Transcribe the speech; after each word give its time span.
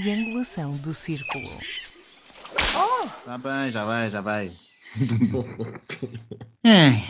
triangulação 0.00 0.76
do 0.76 0.92
círculo. 0.92 1.48
Já 3.24 3.38
bem, 3.38 3.70
já 3.70 3.84
vai, 3.84 4.10
já 4.10 4.20
vai. 4.20 4.50
É. 6.64 7.00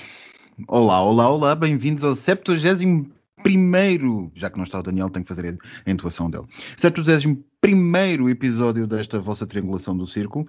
Olá, 0.69 1.02
olá, 1.02 1.29
olá, 1.30 1.55
bem-vindos 1.55 2.05
ao 2.05 2.14
71 2.14 3.11
primeiro, 3.43 4.30
já 4.34 4.51
que 4.51 4.57
não 4.57 4.64
está 4.64 4.79
o 4.79 4.83
Daniel, 4.83 5.11
tenho 5.11 5.25
que 5.25 5.29
fazer 5.29 5.59
a 5.84 5.91
intuação 5.91 6.30
dele. 6.30 6.45
71 6.77 7.43
primeiro 7.61 8.29
episódio 8.29 8.87
desta 8.87 9.18
vossa 9.18 9.46
triangulação 9.46 9.96
do 9.96 10.07
círculo. 10.07 10.46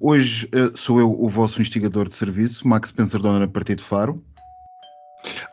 Hoje 0.00 0.48
uh, 0.54 0.76
sou 0.76 1.00
eu 1.00 1.10
o 1.10 1.28
vosso 1.28 1.60
instigador 1.60 2.08
de 2.08 2.14
serviço, 2.14 2.66
Max 2.66 2.90
Spencer 2.90 3.20
Donner, 3.20 3.42
a 3.42 3.50
partir 3.50 3.74
de 3.74 3.82
Faro. 3.82 4.24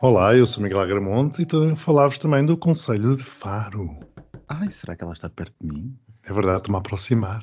Olá, 0.00 0.34
eu 0.34 0.46
sou 0.46 0.62
Miguel 0.62 0.80
Agramonte 0.80 1.40
e 1.40 1.42
estou 1.42 1.68
a 1.68 1.76
falar-vos 1.76 2.18
também 2.18 2.46
do 2.46 2.56
Conselho 2.56 3.16
de 3.16 3.24
Faro. 3.24 3.98
Ai, 4.48 4.70
será 4.70 4.96
que 4.96 5.04
ela 5.04 5.12
está 5.12 5.28
perto 5.28 5.54
de 5.60 5.66
mim? 5.66 5.98
É 6.24 6.32
verdade, 6.32 6.58
estou-me 6.58 6.76
a 6.76 6.80
aproximar. 6.80 7.42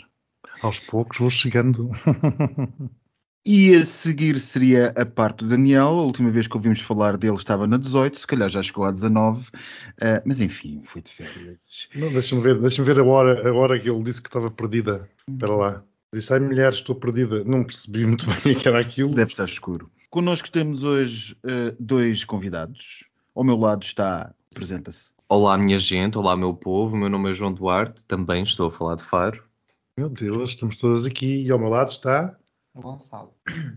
Aos 0.62 0.80
poucos 0.80 1.20
vou 1.20 1.30
chegando. 1.30 1.90
E 3.46 3.74
a 3.74 3.86
seguir 3.86 4.38
seria 4.38 4.94
a 4.96 5.06
parte 5.06 5.40
do 5.40 5.50
Daniel. 5.50 5.88
A 5.88 6.04
última 6.04 6.30
vez 6.30 6.46
que 6.46 6.56
ouvimos 6.56 6.82
falar 6.82 7.18
dele 7.18 7.36
estava 7.36 7.66
na 7.66 7.78
18, 7.78 8.20
se 8.20 8.28
calhar 8.28 8.50
já 8.50 8.62
chegou 8.62 8.84
à 8.84 8.92
19. 8.92 9.48
Uh, 9.48 10.22
mas 10.26 10.42
enfim, 10.42 10.82
foi 10.84 11.02
de 11.02 11.10
férias. 11.10 11.58
Deixa-me 11.96 12.42
ver, 12.42 12.60
deixa 12.60 12.84
ver 12.84 13.00
a, 13.00 13.04
hora, 13.04 13.50
a 13.50 13.54
hora 13.54 13.80
que 13.80 13.90
ele 13.90 14.04
disse 14.04 14.22
que 14.22 14.28
estava 14.28 14.52
perdida. 14.52 15.10
Espera 15.28 15.56
lá. 15.56 15.84
Disse, 16.14 16.34
ai 16.34 16.40
mulher, 16.40 16.72
estou 16.72 16.96
perdida. 16.96 17.44
Não 17.46 17.64
percebi 17.64 18.06
muito 18.06 18.26
bem 18.44 18.54
o 18.54 18.60
que 18.60 18.68
era 18.68 18.80
aquilo. 18.80 19.16
Deve 19.16 19.32
estar 19.32 19.46
escuro. 19.46 19.90
Connosco 20.10 20.52
temos 20.52 20.84
hoje 20.84 21.36
uh, 21.46 21.76
dois 21.80 22.24
convidados. 22.26 23.06
Ao 23.34 23.44
meu 23.44 23.56
lado 23.56 23.84
está, 23.84 24.34
apresenta-se. 24.52 25.12
Olá, 25.32 25.58
minha 25.58 25.78
gente, 25.78 26.18
olá, 26.18 26.36
meu 26.36 26.54
povo. 26.56 26.96
Meu 26.98 27.08
nome 27.10 27.30
é 27.30 27.34
João 27.34 27.54
Duarte, 27.54 28.04
também 28.06 28.42
estou 28.44 28.68
a 28.68 28.72
falar 28.72 28.96
de 28.96 29.04
Faro. 29.04 29.44
Meu 29.98 30.10
Deus, 30.10 30.50
estamos 30.52 30.76
todos 30.78 31.06
aqui 31.06 31.44
e 31.46 31.52
ao 31.52 31.60
meu 31.60 31.70
lado 31.70 31.90
está. 31.90 32.36
Gonçalo. 32.76 33.34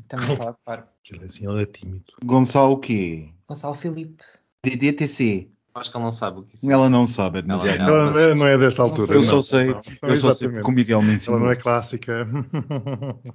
Também 0.09 0.33
a 0.33 0.37
falar 0.37 0.53
de 0.53 0.59
Faro. 0.65 0.85
Ele 1.11 1.23
é 1.23 1.27
assim, 1.27 1.47
ele 1.51 1.63
é 1.63 1.67
tímido. 1.67 2.05
Gonçalo 2.25 2.73
o 2.73 2.79
quê? 2.79 3.29
Gonçalo 3.49 3.75
Filipe. 3.75 4.23
DDTC. 4.65 5.51
Acho 5.75 5.91
que 5.91 5.97
ele 5.97 6.05
não 6.05 6.13
sabe 6.13 6.41
o 6.41 6.43
que 6.43 6.55
isso 6.55 6.71
é. 6.71 6.73
Ela 6.73 6.89
não 6.91 7.07
sabe, 7.07 7.39
é 7.39 7.43
demasiado. 7.43 7.81
Ela- 7.81 7.91
Ela 7.91 8.11
não 8.13 8.19
é, 8.21 8.35
não 8.35 8.47
é 8.47 8.59
desta 8.59 8.83
altura. 8.83 9.15
eu 9.15 9.23
não. 9.23 9.29
só 9.29 9.43
sei, 9.43 9.69
Não, 9.69 9.81
não, 10.03 10.09
eu 10.11 10.17
só 10.19 10.33
sei 10.33 10.49
que 10.51 10.61
o 10.61 10.71
Miguel 10.71 11.01
me 11.01 11.09
Ela 11.09 11.17
ensinou. 11.17 11.41
não 11.41 11.51
é 11.51 11.57
clássica. 11.57 12.27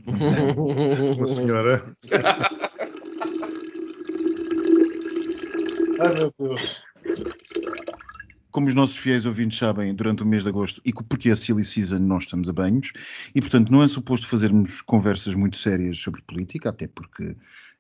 Uma 0.08 1.26
senhora. 1.26 1.84
Ai 6.00 6.14
meu 6.14 6.32
Deus. 6.40 6.87
Como 8.58 8.68
os 8.68 8.74
nossos 8.74 8.98
fiéis 8.98 9.28
ouvintes 9.28 9.56
sabem, 9.56 9.94
durante 9.94 10.24
o 10.24 10.26
mês 10.26 10.42
de 10.42 10.50
agosto, 10.50 10.82
e 10.84 10.92
porque 10.92 11.30
é 11.30 11.34
a 11.34 11.36
Silly 11.36 11.64
Season, 11.64 12.00
nós 12.00 12.24
estamos 12.24 12.50
a 12.50 12.54
banhos, 12.54 12.92
e 13.36 13.40
portanto 13.40 13.72
não 13.72 13.84
é 13.84 13.88
suposto 13.88 14.26
fazermos 14.28 14.82
conversas 14.82 15.36
muito 15.36 15.58
sérias 15.58 16.00
sobre 16.00 16.24
política, 16.24 16.70
até 16.70 16.88
porque 16.88 17.36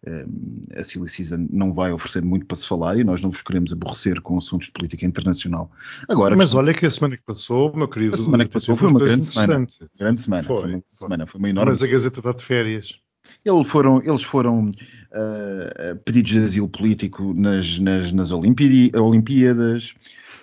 hum, 0.07 0.67
a 0.75 0.83
Silly 0.83 1.09
Season 1.09 1.47
não 1.51 1.73
vai 1.73 1.91
oferecer 1.91 2.23
muito 2.23 2.45
para 2.45 2.57
se 2.57 2.67
falar 2.67 2.95
e 2.95 3.03
nós 3.03 3.23
não 3.23 3.31
vos 3.31 3.41
queremos 3.41 3.73
aborrecer 3.73 4.21
com 4.21 4.37
assuntos 4.37 4.67
de 4.67 4.73
política 4.73 5.03
internacional. 5.03 5.71
Agora, 6.07 6.35
Mas 6.35 6.53
olha 6.53 6.71
que 6.75 6.85
a 6.85 6.91
semana 6.91 7.17
que 7.17 7.23
passou, 7.23 7.75
meu 7.75 7.87
querido. 7.87 8.13
A 8.13 8.17
semana 8.19 8.45
que 8.45 8.51
passou 8.51 8.75
foi 8.75 8.89
uma 8.89 8.99
grande 8.99 9.25
semana. 9.25 9.67
grande 9.97 10.21
semana, 10.21 10.43
foi, 10.43 10.57
Foi, 10.57 10.69
uma 10.69 10.71
foi. 10.73 10.83
semana, 10.93 11.25
foi 11.25 11.39
uma 11.39 11.49
enorme 11.49 11.71
Mas 11.71 11.81
a 11.81 11.87
Gazeta 11.87 12.19
está 12.19 12.33
de 12.33 12.43
férias. 12.43 12.99
Eles 13.43 13.67
foram, 13.67 13.99
eles 14.03 14.21
foram 14.21 14.69
ah, 15.11 15.97
pedidos 16.05 16.31
de 16.33 16.37
asilo 16.37 16.69
político 16.69 17.33
nas, 17.33 17.79
nas, 17.79 18.11
nas 18.11 18.31
Olimpíadas. 18.31 19.95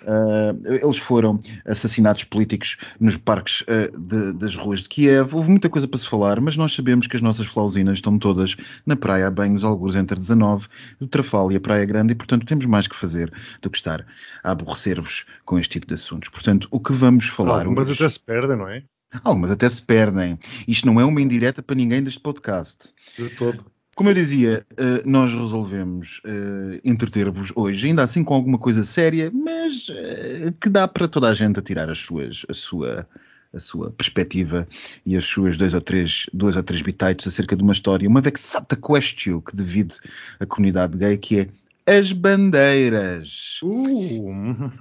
Ah, 0.07 0.55
eles 0.63 0.97
foram 0.97 1.39
assassinatos 1.65 2.23
políticos 2.23 2.77
nos 2.99 3.17
parques 3.17 3.63
ah, 3.67 3.89
de- 3.97 4.33
das 4.33 4.55
ruas 4.55 4.81
de 4.81 4.89
Kiev. 4.89 5.33
Houve 5.35 5.49
muita 5.51 5.69
coisa 5.69 5.87
para 5.87 5.97
se 5.97 6.07
falar, 6.07 6.39
mas 6.39 6.55
nós 6.57 6.73
sabemos 6.73 7.07
que 7.07 7.15
as 7.15 7.21
nossas 7.21 7.45
flausinas 7.47 7.97
estão 7.97 8.17
todas 8.19 8.55
na 8.85 8.95
praia 8.95 9.27
a 9.27 9.31
banhos, 9.31 9.63
alguns 9.63 9.95
entre 9.95 10.15
19, 10.17 10.67
o 10.99 11.07
Trafal 11.07 11.51
e 11.51 11.55
a 11.55 11.59
Praia 11.59 11.85
Grande, 11.85 12.13
e 12.13 12.15
portanto 12.15 12.45
temos 12.45 12.65
mais 12.65 12.87
que 12.87 12.95
fazer 12.95 13.31
do 13.61 13.69
que 13.69 13.77
estar 13.77 14.05
a 14.43 14.51
aborrecer-vos 14.51 15.25
com 15.43 15.57
este 15.59 15.73
tipo 15.73 15.87
de 15.87 15.93
assuntos. 15.95 16.29
Portanto, 16.29 16.67
o 16.71 16.79
que 16.79 16.93
vamos 16.93 17.25
falar 17.27 17.65
Mas 17.69 17.89
hoje- 17.89 18.03
até 18.03 18.09
se 18.09 18.19
perdem, 18.19 18.57
não 18.57 18.67
é? 18.67 18.83
Algumas 19.23 19.49
até 19.51 19.69
se 19.69 19.81
perdem. 19.81 20.37
Isto 20.67 20.85
não 20.87 20.99
é 20.99 21.05
uma 21.05 21.21
indireta 21.21 21.63
para 21.63 21.75
ninguém 21.75 22.03
deste 22.03 22.19
podcast. 22.19 22.93
De 23.17 23.29
todo. 23.29 23.65
Como 23.95 24.09
eu 24.09 24.13
dizia, 24.13 24.65
eh, 24.75 25.03
nós 25.05 25.33
resolvemos 25.33 26.21
eh, 26.25 26.81
entreter-vos 26.83 27.53
hoje, 27.55 27.87
ainda 27.87 28.03
assim 28.03 28.25
com 28.25 28.33
alguma 28.33 28.57
coisa 28.57 28.83
séria, 28.83 29.31
mas 29.33 29.87
eh, 29.89 30.53
que 30.59 30.69
dá 30.69 30.85
para 30.85 31.07
toda 31.07 31.29
a 31.29 31.33
gente 31.33 31.57
a 31.59 31.61
tirar 31.61 31.89
as 31.89 31.99
suas, 31.99 32.45
a 32.49 32.53
sua 32.53 33.07
a 33.53 33.59
sua 33.59 33.89
perspectiva 33.89 34.67
e 35.05 35.15
as 35.15 35.23
suas 35.23 35.55
dois 35.55 35.73
ou 35.73 35.79
três, 35.79 36.25
dois 36.33 36.57
ou 36.57 36.63
três 36.63 36.81
bitites 36.81 37.25
acerca 37.25 37.55
de 37.55 37.63
uma 37.63 37.71
história, 37.71 38.09
uma 38.09 38.19
vexata 38.19 38.75
question 38.75 39.39
que 39.39 39.55
divide 39.55 39.95
a 40.41 40.45
comunidade 40.45 40.97
gay, 40.97 41.17
que 41.17 41.39
é 41.39 41.49
as 41.87 42.11
bandeiras. 42.11 43.59
Uh, 43.63 44.71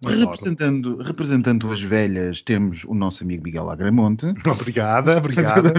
Representando, 0.06 0.96
representando 1.02 1.72
as 1.72 1.80
velhas, 1.80 2.40
temos 2.40 2.84
o 2.84 2.94
nosso 2.94 3.24
amigo 3.24 3.42
Miguel 3.42 3.68
Agramonte. 3.68 4.26
obrigada, 4.46 5.18
obrigada. 5.18 5.74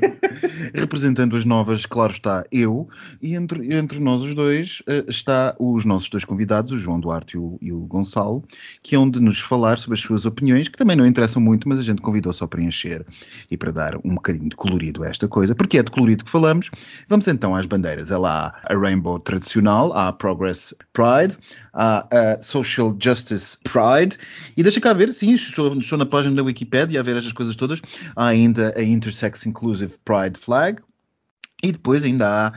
Representando 0.74 1.36
as 1.36 1.44
novas, 1.44 1.86
claro 1.86 2.12
está, 2.12 2.44
eu, 2.52 2.88
e 3.22 3.34
entre, 3.34 3.74
entre 3.74 3.98
nós 3.98 4.20
os 4.20 4.34
dois 4.34 4.82
eh, 4.86 5.04
está 5.08 5.56
os 5.58 5.84
nossos 5.84 6.10
dois 6.10 6.24
convidados, 6.24 6.72
o 6.72 6.76
João 6.76 7.00
Duarte 7.00 7.36
e 7.36 7.38
o, 7.38 7.58
e 7.60 7.72
o 7.72 7.80
Gonçalo, 7.80 8.44
que 8.82 8.94
é 8.94 8.98
onde 8.98 9.20
nos 9.20 9.40
falar 9.40 9.78
sobre 9.78 9.94
as 9.94 10.00
suas 10.00 10.26
opiniões, 10.26 10.68
que 10.68 10.76
também 10.76 10.96
não 10.96 11.06
interessam 11.06 11.40
muito, 11.40 11.68
mas 11.68 11.78
a 11.78 11.82
gente 11.82 12.02
convidou 12.02 12.32
só 12.32 12.46
para 12.46 12.62
encher 12.62 13.06
e 13.50 13.56
para 13.56 13.72
dar 13.72 13.96
um 14.04 14.14
bocadinho 14.14 14.50
de 14.50 14.56
colorido 14.56 15.02
a 15.04 15.08
esta 15.08 15.26
coisa, 15.26 15.54
porque 15.54 15.78
é 15.78 15.82
de 15.82 15.90
colorido 15.90 16.24
que 16.24 16.30
falamos. 16.30 16.70
Vamos 17.08 17.26
então 17.26 17.54
às 17.54 17.64
bandeiras. 17.64 18.10
Ela 18.10 18.52
há 18.66 18.74
a 18.74 18.78
Rainbow 18.78 19.18
tradicional, 19.18 19.77
há 19.86 20.08
a 20.08 20.12
Progress 20.12 20.74
Pride, 20.92 21.36
há 21.72 22.06
a 22.10 22.42
Social 22.42 22.96
Justice 23.00 23.56
Pride, 23.62 24.18
e 24.56 24.62
deixa 24.62 24.80
cá 24.80 24.92
ver, 24.92 25.12
sim, 25.12 25.32
estou, 25.32 25.76
estou 25.78 25.98
na 25.98 26.06
página 26.06 26.34
da 26.36 26.42
Wikipedia 26.42 27.00
a 27.00 27.02
ver 27.02 27.16
estas 27.16 27.32
coisas 27.32 27.56
todas. 27.56 27.80
Há 28.14 28.26
ainda 28.26 28.74
a 28.76 28.82
Intersex 28.82 29.46
Inclusive 29.46 29.94
Pride 30.04 30.38
Flag. 30.38 30.80
E 31.60 31.72
depois 31.72 32.04
ainda 32.04 32.28
há 32.28 32.46
a, 32.46 32.52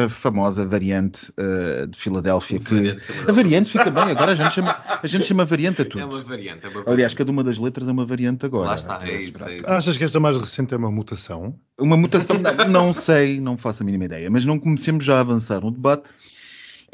a 0.00 0.04
a 0.04 0.08
famosa 0.08 0.66
variante 0.66 1.32
eh, 1.36 1.86
de 1.86 1.96
Filadélfia, 1.96 2.58
que 2.58 2.98
a 3.28 3.32
variante 3.32 3.70
fica 3.70 3.90
bem, 3.92 4.10
agora 4.10 4.32
a 4.32 4.34
gente 4.34 4.52
chama, 4.52 4.76
a 5.00 5.06
gente 5.06 5.24
chama 5.24 5.44
variante 5.44 5.82
a 5.82 5.84
tudo. 5.84 6.00
É 6.00 6.04
uma 6.04 6.22
variante. 6.22 6.64
É 6.64 6.68
uma 6.68 6.74
variante. 6.74 6.90
Aliás, 6.90 7.14
cada 7.14 7.30
uma 7.30 7.44
das 7.44 7.58
letras 7.58 7.86
é 7.86 7.92
uma 7.92 8.04
variante 8.04 8.44
agora. 8.44 8.70
Lá 8.70 8.74
está, 8.74 9.00
é 9.06 9.22
isso. 9.22 9.48
É 9.48 9.52
isso. 9.52 9.70
Achas 9.70 9.96
que 9.96 10.02
esta 10.02 10.18
mais 10.18 10.36
recente 10.36 10.74
é 10.74 10.76
uma 10.76 10.90
mutação? 10.90 11.54
Uma 11.78 11.96
mutação, 11.96 12.40
não, 12.40 12.68
não 12.68 12.92
sei, 12.92 13.40
não 13.40 13.56
faço 13.56 13.84
a 13.84 13.86
mínima 13.86 14.06
ideia, 14.06 14.28
mas 14.28 14.44
não 14.44 14.58
comecemos 14.58 15.04
já 15.04 15.18
a 15.18 15.20
avançar 15.20 15.60
no 15.60 15.70
debate. 15.70 16.10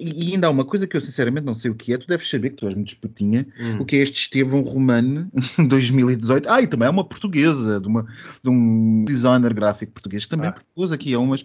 E, 0.01 0.29
e 0.29 0.33
ainda 0.35 0.47
há 0.47 0.51
uma 0.51 0.65
coisa 0.65 0.87
que 0.87 0.97
eu 0.97 1.01
sinceramente 1.01 1.45
não 1.45 1.55
sei 1.55 1.71
o 1.71 1.75
que 1.75 1.93
é, 1.93 1.99
tu 1.99 2.07
deves 2.07 2.29
saber 2.31 2.51
que 2.51 2.57
tu 2.57 2.67
és 2.67 2.75
muito 2.75 2.89
espetinha, 2.89 3.47
Hum. 3.61 3.79
o 3.81 3.85
que 3.85 3.97
é 3.97 3.99
este 4.01 4.21
Estevão 4.21 4.63
Romano 4.63 5.29
2018. 5.69 6.49
Ah, 6.49 6.61
e 6.63 6.67
também 6.67 6.87
é 6.87 6.91
uma 6.91 7.05
portuguesa, 7.05 7.81
de, 7.81 7.89
uma, 7.89 8.07
de 8.43 8.49
um 8.51 9.05
designer 9.05 9.53
gráfico 9.53 9.93
português, 9.93 10.25
que 10.25 10.31
também 10.31 10.49
Ah. 10.49 10.53
propôs 10.53 10.93
aqui 10.93 11.15
a 11.15 11.19
umas. 11.19 11.45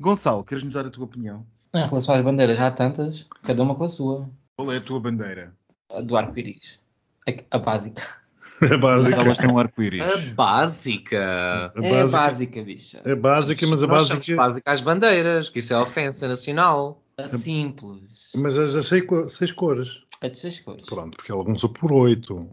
Gonçalo, 0.00 0.42
queres-nos 0.44 0.74
dar 0.74 0.86
a 0.86 0.90
tua 0.90 1.04
opinião? 1.04 1.46
Em 1.74 1.86
relação 1.86 2.14
às 2.14 2.24
bandeiras, 2.24 2.56
já 2.58 2.68
há 2.68 2.70
tantas, 2.70 3.26
cada 3.42 3.62
uma 3.62 3.74
com 3.74 3.84
a 3.84 3.88
sua. 3.88 4.28
Qual 4.56 4.72
é 4.72 4.76
a 4.76 4.80
tua 4.80 5.00
bandeira? 5.00 5.52
A 5.92 6.00
do 6.00 6.16
arco-íris. 6.16 6.78
A, 7.28 7.56
a 7.56 7.58
básica. 7.58 8.02
É 8.60 8.76
básica. 8.76 9.20
Elas 9.20 9.36
têm 9.36 9.50
um 9.50 9.58
arco-íris. 9.58 10.00
A 10.00 10.16
básica. 10.32 11.18
A 11.74 11.82
É 11.82 11.88
a 11.88 12.02
básica, 12.02 12.18
básica, 12.20 12.62
bicha. 12.62 13.00
é 13.04 13.14
básica, 13.16 13.66
mas 13.66 13.82
a 13.82 13.86
Nós 13.88 14.08
básica. 14.08 14.36
básica 14.36 14.72
às 14.72 14.80
bandeiras, 14.80 15.48
que 15.50 15.58
isso 15.58 15.74
é 15.74 15.78
ofensa 15.80 16.28
nacional. 16.28 17.02
A 17.16 17.28
simples. 17.28 18.00
Mas 18.34 18.58
as 18.58 18.74
as 18.74 18.86
seis, 18.86 19.04
seis 19.28 19.52
cores. 19.52 20.00
A 20.20 20.28
de 20.28 20.38
seis 20.38 20.60
cores. 20.60 20.84
Pronto, 20.86 21.16
porque 21.16 21.30
ela 21.32 21.44
começou 21.44 21.68
por 21.70 21.92
oito. 21.92 22.48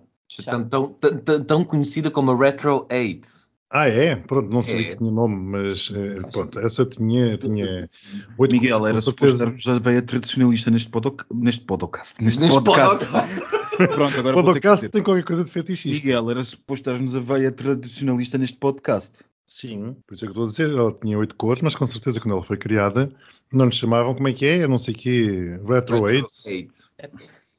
Tão, 0.45 0.67
tão, 0.69 0.93
tão, 0.93 1.43
tão 1.43 1.65
conhecida 1.65 2.09
como 2.09 2.31
a 2.31 2.37
Retro 2.37 2.87
8. 2.91 3.27
Ah, 3.73 3.87
é? 3.87 4.15
Pronto, 4.17 4.49
não 4.49 4.61
sabia 4.61 4.87
É. 4.87 4.89
que 4.91 4.97
tinha 4.97 5.11
nome, 5.11 5.35
mas 5.35 5.89
eh, 5.95 6.19
pronto, 6.31 6.59
essa 6.59 6.85
tinha, 6.85 7.37
tinha 7.37 7.89
oito 8.37 8.51
Miguel, 8.51 8.79
cores, 8.79 8.91
era 8.91 9.01
suposto 9.01 9.37
certeza. 9.37 9.45
darmos 9.45 9.67
a 9.67 9.79
veia 9.79 10.01
tradicionalista 10.01 10.69
neste, 10.69 10.89
podoc... 10.89 11.21
neste 11.33 11.61
podcast. 11.63 12.21
Neste, 12.21 12.41
Neste 12.41 12.61
podcast. 12.61 13.05
podcast. 13.05 13.41
Pronto, 13.95 14.19
agora 14.19 14.37
O 14.37 14.43
vou 14.43 14.53
ter 14.53 14.59
que 14.59 14.67
podcast 14.67 14.75
dizer. 14.81 14.89
tem 14.89 15.01
qualquer 15.01 15.23
coisa 15.23 15.43
de 15.45 15.51
fetichista. 15.51 16.05
Miguel, 16.05 16.29
era 16.31 16.43
suposto 16.43 16.89
darmos 16.89 17.15
a 17.15 17.19
veia 17.21 17.51
tradicionalista 17.51 18.37
neste 18.37 18.57
podcast. 18.57 19.23
Sim, 19.45 19.95
por 20.07 20.13
isso 20.15 20.23
é 20.25 20.27
que 20.31 20.37
eu 20.37 20.43
estou 20.45 20.63
a 20.65 20.67
dizer, 20.67 20.77
ela 20.79 20.93
tinha 20.97 21.17
oito 21.17 21.35
cores, 21.35 21.61
mas 21.61 21.75
com 21.75 21.85
certeza 21.85 22.19
quando 22.21 22.33
ela 22.33 22.43
foi 22.43 22.57
criada 22.57 23.11
não 23.51 23.65
lhe 23.65 23.71
chamavam, 23.71 24.15
como 24.15 24.27
é 24.29 24.33
que 24.33 24.45
é? 24.45 24.63
Eu 24.63 24.69
não 24.69 24.77
sei 24.77 24.93
o 24.93 24.97
quê, 24.97 25.59
Retro 25.67 26.01
8. 26.01 26.25
8. 26.47 26.91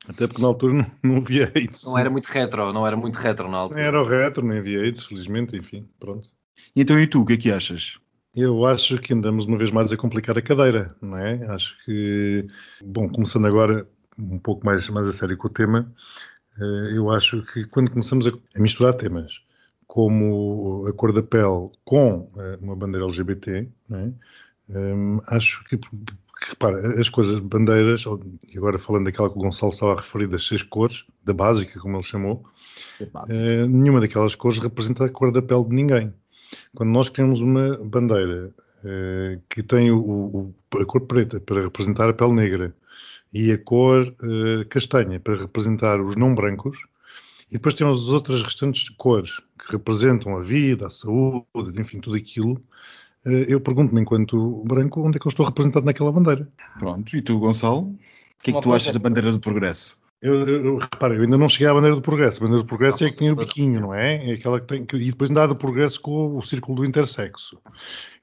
Até 0.08 0.26
porque 0.26 0.40
na 0.42 0.48
altura 0.48 0.72
não, 0.74 0.86
não 1.04 1.16
havia 1.18 1.52
AIDS. 1.54 1.84
Não 1.84 1.98
era 1.98 2.08
muito 2.10 2.26
retro, 2.26 2.72
não 2.72 2.86
era 2.86 2.96
muito 2.96 3.16
retro 3.16 3.44
na 3.44 3.50
Nem 3.52 3.60
altura. 3.60 3.80
era 3.82 4.02
o 4.02 4.04
retro, 4.06 4.46
nem 4.46 4.58
havia 4.58 4.80
AIDS, 4.80 5.04
felizmente, 5.04 5.56
enfim, 5.56 5.86
pronto. 6.00 6.28
E 6.74 6.80
então, 6.82 6.98
e 6.98 7.06
tu, 7.06 7.20
o 7.20 7.26
que 7.26 7.34
é 7.34 7.36
que 7.36 7.52
achas? 7.52 7.98
Eu 8.34 8.64
acho 8.64 8.96
que 8.98 9.12
andamos 9.12 9.44
uma 9.44 9.58
vez 9.58 9.70
mais 9.70 9.92
a 9.92 9.96
complicar 9.96 10.36
a 10.38 10.42
cadeira, 10.42 10.96
não 11.02 11.16
é? 11.18 11.44
Acho 11.48 11.76
que, 11.84 12.46
bom, 12.82 13.06
começando 13.08 13.46
agora 13.46 13.86
um 14.18 14.38
pouco 14.38 14.64
mais, 14.64 14.88
mais 14.88 15.06
a 15.06 15.12
sério 15.12 15.36
com 15.36 15.48
o 15.48 15.50
tema, 15.50 15.92
Eh, 16.58 16.96
eu 16.98 17.10
acho 17.10 17.42
que 17.46 17.64
quando 17.66 17.90
começamos 17.90 18.26
a, 18.26 18.30
a 18.30 18.60
misturar 18.60 18.92
temas 18.94 19.40
como 19.92 20.86
a 20.88 20.92
cor 20.94 21.12
da 21.12 21.22
pele 21.22 21.68
com 21.84 22.26
eh, 22.38 22.56
uma 22.62 22.74
bandeira 22.74 23.04
LGBT, 23.04 23.68
não 23.90 23.98
é? 23.98 24.12
Hum, 24.70 25.20
acho 25.26 25.62
que, 25.64 25.76
que, 25.76 25.86
repara, 26.48 26.98
as 26.98 27.10
cores, 27.10 27.38
bandeiras, 27.40 28.04
e 28.50 28.56
agora 28.56 28.78
falando 28.78 29.04
daquela 29.04 29.28
que 29.28 29.36
o 29.36 29.42
Gonçalo 29.42 29.70
estava 29.70 29.92
a 29.92 29.96
referir, 29.96 30.28
das 30.28 30.46
seis 30.46 30.62
cores, 30.62 31.04
da 31.22 31.34
básica, 31.34 31.78
como 31.78 31.96
ele 31.98 32.02
chamou, 32.04 32.42
eh, 33.28 33.66
nenhuma 33.66 34.00
daquelas 34.00 34.34
cores 34.34 34.58
representa 34.60 35.04
a 35.04 35.10
cor 35.10 35.30
da 35.30 35.42
pele 35.42 35.64
de 35.68 35.74
ninguém. 35.74 36.14
Quando 36.74 36.88
nós 36.90 37.10
criamos 37.10 37.42
uma 37.42 37.76
bandeira 37.76 38.50
eh, 38.84 39.40
que 39.50 39.62
tem 39.62 39.90
o- 39.90 40.54
o- 40.72 40.80
a 40.80 40.86
cor 40.86 41.02
preta 41.02 41.38
para 41.38 41.60
representar 41.60 42.08
a 42.08 42.14
pele 42.14 42.32
negra 42.32 42.74
e 43.30 43.52
a 43.52 43.58
cor 43.58 44.06
eh, 44.22 44.64
castanha 44.70 45.20
para 45.20 45.34
representar 45.36 46.00
os 46.00 46.16
não 46.16 46.34
brancos, 46.34 46.78
e 47.52 47.56
depois 47.58 47.74
temos 47.74 48.02
as 48.02 48.08
outras 48.08 48.42
restantes 48.42 48.88
cores 48.88 49.36
que 49.58 49.72
representam 49.72 50.36
a 50.36 50.40
vida, 50.40 50.86
a 50.86 50.90
saúde, 50.90 51.78
enfim, 51.78 52.00
tudo 52.00 52.16
aquilo. 52.16 52.60
eh, 53.26 53.44
Eu 53.48 53.60
pergunto-me, 53.60 54.00
enquanto 54.00 54.62
branco, 54.64 55.00
onde 55.06 55.18
é 55.18 55.20
que 55.20 55.26
eu 55.26 55.30
estou 55.30 55.44
representado 55.46 55.84
naquela 55.86 56.10
bandeira? 56.10 56.48
Pronto, 56.78 57.14
e 57.16 57.20
tu, 57.22 57.38
Gonçalo? 57.38 57.80
O 57.82 57.98
que 58.42 58.50
é 58.50 58.54
que 58.54 58.60
tu 58.62 58.72
achas 58.74 58.92
da 58.92 58.98
bandeira 58.98 59.30
do 59.30 59.38
progresso? 59.38 60.00
Eu, 60.20 60.34
eu, 60.48 60.64
eu- 60.64 60.76
repara, 60.78 61.14
eu 61.14 61.22
ainda 61.22 61.36
não 61.36 61.48
cheguei 61.48 61.66
à 61.66 61.74
bandeira 61.74 61.94
do 61.96 62.00
progresso. 62.02 62.38
A 62.38 62.46
bandeira 62.46 62.62
do 62.62 62.66
progresso 62.68 63.04
é 63.04 63.08
a 63.08 63.10
que 63.10 63.16
tem 63.18 63.30
o 63.30 63.36
biquinho, 63.36 63.80
não 63.80 63.92
é? 63.94 64.30
É 64.30 64.34
aquela 64.34 64.60
que 64.60 64.66
tem. 64.66 64.84
que- 64.86 64.96
e 64.96 65.10
depois 65.10 65.28
ainda 65.30 65.44
há 65.44 65.46
do 65.48 65.56
progresso 65.56 66.00
com 66.00 66.36
o 66.38 66.42
círculo 66.42 66.76
do 66.76 66.84
intersexo. 66.84 67.58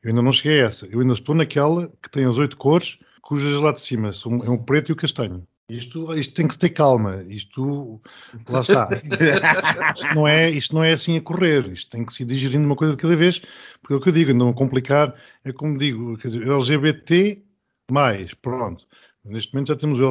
Eu 0.02 0.10
ainda 0.10 0.22
não 0.22 0.32
cheguei 0.32 0.62
a 0.62 0.66
essa. 0.68 0.88
Eu 0.88 1.02
ainda 1.02 1.14
estou 1.14 1.36
naquela 1.36 1.92
que 2.02 2.10
tem 2.10 2.26
as 2.26 2.38
oito 2.38 2.58
cores, 2.58 2.98
cujas 3.22 3.60
lá 3.60 3.72
de 3.74 3.82
cima 3.82 4.12
são 4.14 4.38
é 4.44 4.50
o 4.50 4.58
preto 4.58 4.90
e 4.90 4.94
o 4.94 4.96
castanho. 4.96 5.46
Isto, 5.70 6.14
isto 6.16 6.34
tem 6.34 6.48
que 6.48 6.58
ter 6.58 6.70
calma. 6.70 7.24
Isto. 7.28 8.02
Lá 8.50 8.62
está. 8.62 8.88
Isto 9.96 10.16
não, 10.16 10.28
é, 10.28 10.50
isto 10.50 10.76
não 10.76 10.84
é 10.84 10.94
assim 10.94 11.16
a 11.18 11.22
correr. 11.22 11.72
Isto 11.72 11.92
tem 11.92 12.04
que 12.04 12.14
se 12.14 12.24
ir 12.24 12.26
digerindo 12.26 12.66
uma 12.66 12.76
coisa 12.76 12.96
de 12.96 13.02
cada 13.02 13.16
vez. 13.16 13.40
Porque 13.80 13.94
é 13.94 13.96
o 13.96 14.02
que 14.02 14.10
eu 14.10 14.14
digo, 14.14 14.34
não 14.34 14.52
complicar. 14.52 15.14
É 15.44 15.54
como 15.54 15.78
digo, 15.78 16.18
quer 16.18 16.30
dizer, 16.30 16.48
LGBT, 16.48 17.44
mais, 17.92 18.34
pronto. 18.34 18.88
Neste 19.24 19.54
momento 19.54 19.68
já 19.68 19.76
temos 19.76 20.00
o 20.00 20.06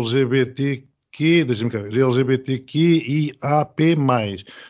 LGBTQ, 1.09 1.45
deixa-me 1.45 1.71
cá 1.71 1.81
ver, 1.81 1.97
LGBTQIAP+. 1.97 3.97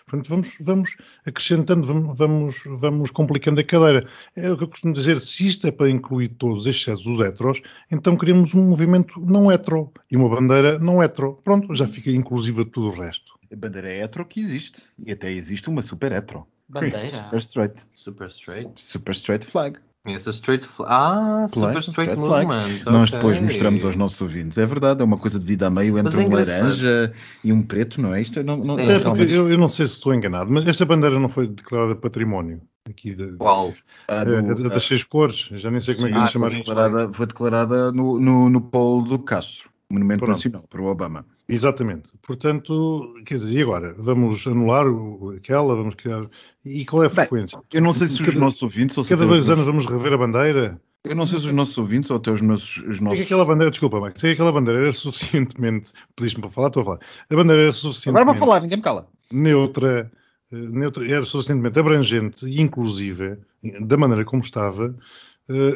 Portanto, 0.07 0.29
vamos, 0.29 0.57
vamos 0.61 0.97
acrescentando, 1.27 1.87
vamos, 1.87 2.19
vamos, 2.19 2.63
vamos 2.67 3.11
complicando 3.11 3.61
a 3.61 3.65
cadeira. 3.65 4.09
É 4.35 4.51
o 4.51 4.57
que 4.57 4.65
eu 4.65 4.69
costumo 4.69 4.95
dizer, 4.95 5.21
se 5.21 5.47
isto 5.47 5.67
é 5.67 5.71
para 5.71 5.91
incluir 5.91 6.31
todos, 6.31 6.67
exceto 6.67 7.11
os 7.11 7.21
heteros, 7.21 7.61
então 7.91 8.17
queremos 8.17 8.55
um 8.55 8.69
movimento 8.69 9.21
não 9.21 9.53
hetero 9.53 9.93
e 10.11 10.17
uma 10.17 10.29
bandeira 10.29 10.79
não 10.79 11.03
hetero. 11.03 11.35
Pronto, 11.45 11.75
já 11.75 11.87
fica 11.87 12.11
inclusiva 12.11 12.65
tudo 12.65 12.89
o 12.89 13.01
resto. 13.01 13.39
A 13.51 13.57
bandeira 13.57 13.91
é 13.91 14.03
hetero 14.03 14.27
que 14.27 14.41
existe. 14.41 14.83
E 14.99 15.13
até 15.13 15.31
existe 15.31 15.69
uma 15.69 15.83
super 15.83 16.13
hetero. 16.13 16.47
Bandeira. 16.69 17.09
Super 17.09 17.39
straight. 17.39 17.83
Super 17.95 18.29
straight. 18.29 18.71
Super 18.77 19.15
straight 19.15 19.47
flag. 19.47 19.79
Conheço 20.09 20.31
a 20.31 20.33
straight 20.33 20.67
flag. 20.67 20.91
Ah, 20.91 21.47
super 21.49 21.79
straight, 21.81 21.91
straight 21.91 22.15
flag. 22.15 22.47
movement. 22.47 22.91
Nós 22.91 23.11
ok. 23.11 23.19
depois 23.19 23.41
mostramos 23.41 23.85
aos 23.85 23.95
nossos 23.95 24.21
ouvintes. 24.23 24.57
É 24.57 24.65
verdade, 24.65 25.03
é 25.03 25.05
uma 25.05 25.19
coisa 25.19 25.39
de 25.39 25.45
vida 25.45 25.67
a 25.67 25.71
meio 25.71 25.99
entre 25.99 26.23
é 26.23 26.27
um 26.27 26.31
laranja 26.31 27.13
e 27.45 27.53
um 27.53 27.61
preto, 27.63 28.01
não 28.01 28.15
é? 28.15 28.23
Isto 28.23 28.43
não, 28.43 28.57
não, 28.57 28.79
É, 28.79 28.99
porque 29.01 29.25
eu, 29.25 29.51
eu 29.51 29.59
não 29.59 29.69
sei 29.69 29.87
se 29.87 29.93
estou 29.93 30.15
enganado, 30.15 30.51
mas 30.51 30.67
esta 30.67 30.87
bandeira 30.87 31.19
não 31.21 31.29
foi 31.29 31.47
declarada 31.47 31.95
património. 31.95 32.63
Aqui 32.89 33.15
de, 33.15 33.33
Qual? 33.33 33.75
a 34.09 34.15
é, 34.15 34.25
do- 34.25 34.67
é 34.67 34.71
das 34.71 34.85
seis 34.85 35.05
cores, 35.05 35.51
já 35.53 35.71
nem 35.71 35.79
sei 35.83 35.95
como 35.95 36.07
é 36.07 36.11
que 36.11 36.17
Sim, 36.17 36.25
ah, 36.25 36.29
chamar 36.29 36.47
foi 36.47 36.55
sim. 36.55 36.59
declarada, 36.63 37.13
foi 37.13 37.27
declarada 37.27 37.93
no, 37.93 38.19
no, 38.19 38.49
no 38.49 38.61
polo 38.63 39.03
do 39.03 39.19
Castro, 39.19 39.69
Monumento 39.91 40.21
Pronto. 40.21 40.37
Nacional, 40.37 40.65
para 40.71 40.81
o 40.81 40.87
Obama. 40.87 41.27
Exatamente. 41.49 42.13
Portanto, 42.21 43.15
quer 43.25 43.39
dizer, 43.39 43.53
e 43.53 43.63
agora? 43.63 43.95
Vamos 43.99 44.47
anular 44.47 44.87
o- 44.87 45.31
aquela, 45.37 45.75
vamos 45.75 45.95
criar. 45.95 46.27
E 46.65 46.85
qual 46.85 47.03
é 47.03 47.07
a 47.07 47.09
Bem, 47.09 47.17
frequência? 47.17 47.59
Eu 47.73 47.81
não 47.83 47.93
sei 47.93 48.07
se 48.07 48.21
os 48.21 48.29
Cada- 48.29 48.41
nossos 48.41 48.63
ouvintes, 48.63 48.99
ou 48.99 49.05
se 49.05 49.11
Cada 49.11 49.23
os 49.25 49.29
dois 49.31 49.49
anos 49.51 49.65
vamos 49.65 49.87
rever 49.87 50.13
a 50.13 50.19
bandeira? 50.19 50.81
eu 51.05 51.17
não 51.17 51.27
sei 51.27 51.39
se 51.39 51.47
os 51.47 51.53
nossos 51.53 51.79
ouvintes 51.79 52.11
ou 52.11 52.19
até 52.19 52.31
os 52.31 52.43
nossos, 52.43 52.77
os 52.85 53.01
nossos 53.01 53.19
que 53.21 53.25
aquela 53.25 53.47
bandeira, 53.47 53.71
desculpa, 53.71 53.99
Max, 53.99 54.21
que 54.21 54.27
aquela 54.29 54.53
bandeira 54.53 54.81
era 54.81 54.93
suficientemente. 54.93 55.93
Pediste-me 56.15 56.43
para 56.43 56.51
falar, 56.51 56.67
estou 56.69 56.83
a 56.83 56.85
falar. 56.85 56.99
A 57.31 57.35
bandeira 57.35 57.63
era 57.63 57.73
suficientemente 57.73 58.23
Agora 58.23 58.37
para 58.39 58.47
falar, 58.47 58.61
ninguém 58.61 58.77
me 58.77 58.83
cala. 58.83 59.09
neutra, 59.33 60.13
eh, 60.53 60.57
neutra, 60.57 61.11
era 61.11 61.25
suficientemente 61.25 61.79
abrangente 61.79 62.45
e 62.47 62.61
inclusiva, 62.61 63.39
da 63.81 63.97
maneira 63.97 64.25
como 64.25 64.43
estava, 64.43 64.95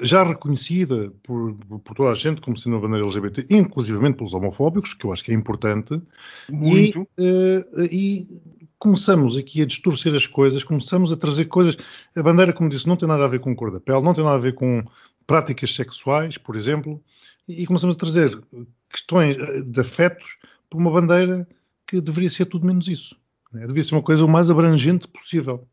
já 0.03 0.23
reconhecida 0.23 1.11
por, 1.23 1.55
por 1.83 1.95
toda 1.95 2.11
a 2.11 2.15
gente 2.15 2.43
como 2.43 2.57
sendo 2.57 2.75
uma 2.75 2.83
bandeira 2.83 3.07
LGBT, 3.07 3.47
inclusivamente 3.49 4.17
pelos 4.17 4.35
homofóbicos, 4.35 4.93
que 4.93 5.07
eu 5.07 5.13
acho 5.13 5.25
que 5.25 5.33
é 5.33 5.35
importante, 5.35 6.01
Muito. 6.49 7.09
E, 7.19 7.65
eh, 7.79 7.89
e 7.91 8.43
começamos 8.79 9.39
aqui 9.39 9.63
a 9.63 9.67
distorcer 9.67 10.15
as 10.15 10.27
coisas, 10.27 10.63
começamos 10.63 11.11
a 11.11 11.17
trazer 11.17 11.47
coisas. 11.47 11.77
A 12.15 12.23
bandeira, 12.23 12.53
como 12.53 12.69
disse, 12.69 12.87
não 12.87 12.97
tem 12.97 13.09
nada 13.09 13.25
a 13.25 13.29
ver 13.29 13.41
com 13.41 13.55
cor 13.57 13.71
da 13.71 13.81
pele, 13.81 14.03
não 14.03 14.13
tem 14.13 14.25
nada 14.25 14.37
a 14.37 14.41
ver 14.41 14.55
com 14.55 14.85
práticas 15.27 15.75
sexuais, 15.75 16.37
por 16.37 16.55
exemplo, 16.55 17.03
e 17.49 17.67
começamos 17.67 17.97
a 17.97 17.99
trazer 17.99 18.39
questões 18.91 19.39
eh, 19.39 19.63
de 19.63 19.81
afetos 19.81 20.37
por 20.69 20.79
uma 20.79 20.91
bandeira 20.91 21.49
que 21.87 22.01
deveria 22.01 22.29
ser 22.29 22.45
tudo 22.45 22.67
menos 22.67 22.89
isso. 22.89 23.17
né? 23.51 23.63
Deveria 23.63 23.85
ser 23.85 23.95
uma 23.95 24.03
coisa 24.03 24.25
o 24.25 24.29
mais 24.29 24.51
abrangente 24.51 25.09
possível. 25.09 25.67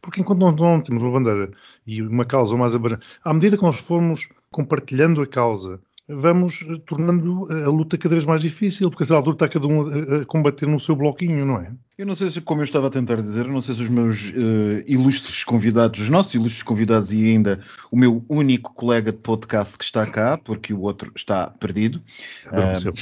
Porque 0.00 0.20
enquanto 0.20 0.40
não, 0.40 0.52
não 0.52 0.80
temos 0.80 1.02
uma 1.02 1.12
bandeira 1.12 1.50
e 1.86 2.02
uma 2.02 2.24
causa 2.24 2.56
mais 2.56 2.74
abrangente, 2.74 3.06
à 3.24 3.32
medida 3.32 3.56
que 3.56 3.62
nós 3.62 3.76
formos 3.76 4.28
compartilhando 4.50 5.20
a 5.20 5.26
causa, 5.26 5.80
vamos 6.08 6.64
tornando 6.86 7.46
a 7.52 7.68
luta 7.68 7.98
cada 7.98 8.14
vez 8.14 8.24
mais 8.24 8.40
difícil, 8.40 8.90
porque 8.90 9.12
a 9.12 9.16
altura 9.16 9.34
está 9.34 9.48
cada 9.48 9.66
um 9.66 9.82
a, 9.82 10.24
combater 10.24 10.66
no 10.66 10.80
seu 10.80 10.96
bloquinho, 10.96 11.44
não 11.44 11.58
é? 11.58 11.70
Eu 11.98 12.06
não 12.06 12.14
sei 12.14 12.28
se, 12.28 12.40
como 12.40 12.60
eu 12.60 12.64
estava 12.64 12.86
a 12.86 12.90
tentar 12.90 13.16
dizer, 13.16 13.44
eu 13.44 13.52
não 13.52 13.60
sei 13.60 13.74
se 13.74 13.82
os 13.82 13.88
meus 13.88 14.32
eh, 14.34 14.84
ilustres 14.86 15.44
convidados, 15.44 16.00
os 16.00 16.08
nossos 16.08 16.32
ilustres 16.32 16.62
convidados 16.62 17.12
e 17.12 17.24
ainda 17.24 17.60
o 17.90 17.96
meu 17.96 18.24
único 18.28 18.72
colega 18.72 19.12
de 19.12 19.18
podcast 19.18 19.76
que 19.76 19.84
está 19.84 20.06
cá, 20.06 20.38
porque 20.38 20.72
o 20.72 20.80
outro 20.80 21.12
está 21.14 21.50
perdido, 21.50 22.00
Adormeceu. 22.46 22.94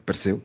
apareceu. 0.00 0.42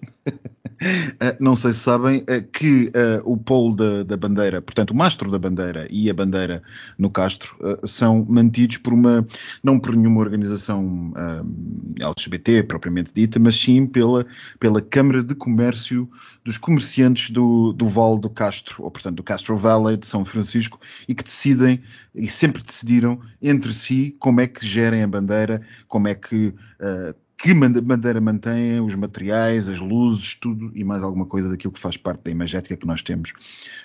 Eh, 1.20 1.38
não 1.40 1.56
sei 1.56 1.72
se 1.72 1.80
sabem 1.80 2.24
eh, 2.28 2.42
que 2.42 2.92
eh, 2.94 3.22
o 3.24 3.38
polo 3.38 3.76
da, 3.76 4.04
da 4.04 4.18
bandeira, 4.18 4.62
portanto, 4.62 4.92
o 4.92 4.96
mastro 4.96 5.32
da 5.32 5.40
bandeira 5.40 5.88
e 5.90 6.10
a 6.10 6.14
bandeira 6.14 6.62
no 6.98 7.10
Castro 7.10 7.56
são 7.84 8.26
mantidos 8.28 8.78
por 8.78 8.94
uma, 8.94 9.26
não 9.64 9.80
por 9.80 9.96
nenhuma 9.96 10.20
organização 10.20 11.14
LGBT 12.00 12.64
propriamente 12.64 13.14
dita, 13.14 13.40
mas 13.40 13.56
sim 13.56 13.86
pela, 13.86 14.26
pela 14.60 14.82
Câmara 14.82 15.24
de 15.24 15.36
Comércio 15.36 16.10
dos 16.44 16.58
Comerciantes 16.58 17.30
do, 17.30 17.72
do 17.74 17.88
Vale 17.88 18.20
do 18.20 18.30
Castro, 18.30 18.84
ou 18.84 18.92
portanto 18.92 19.16
do 19.16 19.24
Castro 19.24 19.56
Valley 19.56 19.98
de 19.98 20.08
São 20.08 20.26
Francisco, 20.26 20.80
e 21.08 21.16
que 21.16 21.24
decidem, 21.24 21.82
e 22.14 22.30
sempre 22.30 22.62
decidiram 22.62 23.20
entre 23.42 23.74
si 23.74 24.16
como 24.20 24.42
é 24.42 24.48
que 24.48 24.66
gerem 24.66 25.04
a 25.04 25.08
bandeira, 25.08 25.62
como 25.88 26.08
é 26.08 26.16
que. 26.16 26.54
Que 27.44 27.54
bandeira 27.54 28.22
mantém, 28.22 28.80
os 28.80 28.96
materiais, 28.96 29.68
as 29.68 29.78
luzes, 29.80 30.36
tudo 30.36 30.72
e 30.74 30.82
mais 30.84 31.04
alguma 31.04 31.26
coisa 31.26 31.50
daquilo 31.50 31.74
que 31.74 31.80
faz 31.80 31.98
parte 31.98 32.22
da 32.24 32.32
imagética 32.32 32.78
que 32.78 32.88
nós 32.88 33.02
temos 33.02 33.34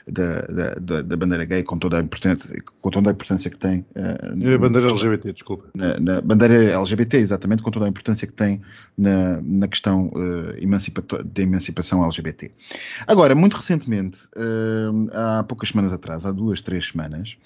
da, 0.07 0.43
da, 0.43 0.75
da- 0.75 1.03
da 1.03 1.17
bandeira 1.17 1.45
gay, 1.45 1.65
com 1.65 1.77
toda 1.77 1.99
a 1.99 2.01
importância, 2.01 2.49
com 2.81 2.89
toda 2.91 3.11
a 3.11 3.13
importância 3.13 3.51
que 3.51 3.59
tem 3.59 3.85
eh, 3.97 4.55
A 4.55 4.59
bandeira 4.59 4.87
LGBT, 4.89 5.33
desculpa. 5.33 5.65
na, 5.75 5.99
na 5.99 6.21
bandeira 6.21 6.55
LGBT, 6.73 7.17
exatamente, 7.17 7.61
com 7.63 7.71
toda 7.73 7.87
a 7.87 7.89
importância 7.89 8.29
que 8.29 8.33
tem 8.33 8.61
na, 8.97 9.41
na 9.43 9.67
questão 9.67 10.11
eh, 10.15 10.63
emancipato- 10.63 11.25
da 11.25 11.43
emancipação 11.43 12.05
LGBT. 12.05 12.53
Agora, 13.09 13.35
muito 13.35 13.57
recentemente, 13.57 14.21
eh, 14.37 15.11
há 15.13 15.43
poucas 15.43 15.71
semanas 15.71 15.93
atrás, 15.93 16.25
há 16.25 16.31
duas, 16.31 16.63
três 16.63 16.87
semanas, 16.87 17.37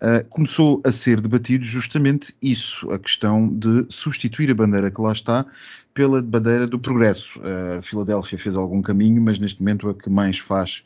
eh, 0.00 0.26
começou 0.28 0.82
a 0.84 0.90
ser 0.90 1.20
debatido 1.20 1.64
justamente 1.64 2.34
isso, 2.42 2.90
a 2.90 2.98
questão 2.98 3.48
de 3.48 3.86
substituir 3.88 4.50
a 4.50 4.54
bandeira 4.54 4.90
que 4.90 5.00
lá 5.00 5.12
está 5.12 5.46
pela 5.92 6.22
bandeira 6.22 6.66
do 6.66 6.78
progresso. 6.78 7.40
A 7.78 7.82
Filadélfia 7.82 8.38
fez 8.38 8.56
algum 8.56 8.80
caminho, 8.80 9.20
mas 9.20 9.38
neste 9.38 9.60
momento 9.60 9.88
a 9.88 9.94
que 9.94 10.08
mais 10.08 10.38
faz, 10.38 10.82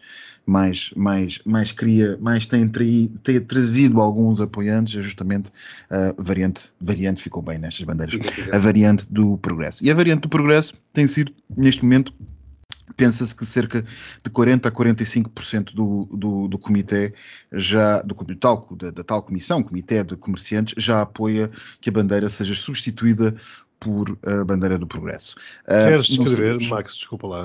mais, 0.46 0.90
mais, 0.96 1.40
mais 1.44 1.72
cria, 1.72 2.18
mais 2.20 2.46
tem, 2.46 2.68
tem 2.68 3.40
trazido 3.40 4.00
alguns 4.00 4.40
apoiantes 4.40 4.98
é 4.98 5.02
justamente 5.02 5.50
a 5.90 6.14
variante, 6.18 6.70
variante 6.80 7.22
ficou 7.22 7.42
bem 7.42 7.58
nestas 7.58 7.84
bandeiras, 7.84 8.14
a 8.52 8.58
variante 8.58 9.06
do 9.10 9.38
progresso. 9.38 9.84
E 9.84 9.90
a 9.90 9.94
variante 9.94 10.22
do 10.22 10.28
progresso 10.28 10.74
tem 10.92 11.06
sido, 11.06 11.32
neste 11.56 11.82
momento, 11.82 12.12
pensa-se 12.96 13.34
que 13.34 13.44
cerca 13.44 13.82
de 14.22 14.30
40 14.30 14.68
a 14.68 14.72
45% 14.72 15.74
do, 15.74 16.08
do, 16.12 16.48
do 16.48 16.58
comitê 16.58 17.14
já, 17.52 18.02
do, 18.02 18.14
do 18.14 18.36
tal, 18.36 18.68
da, 18.76 18.90
da 18.90 19.04
tal 19.04 19.22
comissão, 19.22 19.62
comitê 19.62 20.02
de 20.04 20.16
comerciantes, 20.16 20.74
já 20.82 21.00
apoia 21.00 21.50
que 21.80 21.88
a 21.88 21.92
bandeira 21.92 22.28
seja 22.28 22.54
substituída 22.54 23.34
por 23.84 24.18
a 24.26 24.44
bandeira 24.44 24.78
do 24.78 24.86
progresso. 24.86 25.36
Uh, 25.66 25.88
Queres 25.88 26.06
descrever, 26.06 26.68
Max, 26.68 26.96
desculpa 26.96 27.26
lá, 27.26 27.44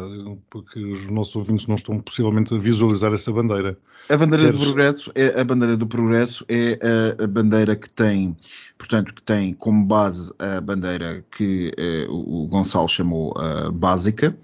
porque 0.49 0.79
os 0.79 1.09
nossos 1.11 1.35
ouvintes 1.35 1.67
não 1.67 1.75
estão 1.75 1.99
possivelmente 1.99 2.55
a 2.55 2.57
visualizar 2.57 3.13
essa 3.13 3.31
bandeira. 3.31 3.77
A 4.09 4.17
bandeira 4.17 4.45
do 4.45 4.53
Queres- 4.53 4.65
progresso 4.65 5.11
é 5.13 5.39
a 5.39 5.43
bandeira 5.43 5.77
do 5.77 5.85
progresso 5.85 6.43
é 6.47 6.79
a, 7.19 7.23
a 7.23 7.27
bandeira 7.27 7.75
que 7.75 7.89
tem, 7.89 8.35
portanto, 8.77 9.13
que 9.13 9.21
tem 9.21 9.53
como 9.53 9.85
base 9.85 10.33
a 10.39 10.59
bandeira 10.61 11.23
que 11.37 11.71
eh, 11.77 12.07
o, 12.09 12.47
Gonçalo 12.47 12.87
chamou 12.89 13.33
ah, 13.37 13.69
básica 13.71 14.35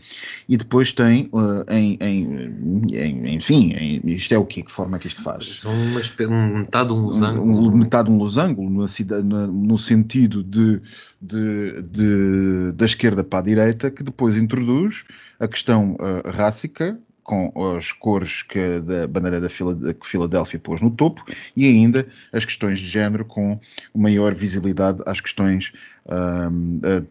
e 0.47 0.55
depois 0.57 0.91
tem 0.91 1.29
ah, 1.33 1.65
em, 1.73 1.97
em, 1.99 2.87
em- 2.93 3.35
enfim, 3.35 3.73
em- 3.73 4.01
isto 4.11 4.33
é 4.33 4.37
o 4.37 4.45
quê? 4.45 4.61
Que 4.61 4.71
forma 4.71 4.97
é 4.97 4.99
que 4.99 5.07
isto 5.07 5.23
faz? 5.23 5.63
Uma 6.27 6.35
um- 6.35 6.57
metade 6.59 6.87
de 6.89 6.93
um 6.93 7.01
losango. 7.05 7.41
Um- 7.43 7.67
um- 7.67 7.75
metade 7.77 8.07
de 8.09 8.13
um 8.13 8.17
losango 8.17 8.69
na- 9.23 9.47
no 9.47 9.77
sentido 9.79 10.43
de, 10.43 10.79
de- 11.21 11.81
de- 11.85 12.71
da 12.73 12.85
esquerda 12.85 13.23
para 13.23 13.39
a 13.39 13.43
direita, 13.43 13.91
que 13.91 14.03
depois 14.03 14.35
introduz 14.37 15.05
a 15.39 15.47
questão 15.47 15.95
ah, 15.99 16.29
rássica 16.31 16.99
com 17.25 17.51
as 17.75 17.91
cores 17.91 18.43
que 18.43 18.79
da 18.81 19.07
bandeira 19.07 19.41
da 19.41 19.49
Fila- 19.49 19.93
que 19.95 20.07
Filadélfia 20.07 20.59
pôs 20.59 20.79
no 20.79 20.91
topo 20.91 21.25
e 21.57 21.65
ainda 21.65 22.07
as 22.31 22.45
questões 22.45 22.79
de 22.79 22.85
género 22.87 23.25
com 23.25 23.59
maior 23.95 24.31
visibilidade 24.31 25.01
às 25.07 25.19
questões 25.19 25.73
ah, 26.07 26.51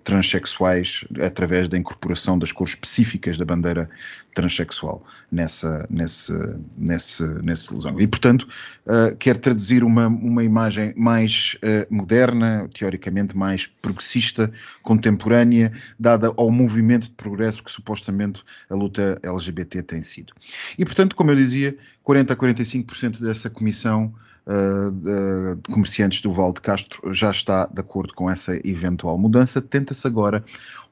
transexuais 0.05 1.05
através 1.21 1.67
da 1.67 1.77
incorporação 1.77 2.39
das 2.39 2.53
cores 2.53 2.75
específicas 2.75 3.37
da 3.37 3.45
bandeira 3.45 3.91
transexual 4.35 5.05
nessa, 5.33 5.85
nesse, 5.91 6.33
nesse, 6.79 7.25
nesse 7.43 7.75
losango. 7.75 8.01
E, 8.01 8.07
portanto, 8.07 8.47
uh, 8.87 9.17
quer 9.17 9.39
traduzir 9.39 9.83
uma, 9.83 10.07
uma 10.07 10.45
imagem 10.45 10.93
mais 10.97 11.57
uh, 11.57 11.93
moderna, 11.93 12.69
teoricamente 12.73 13.37
mais 13.37 13.67
progressista, 13.67 14.53
contemporânea, 14.83 15.73
dada 15.99 16.33
ao 16.37 16.51
movimento 16.51 17.05
de 17.05 17.13
progresso 17.13 17.65
que 17.65 17.71
supostamente 17.73 18.45
a 18.71 18.75
luta 18.75 19.19
LGBT 19.23 19.83
tem 19.83 20.03
sido. 20.05 20.33
E, 20.79 20.85
portanto, 20.85 21.17
como 21.17 21.31
eu 21.31 21.37
dizia, 21.37 21.77
40 22.03 22.33
a 22.33 22.37
45% 22.37 23.21
dessa 23.21 23.51
comissão 23.51 24.15
uh, 24.47 24.91
de, 24.91 25.73
comerciantes 25.73 26.21
do 26.21 26.33
Val 26.33 26.53
de 26.53 26.61
Castro 26.61 27.13
já 27.13 27.31
está 27.31 27.67
de 27.67 27.81
acordo 27.81 28.15
com 28.15 28.31
essa 28.31 28.57
eventual 28.67 29.19
mudança. 29.19 29.61
Tenta-se 29.61 30.07
agora 30.07 30.45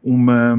uma 0.03 0.57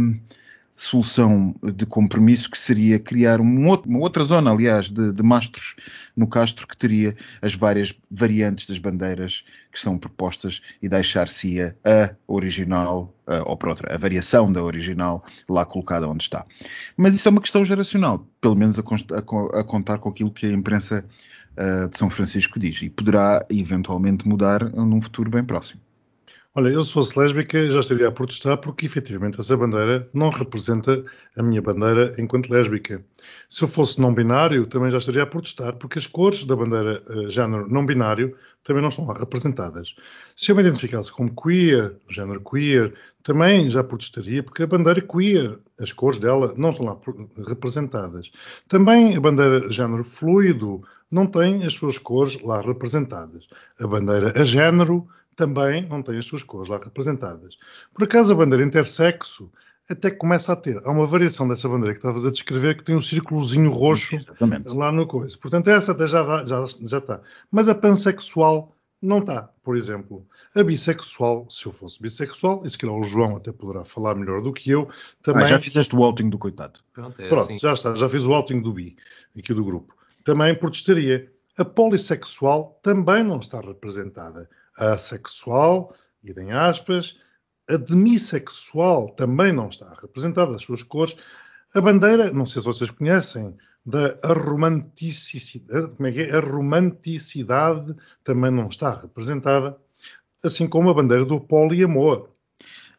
solução 0.83 1.55
de 1.61 1.85
compromisso 1.85 2.49
que 2.49 2.57
seria 2.57 2.99
criar 2.99 3.39
um 3.41 3.67
outro- 3.67 3.89
uma 3.89 3.99
outra 3.99 4.23
zona, 4.23 4.51
aliás, 4.51 4.89
de, 4.89 5.11
de 5.11 5.23
mastros 5.23 5.75
no 6.15 6.27
Castro 6.27 6.67
que 6.67 6.77
teria 6.77 7.15
as 7.41 7.55
várias 7.55 7.93
variantes 8.11 8.67
das 8.67 8.77
bandeiras 8.77 9.43
que 9.71 9.79
são 9.79 9.97
propostas 9.97 10.61
e 10.81 10.89
deixar-se 10.89 11.61
a, 11.61 12.15
original, 12.27 13.13
a, 13.25 13.49
ou 13.49 13.57
por 13.57 13.69
outra, 13.69 13.93
a 13.93 13.97
variação 13.97 14.51
da 14.51 14.63
original 14.63 15.23
lá 15.49 15.65
colocada 15.65 16.07
onde 16.07 16.23
está. 16.23 16.45
Mas 16.95 17.15
isso 17.15 17.27
é 17.27 17.31
uma 17.31 17.41
questão 17.41 17.63
geracional, 17.65 18.27
pelo 18.39 18.55
menos 18.55 18.77
a, 18.77 18.81
a 18.81 19.59
a 19.59 19.63
contar 19.63 19.97
com 19.99 20.09
aquilo 20.09 20.31
que 20.31 20.45
a 20.45 20.51
imprensa 20.51 21.05
ah, 21.55 21.87
de 21.87 21.97
São 21.97 22.09
Francisco 22.09 22.59
diz, 22.59 22.81
e 22.81 22.89
poderá 22.89 23.45
eventualmente 23.49 24.27
mudar 24.27 24.63
num 24.71 25.01
futuro 25.01 25.29
bem 25.29 25.43
próximo. 25.43 25.79
Olha, 26.55 26.69
eu 26.69 26.83
se 26.83 26.93
fosse 26.93 27.17
lésbica 27.17 27.67
já 27.71 27.79
estaria 27.79 28.07
a 28.07 28.11
protestar 28.11 28.57
porque 28.59 28.85
efetivamente 28.85 29.39
essa 29.41 29.57
bandeira 29.57 30.07
não 30.13 30.29
representa 30.29 31.03
a 31.35 31.41
minha 31.41 31.59
bandeira 31.63 32.13
enquanto 32.19 32.51
lésbica. 32.51 33.03
Se 33.49 33.63
eu 33.63 33.67
fosse 33.67 33.99
não 33.99 34.13
binário 34.13 34.67
também 34.67 34.91
já 34.91 34.99
estaria 34.99 35.23
a 35.23 35.25
protestar 35.25 35.73
porque 35.77 35.97
as 35.97 36.05
cores 36.05 36.43
da 36.43 36.55
bandeira 36.55 37.01
eh, 37.09 37.29
género 37.31 37.67
não 37.67 37.83
binário 37.83 38.37
também 38.63 38.83
não 38.83 38.89
estão 38.89 39.07
lá 39.07 39.15
representadas. 39.15 39.95
Se 40.35 40.51
eu 40.51 40.55
me 40.55 40.61
identificasse 40.61 41.11
como 41.11 41.33
queer, 41.35 41.95
género 42.07 42.39
queer, 42.39 42.93
também 43.23 43.71
já 43.71 43.83
protestaria 43.83 44.43
porque 44.43 44.61
a 44.61 44.67
bandeira 44.67 45.01
queer, 45.01 45.57
as 45.79 45.91
cores 45.91 46.19
dela 46.19 46.53
não 46.55 46.69
estão 46.69 46.85
lá 46.85 46.99
representadas. 47.47 48.31
Também 48.67 49.15
a 49.15 49.19
bandeira 49.19 49.71
género 49.71 50.03
fluido 50.03 50.83
não 51.09 51.25
tem 51.25 51.65
as 51.65 51.73
suas 51.73 51.97
cores 51.97 52.39
lá 52.43 52.61
representadas. 52.61 53.47
A 53.79 53.87
bandeira 53.87 54.31
a 54.39 54.43
género 54.43 55.07
também 55.35 55.87
não 55.87 56.01
tem 56.01 56.17
as 56.17 56.25
suas 56.25 56.43
cores 56.43 56.69
lá 56.69 56.77
representadas. 56.77 57.57
Por 57.93 58.03
acaso 58.03 58.33
a 58.33 58.35
bandeira 58.35 58.65
intersexo 58.65 59.51
até 59.89 60.09
começa 60.09 60.53
a 60.53 60.55
ter. 60.55 60.81
Há 60.83 60.91
uma 60.91 61.05
variação 61.05 61.47
dessa 61.47 61.67
bandeira 61.67 61.93
que 61.93 61.99
estavas 61.99 62.25
a 62.25 62.31
descrever 62.31 62.77
que 62.77 62.83
tem 62.83 62.95
um 62.95 63.01
círculozinho 63.01 63.69
roxo 63.69 64.15
Exatamente. 64.15 64.73
lá 64.73 64.91
no 64.91 65.05
coisa. 65.05 65.37
Portanto, 65.37 65.69
essa 65.69 65.91
até 65.91 66.07
já, 66.07 66.45
já, 66.45 66.65
já 66.81 66.97
está. 66.97 67.21
Mas 67.51 67.67
a 67.67 67.75
pansexual 67.75 68.73
não 69.01 69.19
está, 69.19 69.49
por 69.61 69.75
exemplo. 69.75 70.25
A 70.55 70.63
bissexual, 70.63 71.45
se 71.49 71.65
eu 71.65 71.73
fosse 71.73 72.01
bissexual, 72.01 72.65
e 72.65 72.69
se 72.69 72.77
calhar 72.77 72.95
o 72.95 73.03
João 73.03 73.35
até 73.35 73.51
poderá 73.51 73.83
falar 73.83 74.15
melhor 74.15 74.41
do 74.41 74.53
que 74.53 74.71
eu, 74.71 74.87
também... 75.21 75.43
Ah, 75.43 75.47
já 75.47 75.59
fizeste 75.59 75.93
o 75.93 76.01
outing 76.01 76.29
do 76.29 76.37
coitado. 76.37 76.79
Pronto, 76.93 77.21
é 77.21 77.27
Pronto, 77.27 77.43
assim. 77.43 77.59
já 77.59 77.73
está, 77.73 77.93
já 77.95 78.07
fiz 78.07 78.23
o 78.23 78.33
outing 78.33 78.61
do 78.61 78.71
bi, 78.71 78.95
aqui 79.37 79.53
do 79.53 79.65
grupo. 79.65 79.93
Também 80.23 80.55
protestaria. 80.55 81.29
A 81.57 81.65
polissexual 81.65 82.79
também 82.81 83.23
não 83.23 83.39
está 83.39 83.59
representada. 83.59 84.49
A 84.77 84.93
assexual, 84.93 85.95
idem 86.23 86.51
aspas, 86.51 87.17
a 87.69 87.77
demissexual 87.77 89.09
também 89.09 89.53
não 89.53 89.69
está 89.69 89.89
representada, 90.01 90.55
as 90.55 90.63
suas 90.63 90.83
cores. 90.83 91.15
A 91.73 91.81
bandeira, 91.81 92.31
não 92.31 92.45
sei 92.45 92.61
se 92.61 92.67
vocês 92.67 92.91
conhecem, 92.91 93.55
da 93.85 94.17
romanticidade, 94.23 95.89
como 95.95 96.07
é 96.07 96.11
que 96.11 96.21
é? 96.21 96.35
A 96.35 96.39
romanticidade 96.39 97.95
também 98.23 98.51
não 98.51 98.67
está 98.67 98.95
representada, 98.95 99.77
assim 100.43 100.67
como 100.67 100.89
a 100.89 100.93
bandeira 100.93 101.25
do 101.25 101.39
poliamor. 101.39 102.29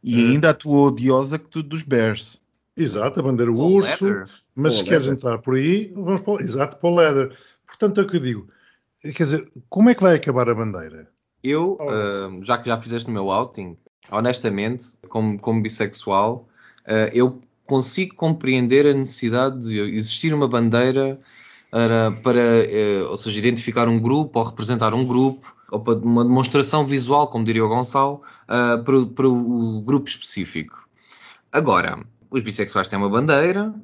E 0.02 0.32
ainda 0.32 0.50
a 0.50 0.54
tua 0.54 0.88
odiosa 0.88 1.38
que 1.38 1.48
tu 1.48 1.62
dos 1.62 1.82
Bears. 1.82 2.38
Exato, 2.76 3.20
a 3.20 3.22
bandeira 3.22 3.52
Paul 3.52 3.76
urso. 3.76 4.04
Leather. 4.04 4.28
Mas 4.54 4.74
Paul 4.74 4.84
se 4.84 4.84
queres 4.84 5.06
Leather. 5.06 5.12
entrar 5.14 5.38
por 5.38 5.54
aí, 5.54 5.92
vamos 5.94 6.20
para 6.20 6.32
o... 6.32 6.40
Exato, 6.40 6.76
para 6.76 6.90
o 6.90 6.94
leather. 6.94 7.36
Portanto, 7.66 8.00
é 8.00 8.04
o 8.04 8.06
que 8.06 8.16
eu 8.16 8.20
digo. 8.20 8.48
Quer 9.00 9.22
dizer, 9.22 9.52
como 9.68 9.88
é 9.88 9.94
que 9.94 10.02
vai 10.02 10.16
acabar 10.16 10.48
a 10.48 10.54
bandeira? 10.54 11.10
Eu, 11.44 11.76
ah, 11.78 12.38
já 12.40 12.56
que 12.56 12.66
já 12.70 12.80
fizeste 12.80 13.10
o 13.10 13.12
meu 13.12 13.30
outing, 13.30 13.76
honestamente, 14.10 14.96
como, 15.10 15.38
como 15.38 15.60
bissexual, 15.60 16.48
ah, 16.86 17.10
eu 17.12 17.38
consigo 17.66 18.14
compreender 18.14 18.86
a 18.86 18.94
necessidade 18.94 19.68
de 19.68 19.78
existir 19.78 20.32
uma 20.32 20.48
bandeira 20.48 21.20
para, 21.70 22.12
para, 22.22 22.40
eh, 22.40 23.02
ou 23.02 23.16
seja, 23.16 23.36
identificar 23.36 23.88
um 23.88 23.98
grupo 23.98 24.38
ou 24.38 24.44
representar 24.44 24.94
um 24.94 25.04
grupo, 25.04 25.56
ou 25.72 25.80
para 25.80 25.94
uma 25.94 26.22
demonstração 26.22 26.86
visual, 26.86 27.26
como 27.26 27.44
diria 27.44 27.64
o 27.64 27.68
Gonçalo, 27.68 28.22
para, 28.46 29.06
para 29.06 29.28
o 29.28 29.80
grupo 29.80 30.08
específico. 30.08 30.86
Agora, 31.50 31.98
os 32.30 32.42
bissexuais 32.42 32.86
têm 32.86 32.96
uma 32.98 33.08
bandeira. 33.08 33.74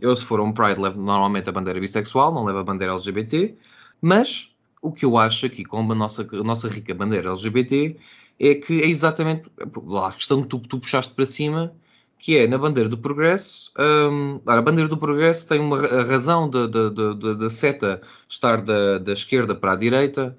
eu, 0.00 0.16
se 0.16 0.24
for 0.24 0.40
um 0.40 0.50
Pride, 0.50 0.80
levo 0.80 1.00
normalmente 1.00 1.48
a 1.48 1.52
bandeira 1.52 1.78
bissexual, 1.78 2.34
não 2.34 2.42
levo 2.42 2.58
a 2.58 2.64
bandeira 2.64 2.94
LGBT. 2.94 3.54
Mas 4.02 4.53
o 4.84 4.92
que 4.92 5.04
eu 5.04 5.16
acho 5.16 5.46
aqui 5.46 5.64
com 5.64 5.78
a 5.90 5.94
nossa, 5.94 6.28
a 6.30 6.44
nossa 6.44 6.68
rica 6.68 6.94
bandeira 6.94 7.30
LGBT 7.30 7.96
é 8.38 8.54
que 8.54 8.82
é 8.82 8.86
exatamente 8.86 9.44
lá, 9.82 10.08
a 10.08 10.12
questão 10.12 10.42
que 10.42 10.48
tu, 10.48 10.58
tu 10.58 10.78
puxaste 10.78 11.12
para 11.14 11.24
cima, 11.24 11.72
que 12.18 12.36
é 12.36 12.46
na 12.46 12.58
bandeira 12.58 12.88
do 12.88 12.98
progresso. 12.98 13.72
hum, 13.78 14.40
a 14.46 14.60
bandeira 14.60 14.88
do 14.88 14.98
progresso 14.98 15.48
tem 15.48 15.58
uma 15.60 15.78
a 15.78 16.02
razão 16.02 16.50
da, 16.50 17.48
seta 17.50 18.02
estar 18.28 18.60
da, 18.60 18.98
da 18.98 19.12
esquerda 19.12 19.54
para 19.54 19.72
a 19.72 19.76
direita. 19.76 20.36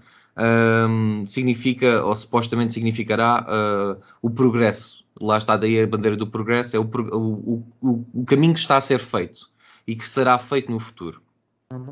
hum, 0.89 1.25
significa, 1.25 2.03
ou 2.03 2.15
supostamente 2.15 2.73
significará, 2.73 3.45
ah, 3.47 3.97
o 4.21 4.29
progresso. 4.29 5.03
Lá 5.19 5.37
está 5.37 5.55
daí 5.57 5.79
a 5.79 5.87
bandeira 5.87 6.17
do 6.17 6.27
progresso, 6.27 6.75
é 6.75 6.79
o, 6.79 6.83
o, 6.83 7.63
o, 7.81 8.05
o 8.13 8.25
caminho 8.25 8.53
que 8.53 8.59
está 8.59 8.77
a 8.77 8.81
ser 8.81 8.99
feito 8.99 9.49
e 9.87 9.95
que 9.95 10.07
será 10.07 10.37
feito 10.37 10.71
no 10.71 10.79
futuro. 10.79 11.21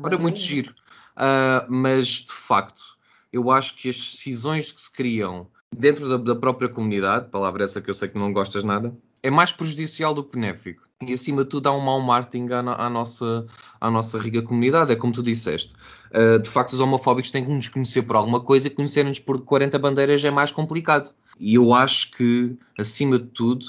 Ora, 0.02 0.18
muito 0.18 0.38
giro. 0.38 0.74
Ah, 1.16 1.66
mas, 1.68 2.06
de 2.06 2.32
facto, 2.32 2.82
eu 3.32 3.50
acho 3.50 3.76
que 3.76 3.88
as 3.88 3.96
decisões 3.96 4.72
que 4.72 4.80
se 4.80 4.90
criam 4.90 5.46
dentro 5.74 6.08
da, 6.08 6.16
da 6.16 6.38
própria 6.38 6.68
comunidade, 6.68 7.30
palavra 7.30 7.64
essa 7.64 7.80
que 7.80 7.90
eu 7.90 7.94
sei 7.94 8.08
que 8.08 8.18
não 8.18 8.32
gostas 8.32 8.62
nada, 8.64 8.96
é 9.22 9.30
mais 9.30 9.52
prejudicial 9.52 10.14
do 10.14 10.22
que 10.22 10.36
benéfico. 10.36 10.82
E, 11.02 11.12
acima 11.12 11.42
de 11.44 11.50
tudo, 11.50 11.68
há 11.68 11.72
um 11.72 11.80
mau 11.80 12.00
marketing 12.00 12.48
à, 12.52 12.86
à 12.86 12.90
nossa, 12.90 13.46
à 13.80 13.90
nossa 13.90 14.18
rica 14.18 14.42
comunidade. 14.42 14.92
É 14.92 14.96
como 14.96 15.12
tu 15.12 15.22
disseste. 15.22 15.74
Ah, 16.12 16.38
de 16.38 16.48
facto, 16.48 16.72
os 16.72 16.80
homofóbicos 16.80 17.30
têm 17.30 17.44
que 17.44 17.50
nos 17.50 17.68
conhecer 17.68 18.02
por 18.02 18.16
alguma 18.16 18.40
coisa 18.40 18.68
e 18.68 18.70
conhecerem-nos 18.70 19.18
por 19.18 19.40
40 19.42 19.78
bandeiras 19.78 20.24
é 20.24 20.30
mais 20.30 20.52
complicado. 20.52 21.12
E 21.38 21.54
eu 21.54 21.74
acho 21.74 22.12
que, 22.12 22.56
acima 22.78 23.18
de 23.18 23.26
tudo, 23.26 23.66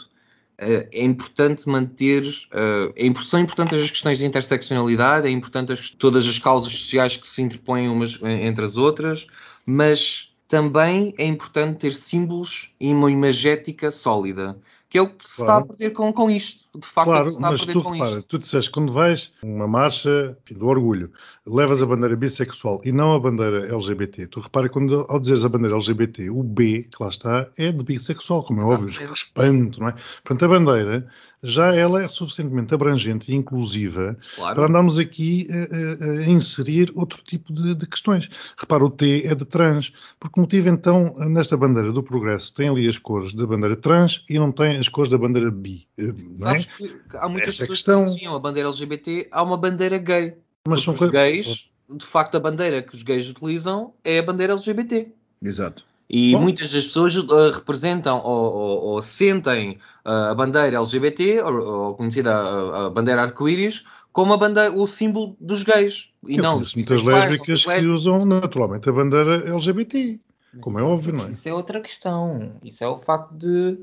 é 0.57 1.03
importante 1.03 1.67
manter, 1.67 2.23
eh, 2.53 2.93
é 2.95 3.13
são 3.23 3.39
importantes 3.39 3.79
as 3.79 3.89
questões 3.89 4.17
de 4.17 4.25
interseccionalidade, 4.25 5.27
é 5.27 5.31
importante 5.31 5.71
as- 5.73 5.89
todas 5.89 6.27
as 6.27 6.39
causas 6.39 6.71
sociais 6.73 7.17
que 7.17 7.27
se 7.27 7.41
interpõem 7.41 7.89
umas 7.89 8.19
eh, 8.23 8.45
entre 8.47 8.63
as 8.63 8.77
outras, 8.77 9.27
mas 9.65 10.33
também 10.47 11.13
é 11.17 11.25
importante 11.25 11.79
ter 11.79 11.93
símbolos 11.93 12.73
e 12.79 12.91
uma 12.93 13.11
imagética 13.11 13.91
sólida. 13.91 14.57
Que 14.89 14.97
é 14.97 15.01
o 15.01 15.07
que 15.09 15.27
se 15.27 15.37
Claro. 15.37 15.51
está 15.51 15.63
a 15.63 15.75
perder 15.75 15.89
com, 15.95 16.13
com 16.13 16.29
isto. 16.29 16.65
De 16.79 16.85
facto, 16.85 17.07
é 17.07 17.11
o 17.11 17.13
Claro, 17.13 17.25
que 17.27 17.31
se 17.31 17.37
está 17.37 17.47
a 17.47 17.51
perder 17.57 17.73
tu 17.73 17.81
com 17.83 17.89
repara, 17.91 18.11
isto. 18.11 18.23
tu 18.23 18.39
disseste 18.39 18.71
quando 18.71 18.91
vais 18.93 19.31
uma 19.43 19.67
marcha 19.67 20.37
enfim, 20.43 20.55
do 20.59 20.67
orgulho, 20.67 21.11
levas 21.45 21.81
a 21.81 21.85
bandeira 21.85 22.15
bissexual 22.15 22.81
e 22.83 22.91
não 22.91 23.13
a 23.13 23.19
bandeira 23.19 23.65
LGBT. 23.73 24.27
Tu 24.27 24.39
repara 24.41 24.67
quando 24.69 25.05
ao 25.09 25.19
dizeres 25.19 25.43
a 25.45 25.49
bandeira 25.49 25.75
LGBT, 25.75 26.29
o 26.29 26.43
B, 26.43 26.83
que 26.91 27.01
lá 27.01 27.09
está, 27.09 27.47
é 27.57 27.71
de 27.71 27.83
bissexual, 27.83 28.43
como 28.43 28.61
é 28.61 28.65
óbvio, 28.65 28.89
Exatamente. 28.89 29.17
espanto, 29.17 29.79
não 29.79 29.87
é? 29.89 29.95
Portanto, 30.23 30.43
a 30.45 30.47
bandeira 30.47 31.07
já 31.41 31.73
ela 31.75 32.01
é 32.03 32.07
suficientemente 32.07 32.73
abrangente 32.73 33.31
e 33.31 33.35
inclusiva 33.35 34.17
Claro. 34.35 34.55
para 34.55 34.65
andarmos 34.67 34.97
aqui 34.97 35.47
a, 35.51 35.55
a- 35.55 36.19
a 36.25 36.27
inserir 36.29 36.91
outro 36.95 37.21
tipo 37.23 37.53
de, 37.53 37.75
de 37.75 37.85
questões. 37.85 38.29
Repara, 38.57 38.83
o 38.83 38.89
T 38.89 39.23
é 39.25 39.33
de 39.35 39.45
trans. 39.45 39.93
Por 40.19 40.31
que 40.31 40.39
motivo, 40.41 40.69
então, 40.69 41.15
nesta 41.19 41.55
bandeira 41.55 41.91
do 41.93 42.01
progresso 42.03 42.53
tem 42.53 42.67
ali 42.69 42.87
as 42.87 42.97
cores 42.97 43.31
da 43.33 43.45
bandeira 43.45 43.75
trans 43.75 44.23
e 44.29 44.37
não 44.39 44.51
tem 44.51 44.74
as 44.79 44.87
cores 44.89 45.09
da 45.11 45.17
bandeira 45.17 45.49
bi? 45.51 45.87
eh, 45.97 46.03
Não 46.37 46.49
é? 46.51 46.59
Sabes 46.59 46.65
que 46.65 46.95
há 47.17 47.27
muitas 47.29 47.55
Essa 47.55 47.63
é 47.63 47.65
a 47.65 47.67
pessoas 47.67 47.67
questão. 47.67 48.01
que 48.03 48.09
associam 48.09 48.35
a 48.35 48.39
bandeira 48.39 48.69
LGBT 48.69 49.27
a 49.31 49.43
uma 49.43 49.57
bandeira 49.57 49.97
gay. 49.97 50.35
Mas 50.67 50.81
são 50.83 50.93
os 50.93 50.99
coisas- 50.99 51.13
gays, 51.13 51.69
de 51.89 52.05
facto, 52.05 52.35
a 52.35 52.39
bandeira 52.39 52.81
que 52.81 52.95
os 52.95 53.03
gays 53.03 53.29
utilizam 53.29 53.93
é 54.03 54.19
a 54.19 54.23
bandeira 54.23 54.53
LGBT. 54.53 55.07
Exato. 55.43 55.83
E 56.09 56.33
Bom. 56.33 56.41
muitas 56.41 56.71
das 56.71 56.85
pessoas 56.85 57.15
uh, 57.15 57.51
representam 57.51 58.21
ou, 58.23 58.53
ou- 58.53 58.81
ou 58.93 59.01
sentem 59.01 59.79
uh, 60.05 60.31
a 60.31 60.35
bandeira 60.35 60.77
LGBT, 60.77 61.41
ou, 61.41 61.53
ou 61.65 61.95
conhecida 61.95 62.31
a, 62.31 62.85
a 62.85 62.89
bandeira 62.91 63.23
arco-íris, 63.23 63.83
como 64.11 64.31
a 64.33 64.37
bandeira, 64.37 64.71
o 64.71 64.85
símbolo 64.87 65.35
dos 65.39 65.63
gays. 65.63 66.11
E 66.27 66.37
Eu 66.37 66.43
não 66.43 66.59
dos 66.59 66.75
muitas 66.75 67.03
lésbicas 67.03 67.63
que 67.63 67.69
lésbicos. 67.69 67.99
usam 68.01 68.23
naturalmente 68.25 68.87
a 68.87 68.91
bandeira 68.91 69.49
LGBT, 69.49 70.19
como 70.61 70.79
é 70.79 70.83
óbvio, 70.83 71.13
não 71.13 71.25
é? 71.25 71.29
Isso 71.31 71.49
é 71.49 71.53
outra 71.53 71.81
questão. 71.81 72.53
Isso 72.63 72.83
é 72.83 72.87
o 72.87 72.99
facto 72.99 73.33
de. 73.33 73.77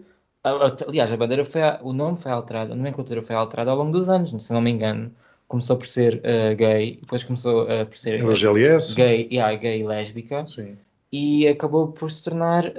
Aliás, 0.44 1.12
a 1.12 1.16
bandeira 1.16 1.44
foi. 1.44 1.60
O 1.82 1.92
nome 1.92 2.18
foi 2.18 2.32
alterado, 2.32 2.72
a 2.72 2.76
nomenclatura 2.76 3.22
foi 3.22 3.36
alterada 3.36 3.70
ao 3.70 3.76
longo 3.76 3.92
dos 3.92 4.08
anos, 4.08 4.30
se 4.42 4.52
não 4.52 4.60
me 4.60 4.70
engano. 4.70 5.12
Começou 5.46 5.76
por 5.76 5.86
ser 5.86 6.20
eh, 6.24 6.54
gay, 6.54 6.98
depois 7.00 7.22
começou 7.22 7.70
eh, 7.70 7.84
por 7.84 7.96
ser 7.98 8.20
É 8.20 8.24
o 8.24 8.34
GLS. 8.34 8.94
gay, 8.94 9.28
yeah, 9.30 9.54
gay 9.54 9.80
e 9.80 9.84
lésbica, 9.84 10.46
Sim. 10.48 10.78
e 11.12 11.46
acabou 11.46 11.88
por 11.88 12.10
se 12.10 12.24
tornar 12.24 12.72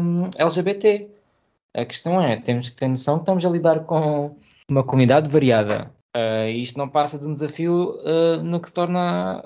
hum, 0.00 0.30
LGBT. 0.36 1.08
A 1.74 1.84
questão 1.84 2.22
é, 2.22 2.36
temos 2.36 2.68
que 2.70 2.76
ter 2.76 2.88
noção 2.88 3.16
que 3.16 3.22
estamos 3.22 3.44
a 3.44 3.48
lidar 3.50 3.80
com 3.80 4.36
uma 4.68 4.84
comunidade 4.84 5.28
variada. 5.28 5.90
E 6.16 6.60
isto 6.62 6.78
não 6.78 6.88
passa 6.88 7.18
de 7.18 7.26
um 7.26 7.34
desafio 7.34 7.98
ah, 8.04 8.42
no 8.42 8.60
que 8.60 8.72
torna 8.72 9.44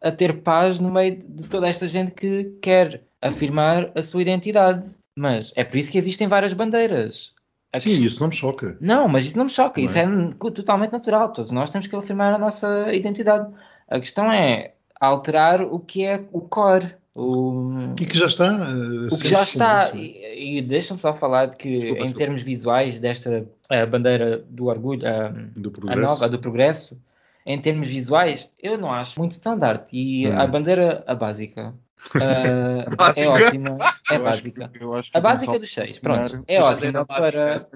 a 0.00 0.10
ter 0.10 0.42
paz 0.42 0.78
no 0.78 0.90
meio 0.90 1.16
de 1.16 1.48
toda 1.48 1.68
esta 1.68 1.86
gente 1.86 2.12
que 2.12 2.56
quer 2.60 3.02
afirmar 3.20 3.90
a 3.94 4.02
sua 4.02 4.22
identidade. 4.22 4.88
Mas 5.16 5.52
é 5.56 5.64
por 5.64 5.76
isso 5.76 5.90
que 5.90 5.98
existem 5.98 6.28
várias 6.28 6.52
bandeiras. 6.52 7.32
Sim, 7.78 7.88
questão- 7.90 8.06
isso 8.06 8.20
não 8.20 8.28
me 8.28 8.34
choca. 8.34 8.76
não, 8.80 9.08
mas 9.08 9.24
isso 9.26 9.36
não 9.38 9.44
me 9.44 9.50
choca, 9.50 9.80
Não 9.80 9.88
isso 9.88 9.96
é 9.98 10.02
n- 10.04 10.34
totalmente 10.34 10.92
natural. 10.92 11.32
Todos 11.32 11.50
nós 11.50 11.70
temos 11.70 11.86
que 11.86 11.96
afirmar 11.96 12.34
a 12.34 12.38
nossa 12.38 12.92
identidade. 12.92 13.50
A 13.88 13.98
questão 13.98 14.30
é 14.30 14.74
alterar 15.00 15.62
o 15.62 15.78
que 15.78 16.04
é 16.04 16.22
o 16.32 16.40
core, 16.42 16.94
o, 17.14 17.94
E 17.98 18.06
que 18.06 18.16
já 18.16 18.26
está. 18.26 18.46
eh, 18.46 19.08
o 19.10 19.18
que 19.18 19.28
já 19.28 19.42
está. 19.42 19.84
isso. 19.86 19.96
E, 19.96 20.58
e 20.58 20.62
deixa-me 20.62 21.00
só 21.00 21.12
falar 21.14 21.46
de 21.46 21.56
que, 21.56 21.76
Desculpa, 21.76 22.02
em 22.02 22.04
desculpa. 22.06 22.18
termos 22.18 22.42
visuais, 22.42 22.98
desta 22.98 23.46
bandeira 23.90 24.44
do 24.48 24.66
orgulho, 24.66 25.06
a, 25.06 25.28
Do 25.56 25.72
a 25.88 25.96
nova, 25.96 26.24
a 26.26 26.28
do 26.28 26.38
progresso, 26.38 26.98
em 27.46 27.60
termos 27.60 27.88
visuais, 27.88 28.48
eu 28.62 28.76
não 28.78 28.92
acho 28.92 29.18
muito 29.18 29.32
standard. 29.32 29.84
E 29.92 30.26
Hum. 30.28 30.38
a 30.38 30.46
bandeira, 30.46 31.02
a 31.06 31.14
básica, 31.14 31.74
eh, 32.20 32.84
é 33.16 33.26
ótima. 33.28 33.78
É 34.10 34.16
Eu 34.18 34.26
acho 34.26 34.42
básica. 34.42 34.68
que- 34.68 34.82
eu 34.84 34.94
acho 34.94 35.10
que 35.10 35.16
A 35.16 35.20
o 35.20 35.22
básica 35.22 35.58
dos 35.58 35.72
seis, 35.72 35.98
pronto. 35.98 36.44
É 36.46 36.60
ótima 36.60 37.04
bandeira 37.04 37.06
para. 37.06 37.66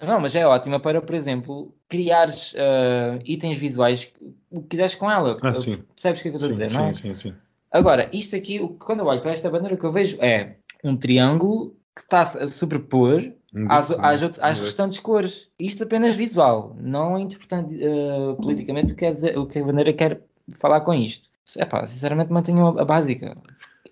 Não, 0.00 0.20
mas 0.20 0.34
é 0.36 0.46
ótima 0.46 0.78
para, 0.80 1.00
por 1.00 1.14
exemplo, 1.14 1.74
criares 1.88 2.54
eh, 2.56 3.18
itens 3.24 3.56
visuais 3.58 4.12
o 4.50 4.60
que 4.62 4.68
quiseres 4.68 4.94
com 4.94 5.10
ela. 5.10 5.36
Ah, 5.42 5.54
sim. 5.54 5.82
Percebes 5.94 6.20
o 6.20 6.22
que 6.22 6.28
é 6.28 6.30
que 6.32 6.36
eu 6.36 6.40
estou 6.40 6.54
a 6.54 6.56
Sim, 6.56 6.64
dizer, 6.66 6.78
não 6.78 6.86
é? 6.88 6.92
sim, 6.92 7.14
sim, 7.14 7.30
sim. 7.30 7.34
Agora, 7.72 8.08
isto 8.12 8.36
aqui, 8.36 8.60
o- 8.60 8.68
quando 8.68 9.00
eu 9.00 9.06
olho 9.06 9.20
para 9.22 9.32
esta 9.32 9.50
bandeira, 9.50 9.74
o 9.74 9.78
que 9.78 9.84
eu 9.84 9.92
vejo 9.92 10.16
é 10.20 10.56
um 10.84 10.96
triângulo 10.96 11.76
que 11.94 12.02
está 12.02 12.20
a 12.20 12.48
sobrepor 12.48 13.32
Hum, 13.54 13.66
às, 13.70 13.90
às, 13.92 14.22
às 14.40 14.58
hum, 14.58 14.62
restantes 14.64 14.98
cores. 14.98 15.48
Isto 15.58 15.84
apenas 15.84 16.14
visual, 16.16 16.76
não 16.80 17.18
interpretando 17.18 17.72
eh, 17.72 18.34
politicamente 18.42 18.92
o 18.92 18.96
que, 18.96 19.00
quer 19.06 19.14
dizer- 19.14 19.38
o 19.38 19.46
que 19.46 19.58
a 19.60 19.64
bandeira 19.64 19.92
quer 19.92 20.20
falar 20.56 20.80
com 20.82 20.92
isto. 20.92 21.28
Epá, 21.56 21.86
sinceramente 21.86 22.32
mantenham 22.32 22.76
a, 22.76 22.82
a 22.82 22.84
básica. 22.84 23.36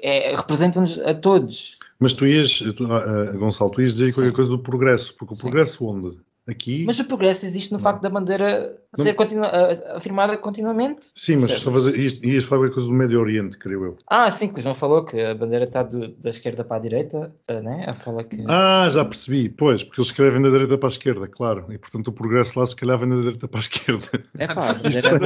É, 0.03 0.33
Representa-nos 0.35 0.99
a 0.99 1.15
todos. 1.15 1.79
Mas 2.01 2.13
tu 2.15 2.27
ias, 2.27 2.59
tu, 2.77 2.93
ah, 2.93 2.99
ah, 3.31 3.33
Gonçalo, 3.37 3.71
tu 3.71 3.81
ias 3.81 3.93
dizer 3.93 4.13
qualquer 4.13 4.31
Sim. 4.31 4.35
coisa 4.37 4.51
do 4.51 4.59
progresso, 4.59 5.15
porque 5.17 5.35
o 5.35 5.37
Sim. 5.37 5.43
progresso 5.43 5.87
onde? 5.87 6.19
Aqui? 6.45 6.85
Mas 6.85 6.99
o 6.99 7.05
progresso 7.05 7.47
existe 7.47 7.71
no 7.71 7.79
Não. 7.79 7.85
facto 7.85 8.03
da 8.03 8.11
bandeira 8.11 8.77
Não. 8.99 9.05
ser 9.05 9.15
continua- 9.15 9.47
a- 9.47 9.97
afirmada 9.99 10.37
continuamente. 10.37 11.07
Sim, 11.15 11.37
mas 11.37 11.53
estavas 11.53 11.87
ias, 11.87 12.21
ias 12.21 12.43
falar 12.43 12.63
qualquer 12.63 12.75
coisa 12.75 12.89
do 12.89 12.95
Médio 12.95 13.21
Oriente, 13.21 13.57
creio 13.57 13.85
eu. 13.85 13.97
Ah, 14.09 14.29
sim, 14.29 14.49
que 14.49 14.59
o 14.59 14.63
João 14.63 14.75
falou 14.75 15.05
que 15.05 15.21
a 15.21 15.37
bandeira 15.37 15.67
está 15.67 15.85
do- 15.85 16.09
da 16.17 16.31
esquerda 16.31 16.65
para 16.65 16.79
a 16.79 16.81
direita, 16.81 17.33
eh, 17.47 17.61
né? 17.61 17.85
A 17.89 17.93
fala 17.93 18.25
que. 18.25 18.43
Ah, 18.49 18.89
já 18.91 19.05
percebi, 19.05 19.49
pois, 19.51 19.85
porque 19.85 20.01
eles 20.01 20.09
escrevem 20.11 20.43
da 20.43 20.51
direita 20.51 20.77
para 20.77 20.89
a 20.89 20.91
esquerda, 20.91 21.29
claro, 21.29 21.67
e 21.73 21.79
portanto 21.79 22.09
o 22.09 22.13
progresso 22.13 22.59
lá 22.59 22.67
se 22.67 22.75
calhar 22.75 22.99
vem 22.99 23.09
da 23.11 23.17
direita 23.21 23.47
para 23.47 23.61
a 23.61 23.63
esquerda. 23.63 24.09
É 24.37 24.47
pá, 24.49 24.71
a 24.71 24.75
bandeira 24.75 25.21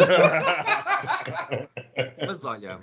Mas 2.27 2.44
olha. 2.44 2.79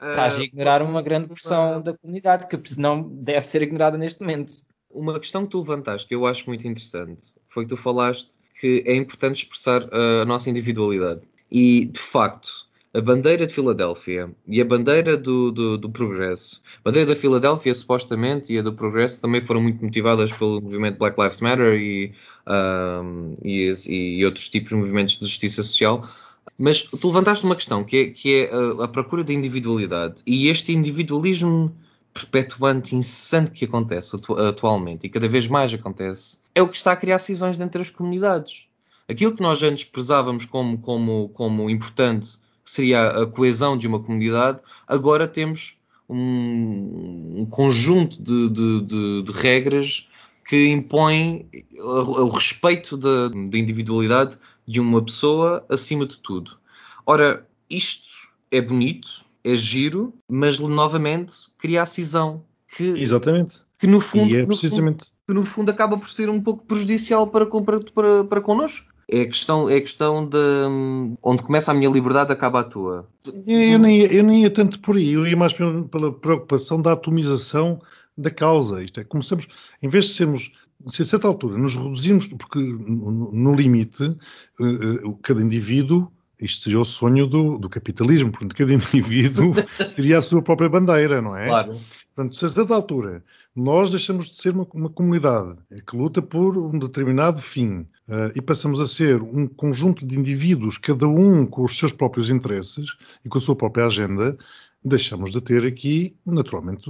Estás 0.00 0.34
a 0.34 0.38
uh, 0.38 0.42
ignorar 0.42 0.82
uma 0.82 1.02
grande 1.02 1.28
porção 1.28 1.80
da 1.82 1.96
comunidade 1.96 2.46
que 2.46 2.60
senão 2.68 3.02
deve 3.02 3.46
ser 3.46 3.62
ignorada 3.62 3.96
neste 3.98 4.20
momento. 4.20 4.52
Uma 4.90 5.18
questão 5.20 5.44
que 5.44 5.50
tu 5.50 5.60
levantaste 5.60 6.08
que 6.08 6.14
eu 6.14 6.26
acho 6.26 6.46
muito 6.46 6.66
interessante 6.66 7.24
foi 7.48 7.64
que 7.64 7.70
tu 7.70 7.76
falaste 7.76 8.36
que 8.60 8.82
é 8.86 8.94
importante 8.94 9.42
expressar 9.44 9.82
uh, 9.84 10.22
a 10.22 10.24
nossa 10.24 10.50
individualidade. 10.50 11.20
E, 11.50 11.86
de 11.86 12.00
facto, 12.00 12.66
a 12.92 13.00
bandeira 13.00 13.46
de 13.46 13.54
Filadélfia 13.54 14.30
e 14.46 14.60
a 14.60 14.64
bandeira 14.64 15.16
do, 15.16 15.52
do, 15.52 15.78
do 15.78 15.90
Progresso, 15.90 16.62
a 16.84 16.88
bandeira 16.88 17.14
da 17.14 17.16
Filadélfia, 17.20 17.74
supostamente, 17.74 18.52
e 18.52 18.58
a 18.58 18.62
do 18.62 18.72
Progresso 18.72 19.20
também 19.20 19.40
foram 19.40 19.60
muito 19.62 19.84
motivadas 19.84 20.32
pelo 20.32 20.60
movimento 20.60 20.98
Black 20.98 21.20
Lives 21.20 21.40
Matter 21.40 21.74
e, 21.74 22.12
um, 22.46 23.34
e, 23.44 23.60
esse- 23.68 23.92
e 23.92 24.24
outros 24.24 24.48
tipos 24.48 24.70
de 24.70 24.76
movimentos 24.76 25.14
de 25.14 25.20
justiça 25.26 25.62
social. 25.62 26.08
Mas 26.56 26.82
tu 26.82 27.08
levantaste 27.08 27.44
uma 27.44 27.56
questão 27.56 27.82
que 27.84 27.96
é, 27.96 28.06
que 28.06 28.34
é 28.44 28.56
uh, 28.56 28.82
a 28.82 28.88
procura 28.88 29.24
da 29.24 29.32
individualidade 29.32 30.22
e 30.26 30.48
este 30.48 30.72
individualismo 30.72 31.74
perpetuante, 32.14 32.96
incessante 32.96 33.50
que 33.52 33.64
acontece 33.64 34.16
atu- 34.16 34.34
atualmente 34.34 35.06
e 35.06 35.08
cada 35.10 35.28
vez 35.28 35.46
mais 35.46 35.72
acontece, 35.72 36.38
é 36.54 36.62
o 36.62 36.68
que 36.68 36.76
está 36.76 36.92
a 36.92 36.96
criar 36.96 37.18
cisões 37.18 37.56
dentro 37.56 37.78
das 37.78 37.90
comunidades. 37.90 38.64
Aquilo 39.08 39.34
que 39.34 39.42
nós 39.42 39.62
antes 39.62 39.84
prezávamos 39.84 40.44
como, 40.44 40.78
como, 40.78 41.28
como 41.30 41.70
importante, 41.70 42.32
que 42.64 42.70
seria 42.70 43.08
a 43.08 43.26
coesão 43.26 43.76
de 43.76 43.86
uma 43.86 44.00
comunidade, 44.00 44.58
agora 44.86 45.26
temos 45.28 45.78
um, 46.08 47.34
um 47.42 47.46
conjunto 47.46 48.20
de, 48.22 48.48
de- 48.50 48.80
de- 48.82 49.22
de 49.22 49.32
regras 49.32 50.08
que 50.46 50.68
impõem 50.68 51.46
o 51.78 52.28
respeito 52.28 52.96
da 52.96 53.30
individualidade 53.58 54.36
de 54.68 54.78
uma 54.80 55.02
pessoa 55.02 55.64
acima 55.68 56.04
de 56.06 56.18
tudo. 56.18 56.58
Ora, 57.06 57.46
isto 57.70 58.28
é 58.50 58.60
bonito, 58.60 59.24
é 59.42 59.56
giro, 59.56 60.12
mas 60.28 60.58
novamente 60.58 61.32
cria 61.56 61.82
a 61.82 61.86
cisão 61.86 62.44
que, 62.76 62.84
Exatamente. 62.84 63.64
que 63.78 63.86
no 63.86 63.98
fundo, 63.98 64.24
é 64.34 64.40
no 64.40 64.40
fundo- 64.42 64.46
precisamente. 64.48 65.06
que 65.26 65.32
no 65.32 65.44
fundo 65.46 65.70
acaba 65.70 65.96
por 65.96 66.10
ser 66.10 66.28
um 66.28 66.40
pouco 66.40 66.66
prejudicial 66.66 67.26
para, 67.26 67.46
para, 67.46 67.80
para, 67.80 68.24
para 68.24 68.40
connosco. 68.42 68.86
É 69.10 69.22
a 69.22 69.26
questão, 69.26 69.70
é 69.70 69.76
a 69.76 69.80
questão 69.80 70.26
de 70.28 70.36
hum, 70.36 71.16
onde 71.22 71.42
começa 71.42 71.70
a 71.70 71.74
minha 71.74 71.88
liberdade, 71.90 72.30
acaba 72.30 72.60
a 72.60 72.64
tua. 72.64 73.08
Eu 73.46 73.78
nem, 73.78 74.00
ia- 74.02 74.12
eu 74.12 74.22
nem 74.22 74.42
ia 74.42 74.50
tanto 74.50 74.78
por 74.80 74.96
aí, 74.96 75.12
eu 75.12 75.26
ia 75.26 75.34
mais 75.34 75.54
pela, 75.54 75.82
pela 75.88 76.12
preocupação 76.12 76.82
da 76.82 76.92
atomização 76.92 77.80
da 78.16 78.30
causa. 78.30 78.82
Isto 78.84 79.00
é, 79.00 79.04
começamos, 79.04 79.48
em 79.82 79.88
vez 79.88 80.04
de 80.06 80.12
sermos, 80.12 80.52
se 80.86 81.02
a 81.02 81.04
certa 81.04 81.26
altura 81.26 81.58
nos 81.58 81.74
reduzirmos, 81.74 82.28
porque 82.28 82.58
no, 82.58 83.54
limite, 83.54 84.04
eh, 84.04 84.64
eh, 84.64 85.14
cada 85.22 85.42
indivíduo, 85.42 86.10
isto 86.40 86.62
seria 86.62 86.78
o 86.78 86.84
sonho 86.84 87.26
do, 87.26 87.58
do 87.58 87.68
capitalismo, 87.68 88.30
portanto, 88.30 88.54
cada 88.54 88.72
indivíduo 88.72 89.54
teria 89.96 90.18
a 90.18 90.22
sua 90.22 90.40
própria 90.40 90.68
bandeira, 90.68 91.20
não 91.20 91.36
é? 91.36 91.46
Claro. 91.46 91.80
Portanto, 92.14 92.36
se 92.36 92.44
a 92.44 92.48
certa 92.48 92.74
altura 92.74 93.24
nós 93.54 93.90
deixamos 93.90 94.28
de 94.28 94.36
ser 94.36 94.54
uma, 94.54 94.66
uma 94.72 94.88
comunidade 94.88 95.56
que 95.86 95.96
luta 95.96 96.22
por 96.22 96.56
um 96.56 96.78
determinado 96.78 97.40
fim 97.40 97.86
eh, 98.08 98.32
e 98.36 98.40
passamos 98.40 98.78
a 98.80 98.86
ser 98.86 99.20
um 99.20 99.46
conjunto 99.46 100.06
de 100.06 100.18
indivíduos, 100.18 100.78
cada 100.78 101.06
um 101.06 101.44
com 101.44 101.64
os 101.64 101.76
seus 101.76 101.92
próprios 101.92 102.30
interesses 102.30 102.96
e 103.24 103.28
com 103.28 103.38
a 103.38 103.40
sua 103.40 103.56
própria 103.56 103.86
agenda, 103.86 104.38
deixamos 104.84 105.32
de 105.32 105.40
ter 105.40 105.64
aqui, 105.66 106.16
naturalmente, 106.26 106.88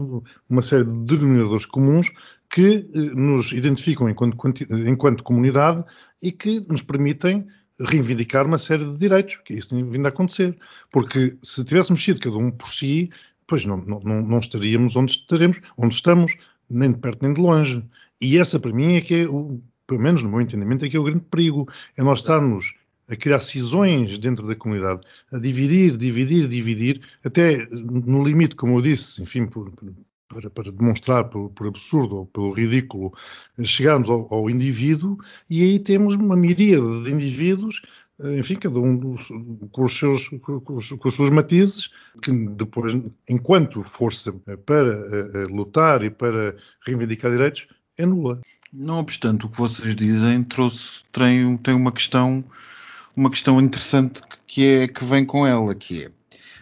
uma 0.48 0.62
série 0.62 0.84
de 0.84 1.16
denominadores 1.16 1.66
comuns 1.66 2.10
que 2.50 2.88
eh, 2.94 2.98
nos 3.14 3.52
identificam 3.52 4.08
enquanto, 4.08 4.36
enquanto 4.70 5.22
comunidade 5.22 5.84
e 6.22 6.32
que 6.32 6.60
nos 6.68 6.82
permitem 6.82 7.46
reivindicar 7.80 8.46
uma 8.46 8.58
série 8.58 8.84
de 8.84 8.96
direitos, 8.96 9.36
que 9.44 9.54
isso 9.54 9.70
tem 9.70 9.88
vindo 9.88 10.06
a 10.06 10.08
acontecer. 10.08 10.56
Porque 10.90 11.36
se 11.42 11.64
tivéssemos 11.64 12.02
sido 12.02 12.20
cada 12.20 12.36
um 12.36 12.50
por 12.50 12.70
si, 12.70 13.10
pois 13.46 13.64
não, 13.64 13.76
não, 13.78 14.00
não 14.00 14.22
não 14.22 14.38
estaríamos 14.38 14.96
onde 14.96 15.12
estaremos, 15.12 15.60
onde 15.76 15.94
estamos, 15.94 16.36
nem 16.68 16.92
de 16.92 16.98
perto 16.98 17.22
nem 17.22 17.34
de 17.34 17.40
longe. 17.40 17.84
E 18.20 18.38
essa 18.38 18.58
para 18.58 18.72
mim 18.72 18.96
é 18.96 19.00
que 19.00 19.22
é 19.22 19.28
o, 19.28 19.60
pelo 19.86 20.00
menos 20.00 20.22
no 20.22 20.28
meu 20.28 20.40
entendimento, 20.40 20.84
é 20.84 20.88
que 20.88 20.96
é 20.96 21.00
o 21.00 21.04
grande 21.04 21.24
perigo. 21.30 21.68
É 21.96 22.02
nós 22.02 22.20
estarmos 22.20 22.74
a 23.08 23.16
criar 23.16 23.40
cisões 23.40 24.18
dentro 24.18 24.46
da 24.46 24.54
comunidade, 24.54 25.00
a 25.32 25.38
dividir, 25.38 25.96
dividir, 25.96 26.46
dividir, 26.46 27.00
até 27.24 27.66
no 27.70 28.22
limite, 28.22 28.54
como 28.54 28.76
eu 28.76 28.82
disse, 28.82 29.22
enfim, 29.22 29.46
por, 29.46 29.72
para, 30.28 30.50
para, 30.50 30.70
demonstrar 30.70 31.24
por, 31.24 31.48
por, 31.50 31.66
absurdo 31.66 32.16
ou 32.16 32.26
pelo 32.26 32.52
ridículo, 32.52 33.12
chegarmos 33.64 34.10
ao, 34.10 34.32
ao, 34.32 34.50
indivíduo 34.50 35.18
e 35.48 35.62
aí 35.62 35.78
temos 35.78 36.14
uma 36.16 36.36
miríade 36.36 37.04
de 37.04 37.10
indivíduos, 37.10 37.80
enfim, 38.36 38.56
cada 38.56 38.78
um 38.78 39.16
com 39.70 39.84
os 39.84 39.96
seus, 39.96 40.28
com 40.28 40.76
os, 40.76 41.14
seus 41.14 41.30
matizes, 41.30 41.90
que 42.20 42.32
depois, 42.32 42.94
enquanto 43.28 43.82
força 43.82 44.32
para 44.66 45.48
uh, 45.48 45.54
lutar 45.54 46.02
e 46.02 46.10
para 46.10 46.56
reivindicar 46.84 47.30
direitos, 47.30 47.68
é 47.96 48.04
nula. 48.04 48.40
Não 48.72 48.98
obstante 48.98 49.46
o 49.46 49.48
que 49.48 49.56
vocês 49.56 49.94
dizem, 49.94 50.44
trouxe, 50.44 51.02
tem, 51.12 51.56
tem 51.58 51.74
uma 51.74 51.92
questão 51.92 52.44
uma 53.18 53.30
questão 53.30 53.60
interessante 53.60 54.22
que 54.46 54.64
é 54.64 54.88
que 54.88 55.04
vem 55.04 55.24
com 55.24 55.44
ela, 55.44 55.74
que 55.74 56.04
é 56.04 56.10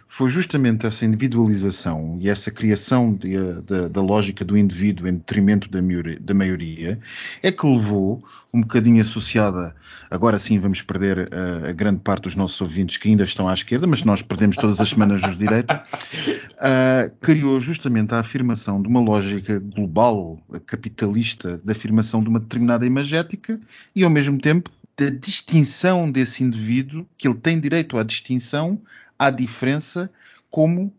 foi 0.09 0.29
justamente 0.29 0.87
essa 0.87 1.05
individualização 1.05 2.17
e 2.19 2.27
essa 2.27 2.49
criação 2.49 3.13
de, 3.13 3.37
de, 3.61 3.87
da 3.87 4.01
lógica 4.01 4.43
do 4.43 4.57
indivíduo 4.57 5.07
em 5.07 5.13
detrimento 5.13 5.69
da 5.69 5.79
maioria, 5.79 6.19
da 6.19 6.33
maioria, 6.33 6.99
é 7.43 7.51
que 7.51 7.67
levou, 7.67 8.23
um 8.51 8.61
bocadinho 8.61 8.99
associada, 8.99 9.75
agora 10.09 10.39
sim 10.39 10.57
vamos 10.57 10.81
perder 10.81 11.29
a, 11.31 11.69
a, 11.69 11.71
grande 11.71 11.99
parte 11.99 12.23
dos 12.23 12.35
nossos 12.35 12.59
ouvintes 12.59 12.97
que 12.97 13.09
ainda 13.09 13.25
estão 13.25 13.47
à 13.47 13.53
esquerda, 13.53 13.85
mas 13.85 14.03
nós 14.03 14.23
perdemos 14.23 14.55
todas 14.55 14.81
as 14.81 14.89
semanas 14.89 15.21
os 15.23 15.37
direita, 15.37 15.83
uh, 15.93 17.15
criou 17.21 17.59
justamente 17.59 18.15
a 18.15 18.19
afirmação 18.19 18.81
de 18.81 18.87
uma 18.87 19.01
lógica 19.01 19.59
global, 19.59 20.39
capitalista, 20.65 21.61
da 21.63 21.73
afirmação 21.73 22.23
de 22.23 22.29
uma 22.29 22.39
determinada 22.39 22.87
imagética 22.87 23.59
e 23.95 24.03
ao 24.03 24.09
mesmo 24.09 24.39
tempo 24.39 24.71
da 24.97 25.09
distinção 25.09 26.09
desse 26.09 26.43
indivíduo, 26.43 27.07
que 27.17 27.27
ele 27.27 27.37
tem 27.37 27.59
direito 27.59 27.97
à 27.97 28.03
distinção, 28.03 28.81
à 29.17 29.29
diferença, 29.29 30.09
como 30.49 30.91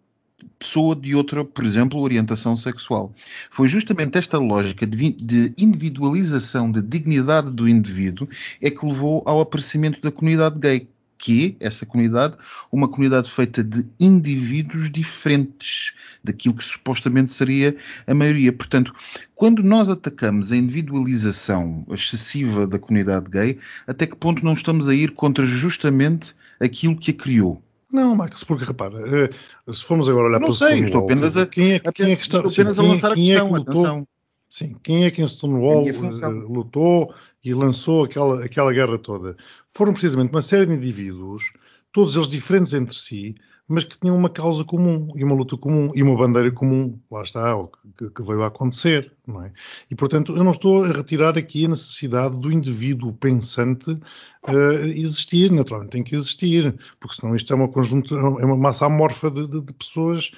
pessoa 0.59 0.95
de 0.95 1.17
outra, 1.17 1.45
por 1.45 1.65
exemplo, 1.65 2.01
orientação 2.01 2.57
sexual. 2.57 3.13
Foi 3.51 3.67
justamente 3.67 4.17
esta 4.17 4.39
lógica 4.39 4.87
de, 4.87 5.53
individualização 5.59 6.71
da 6.71 6.81
dignidade 6.81 7.51
do 7.51 7.69
indivíduo 7.69 8.29
é 8.63 8.71
que 8.71 8.87
levou 8.87 9.23
ao 9.27 9.41
aparecimento 9.41 10.01
da 10.01 10.13
comunidade 10.13 10.59
gay, 10.61 10.89
que 11.19 11.57
essa 11.59 11.85
comunidade, 11.85 12.37
uma 12.71 12.89
comunidade 12.89 13.31
feita 13.31 13.63
de 13.63 13.85
indivíduos 13.99 14.91
diferentes 14.91 15.93
daquilo 16.23 16.55
que 16.55 16.65
supostamente 16.65 17.31
seria 17.31 17.77
a 18.07 18.15
maioria. 18.15 18.53
Portanto, 18.53 18.95
quando 19.35 19.63
nós 19.63 19.89
atacamos 19.89 20.53
a 20.53 20.57
individualização 20.57 21.85
excessiva 21.91 22.67
da 22.67 22.79
comunidade 22.79 23.29
gay, 23.29 23.59
até 23.87 24.07
que 24.07 24.17
ponto 24.17 24.45
não 24.45 24.53
estamos 24.53 24.89
a 24.89 24.95
ir 24.95 25.11
contra 25.11 25.45
justamente 25.45 26.35
aquilo 26.61 26.97
que 26.97 27.11
a 27.11 27.15
criou? 27.15 27.63
Não, 27.91 28.15
Max, 28.15 28.45
porque 28.45 28.65
repara, 28.65 28.99
eh, 29.01 29.31
se 29.73 29.83
formos 29.83 30.09
agora 30.09 30.27
olhar 30.27 30.41
não 30.41 30.49
para 30.49 30.51
o 30.51 30.55
sei, 30.55 30.81
estou 30.81 31.05
apenas 31.05 31.37
a, 31.39 31.47
quem 31.47 31.73
é, 31.73 31.79
quem 31.79 32.13
é 32.13 32.17
que 32.17 32.23
está, 32.23 32.37
estou 32.37 32.53
apenas 32.53 32.77
sim, 32.77 32.83
a 32.83 32.85
lançar 32.85 33.13
a 33.13 33.15
questão, 33.15 33.49
é 33.49 33.59
lutou, 33.59 34.09
Sim, 34.49 34.77
quem 34.83 35.05
é 35.05 35.11
que 35.11 35.21
em 35.21 35.29
Stonewall 35.29 35.85
uh, 35.85 36.53
lutou 36.53 37.15
e 37.45 37.53
lançou 37.53 38.05
aquela, 38.05 38.45
aquela 38.45 38.73
guerra 38.73 38.99
toda? 38.99 39.37
Foram 39.75 39.93
precisamente 39.93 40.31
uma 40.31 40.43
série 40.43 40.67
de 40.67 40.73
indivíduos, 40.73 41.53
todos 41.93 42.15
eles 42.17 42.29
diferentes 42.29 42.73
entre 42.73 42.97
si, 42.97 43.35
mas 43.69 43.85
que 43.85 43.99
tinham 43.99 44.17
uma 44.17 44.31
causa 44.31 44.65
comum 44.65 45.13
e 45.15 45.23
uma 45.23 45.35
luta 45.35 45.57
comum 45.57 45.93
e 45.95 46.03
uma 46.03 46.17
bandeira 46.17 46.51
comum, 46.51 46.99
lá 47.11 47.23
está, 47.23 47.55
o 47.57 47.71
que, 47.99 48.09
que, 48.11 48.23
veio 48.23 48.43
a 48.43 48.47
acontecer, 48.47 49.13
é? 49.45 49.53
E, 49.91 49.95
portanto, 49.95 50.35
eu 50.35 50.43
não 50.43 50.53
estou 50.53 50.85
a 50.85 50.89
retirar 50.89 51.37
aqui 51.37 51.67
a 51.67 51.69
necessidade 51.69 52.37
do 52.37 52.53
indivíduo 52.53 53.13
pensante 53.13 53.91
uh, 53.91 54.87
existir, 54.87 55.51
naturalmente 55.51 55.91
tem 55.91 56.03
que 56.03 56.15
existir, 56.15 56.75
porque 56.99 57.17
senão 57.17 57.37
isto 57.37 57.53
é 57.53 57.57
uma 57.57 57.69
conjunto, 57.69 58.17
é 58.17 58.45
uma 58.45 58.57
massa 58.57 58.87
amorfa 58.87 59.31
de, 59.31 59.47
de, 59.47 59.61
de 59.61 59.73
pessoas 59.73 60.31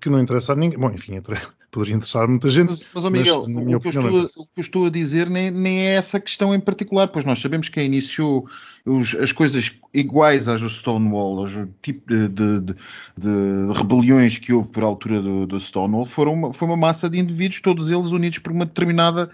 que 0.00 0.10
não 0.10 0.20
interessa 0.20 0.52
a 0.52 0.56
ninguém. 0.56 0.78
Bom, 0.78 0.90
enfim, 0.90 1.20
poderia 1.70 1.94
interessar 1.94 2.26
muita 2.26 2.48
gente. 2.48 2.70
Mas, 2.70 2.84
mas 2.94 3.04
oh 3.04 3.10
Miguel, 3.10 3.46
mas, 3.48 3.74
o, 3.74 3.80
que 3.80 3.88
estou, 3.88 4.24
o, 4.24 4.46
que 4.46 4.50
eu 4.56 4.62
estou, 4.62 4.86
a 4.86 4.90
dizer 4.90 5.28
nem, 5.28 5.50
nem, 5.50 5.80
é 5.80 5.94
essa 5.94 6.18
questão 6.18 6.54
em 6.54 6.60
particular, 6.60 7.08
pois 7.08 7.24
nós 7.24 7.38
sabemos 7.38 7.68
que 7.68 7.80
iniciou 7.82 8.48
os, 8.84 9.14
as 9.14 9.30
coisas 9.32 9.72
iguais 9.92 10.48
às 10.48 10.60
do 10.60 10.70
Stonewall, 10.70 11.44
o 11.44 11.66
tipo 11.82 12.08
de, 12.08 12.28
de, 12.28 12.60
de, 12.60 12.74
de, 13.16 13.72
rebeliões 13.74 14.38
que 14.38 14.52
houve 14.52 14.70
por 14.70 14.82
altura 14.82 15.20
do, 15.20 15.46
do 15.46 15.60
Stonewall, 15.60 16.06
foram 16.06 16.32
uma, 16.32 16.52
foi 16.52 16.66
uma 16.66 16.76
massa 16.76 17.10
de 17.10 17.18
indivíduos, 17.18 17.60
todos 17.60 17.90
eles 17.90 18.06
unidos 18.06 18.35
por 18.40 18.52
uma 18.52 18.66
determinada 18.66 19.30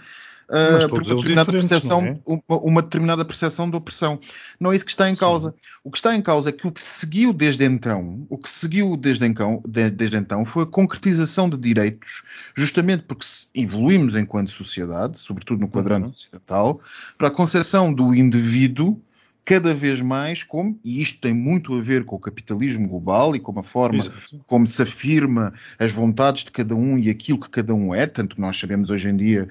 uh, 0.53 0.89
por 0.89 1.03
uma 1.03 1.15
determinada 1.15 1.53
percepção, 1.53 2.05
é? 2.05 2.19
uma, 2.27 2.43
uma, 2.49 2.83
determinada 2.83 3.25
percepção 3.25 3.71
de 3.71 3.77
opressão. 3.77 4.21
Não 4.61 4.73
é 4.73 4.77
isso 4.77 4.85
que 4.85 4.91
está 4.91 5.09
em 5.09 5.17
causa. 5.17 5.51
Sim. 5.51 5.57
O 5.85 5.91
que 5.91 5.99
está 5.99 6.15
em 6.15 6.23
causa 6.23 6.51
é 6.51 6.53
que 6.53 6.67
o 6.67 6.73
que 6.73 6.81
seguiu 6.81 7.33
desde 7.33 7.65
então, 7.65 8.27
o 8.29 8.39
que 8.39 8.51
seguiu 8.51 8.97
desde 8.97 9.27
então, 9.27 9.63
desde 9.67 10.17
então 10.17 10.45
foi 10.45 10.65
a 10.65 10.67
concretização 10.67 11.49
de 11.49 11.57
direitos, 11.57 12.23
justamente 12.55 13.05
porque 13.05 13.27
evoluímos 13.55 14.15
enquanto 14.15 14.51
sociedade, 14.51 15.19
sobretudo 15.19 15.61
no 15.61 15.69
quadrante 15.69 16.07
uhum. 16.07 16.13
ocidental, 16.13 16.81
para 17.17 17.29
a 17.29 17.31
concepção 17.31 17.93
do 17.93 18.15
indivíduo 18.15 19.01
cada 19.45 19.75
vez 19.75 20.01
mais 20.01 20.45
como, 20.45 20.79
e 20.85 21.03
isto 21.03 21.21
tem 21.21 21.35
muito 21.35 21.75
a 21.77 21.81
ver 21.81 22.05
com 22.05 22.17
o 22.17 22.19
capitalismo 22.19 22.89
global 22.89 23.35
e 23.35 23.41
com 23.41 23.59
a 23.59 23.63
forma 23.63 23.99
Exato. 23.99 24.41
como 24.47 24.67
se 24.67 24.81
afirma 24.81 25.53
as 25.79 25.93
vontades 25.93 26.45
de 26.45 26.53
cada 26.53 26.77
um 26.77 26.97
e 26.97 27.11
aquilo 27.11 27.41
que 27.41 27.51
cada 27.51 27.75
um 27.75 27.95
é, 27.95 28.07
tanto 28.07 28.37
que 28.37 28.41
nós 28.41 28.57
sabemos 28.57 28.89
hoje 28.91 29.09
em 29.09 29.17
dia 29.17 29.49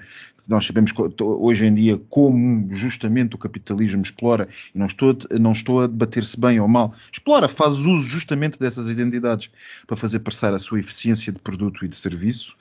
nós 0.48 0.66
sabemos 0.66 0.92
hoje 1.20 1.66
em 1.66 1.74
dia 1.74 1.98
como 2.10 2.74
justamente 2.74 3.36
o 3.36 3.38
capitalismo 3.38 4.02
explora, 4.02 4.48
e 4.74 4.78
não 4.78 4.86
estou, 4.86 5.18
não 5.40 5.52
estou 5.52 5.82
a 5.82 5.88
debater-se 5.88 6.40
bem 6.40 6.60
ou 6.60 6.68
mal, 6.68 6.94
explora, 7.12 7.48
faz 7.48 7.74
uso 7.74 8.08
justamente 8.08 8.60
dessas 8.60 8.90
identidades 8.90 9.50
para 9.86 9.96
fazer 9.96 10.20
passar 10.20 10.54
a 10.54 10.60
sua 10.60 10.80
eficiência 10.80 11.32
de 11.32 11.40
produto 11.40 11.86
e 11.86 11.88
de 11.88 11.96
serviço. 11.96 12.56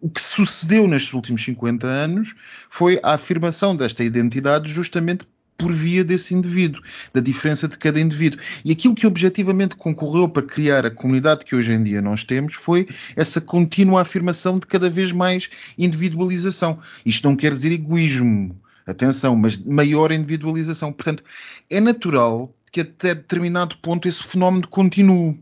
O 0.00 0.08
que 0.08 0.20
sucedeu 0.20 0.88
nestes 0.88 1.12
últimos 1.12 1.44
50 1.44 1.86
anos 1.86 2.34
foi 2.68 2.98
a 3.02 3.14
afirmação 3.14 3.76
desta 3.76 4.02
identidade 4.02 4.70
justamente 4.70 5.26
por 5.56 5.72
via 5.72 6.04
desse 6.04 6.34
indivíduo, 6.34 6.82
da 7.12 7.20
diferença 7.20 7.68
de 7.68 7.78
cada 7.78 8.00
indivíduo. 8.00 8.40
E 8.64 8.72
aquilo 8.72 8.94
que 8.94 9.06
objetivamente 9.06 9.76
concorreu 9.76 10.28
para 10.28 10.42
criar 10.42 10.84
a 10.84 10.90
comunidade 10.90 11.44
que 11.44 11.54
hoje 11.54 11.72
em 11.72 11.82
dia 11.82 12.02
nós 12.02 12.24
temos 12.24 12.54
foi 12.54 12.88
essa 13.16 13.40
contínua 13.40 14.02
afirmação 14.02 14.58
de 14.58 14.66
cada 14.66 14.90
vez 14.90 15.12
mais 15.12 15.48
individualização. 15.78 16.78
Isto 17.04 17.28
não 17.28 17.36
quer 17.36 17.52
dizer 17.52 17.72
egoísmo, 17.72 18.60
atenção, 18.86 19.36
mas 19.36 19.58
maior 19.58 20.12
individualização. 20.12 20.92
Portanto, 20.92 21.22
é 21.70 21.80
natural 21.80 22.54
que 22.70 22.80
até 22.80 23.14
determinado 23.14 23.76
ponto 23.78 24.08
esse 24.08 24.22
fenómeno 24.22 24.66
continue. 24.68 25.40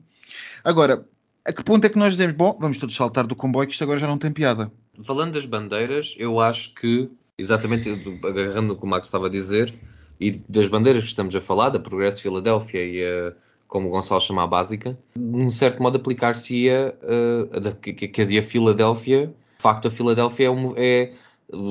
Agora, 0.63 1.07
a 1.45 1.53
que 1.53 1.65
ponto 1.65 1.85
é 1.85 1.89
que 1.89 1.99
nós 1.99 2.13
dizemos, 2.13 2.37
bom, 2.37 2.57
vamos 2.61 2.79
todos 2.79 2.95
saltar 2.95 3.27
do 3.27 3.35
comboio 3.35 3.67
que 3.67 3.73
isto 3.73 3.83
agora 3.83 3.99
já 3.99 4.07
não 4.07 4.19
tem 4.19 4.31
piada? 4.31 4.71
Falando 5.05 5.33
das 5.33 5.47
bandeiras, 5.47 6.15
eu 6.19 6.39
acho 6.39 6.75
que, 6.75 7.11
exatamente 7.37 7.89
agarrando 8.23 8.69
no 8.69 8.77
que 8.79 8.85
o 8.85 8.87
Max 8.87 9.09
estava 9.09 9.27
a 9.27 9.31
dizer, 9.31 9.75
e 10.23 10.31
das 10.49 10.69
bandeiras 10.69 11.03
que 11.03 11.09
estamos 11.09 11.35
a 11.35 11.41
falar, 11.41 11.71
da 11.71 11.79
Progresso 11.79 12.23
Filadélfia 12.23 12.85
e 12.85 13.05
a, 13.05 13.33
como 13.67 13.89
o 13.89 13.91
Gonçalo 13.91 14.21
chama 14.21 14.45
a 14.45 14.47
básica, 14.47 14.99
de 15.17 15.37
um 15.37 15.51
certo 15.51 15.83
modo 15.83 15.97
aplicar-se-ia 15.97 16.95
uh, 17.03 17.75
que, 17.77 17.93
que 17.93 18.21
a 18.21 18.25
de 18.25 18.41
Filadélfia, 18.43 19.27
de 19.27 19.63
facto 19.63 19.89
a 19.89 19.91
Filadélfia 19.91 20.49
é, 20.77 21.03
é 21.03 21.13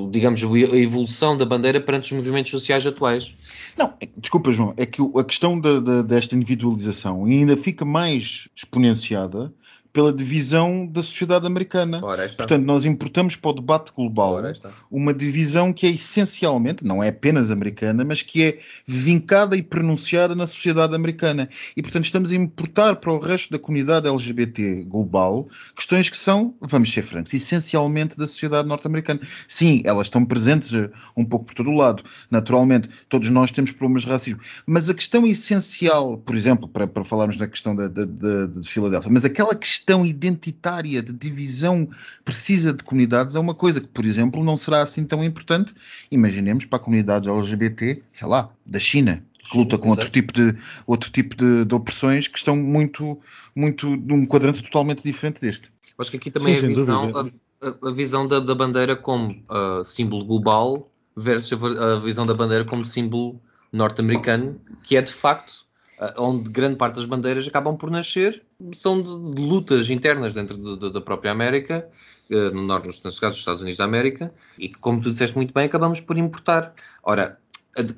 digamos, 0.09 0.43
a 0.43 0.77
evolução 0.77 1.35
da 1.35 1.45
bandeira 1.45 1.79
perante 1.79 2.11
os 2.11 2.17
movimentos 2.17 2.51
sociais 2.51 2.85
atuais. 2.85 3.33
Não, 3.77 3.93
é, 4.01 4.07
desculpa, 4.17 4.51
João, 4.51 4.73
é 4.77 4.85
que 4.85 5.01
a 5.01 5.23
questão 5.23 5.59
de, 5.59 5.81
de, 5.81 6.03
desta 6.03 6.35
individualização 6.35 7.25
ainda 7.25 7.55
fica 7.55 7.85
mais 7.85 8.47
exponenciada 8.55 9.53
pela 9.93 10.13
divisão 10.13 10.85
da 10.85 11.03
sociedade 11.03 11.45
americana. 11.45 11.99
Portanto, 12.37 12.65
nós 12.65 12.85
importamos 12.85 13.35
para 13.35 13.51
o 13.51 13.53
debate 13.53 13.91
global 13.93 14.41
uma 14.89 15.13
divisão 15.13 15.73
que 15.73 15.85
é 15.85 15.89
essencialmente, 15.89 16.85
não 16.85 17.03
é 17.03 17.09
apenas 17.09 17.51
americana, 17.51 18.05
mas 18.05 18.21
que 18.21 18.43
é 18.43 18.59
vincada 18.87 19.55
e 19.57 19.61
pronunciada 19.61 20.33
na 20.33 20.47
sociedade 20.47 20.95
americana. 20.95 21.49
E, 21.75 21.81
portanto, 21.81 22.05
estamos 22.05 22.31
a 22.31 22.35
importar 22.35 22.95
para 22.95 23.11
o 23.11 23.19
resto 23.19 23.51
da 23.51 23.59
comunidade 23.59 24.07
LGBT 24.07 24.83
global 24.83 25.49
questões 25.75 26.09
que 26.09 26.17
são, 26.17 26.55
vamos 26.61 26.91
ser 26.91 27.01
francos, 27.01 27.33
essencialmente 27.33 28.17
da 28.17 28.27
sociedade 28.27 28.67
norte-americana. 28.67 29.19
Sim, 29.47 29.81
elas 29.83 30.07
estão 30.07 30.23
presentes 30.23 30.71
um 31.15 31.25
pouco 31.25 31.45
por 31.45 31.55
todo 31.55 31.69
o 31.69 31.75
lado. 31.75 32.03
Naturalmente, 32.29 32.89
todos 33.09 33.29
nós 33.29 33.51
temos 33.51 33.71
problemas 33.71 34.03
de 34.03 34.09
racismo. 34.09 34.39
Mas 34.65 34.89
a 34.89 34.93
questão 34.93 35.27
essencial, 35.27 36.17
por 36.17 36.35
exemplo, 36.35 36.67
para, 36.67 36.87
para 36.87 37.03
falarmos 37.03 37.37
na 37.37 37.47
questão 37.47 37.75
de, 37.75 37.89
de, 37.89 38.05
de, 38.05 38.47
de 38.59 38.69
Filadélfia, 38.69 39.11
mas 39.11 39.25
aquela 39.25 39.55
questão 39.55 39.80
questão 39.81 40.05
identitária 40.05 41.01
de 41.01 41.11
divisão 41.11 41.87
precisa 42.23 42.71
de 42.71 42.83
comunidades 42.83 43.35
é 43.35 43.39
uma 43.39 43.55
coisa 43.55 43.81
que, 43.81 43.87
por 43.87 44.05
exemplo, 44.05 44.43
não 44.43 44.55
será 44.55 44.81
assim 44.81 45.03
tão 45.03 45.23
importante. 45.23 45.73
Imaginemos 46.11 46.65
para 46.65 46.77
a 46.77 46.79
comunidade 46.79 47.27
LGBT, 47.27 48.03
sei 48.13 48.27
lá, 48.27 48.51
da 48.65 48.79
China, 48.79 49.25
que 49.39 49.57
luta 49.57 49.77
com 49.79 49.89
outro 49.89 50.09
tipo 50.09 50.31
de 50.31 50.55
outro 50.85 51.09
tipo 51.09 51.35
de, 51.35 51.65
de, 51.65 51.75
opressões 51.75 52.27
que 52.27 52.37
estão 52.37 52.55
muito 52.55 53.19
muito 53.55 53.89
num 53.97 54.25
quadrante 54.25 54.61
totalmente 54.63 55.01
diferente 55.01 55.41
deste. 55.41 55.71
Acho 55.97 56.11
que 56.11 56.17
aqui 56.17 56.31
também 56.31 56.53
sim, 56.53 56.61
é 56.61 56.65
a 56.65 56.67
visão, 56.69 57.11
a, 57.61 57.87
a, 57.89 57.91
visão 57.91 58.27
da, 58.27 58.39
da, 58.39 58.53
bandeira 58.53 58.95
como 58.95 59.31
uh, 59.49 59.83
símbolo 59.83 60.25
global 60.25 60.89
versus 61.17 61.51
a, 61.51 61.93
a 61.95 61.99
visão 61.99 62.25
da 62.25 62.33
bandeira 62.35 62.65
como 62.65 62.85
símbolo 62.85 63.41
norte-americano, 63.73 64.61
que 64.83 64.95
é 64.95 65.01
de 65.01 65.13
facto 65.13 65.65
onde 66.17 66.49
grande 66.49 66.77
parte 66.77 66.95
das 66.95 67.05
bandeiras 67.05 67.47
acabam 67.47 67.77
por 67.77 67.91
nascer, 67.91 68.43
são 68.73 69.01
de, 69.01 69.35
de 69.35 69.41
lutas 69.41 69.89
internas 69.89 70.33
dentro 70.33 70.57
de, 70.57 70.77
de, 70.77 70.93
da 70.93 71.01
própria 71.01 71.31
América, 71.31 71.87
no 72.29 72.63
norte, 72.63 72.85
nos 72.85 72.95
Estados 72.95 73.61
Unidos 73.61 73.77
da 73.77 73.83
América, 73.83 74.33
e 74.57 74.69
que, 74.69 74.79
como 74.79 75.01
tu 75.01 75.11
disseste 75.11 75.35
muito 75.35 75.53
bem, 75.53 75.65
acabamos 75.65 75.99
por 75.99 76.17
importar. 76.17 76.73
Ora, 77.03 77.37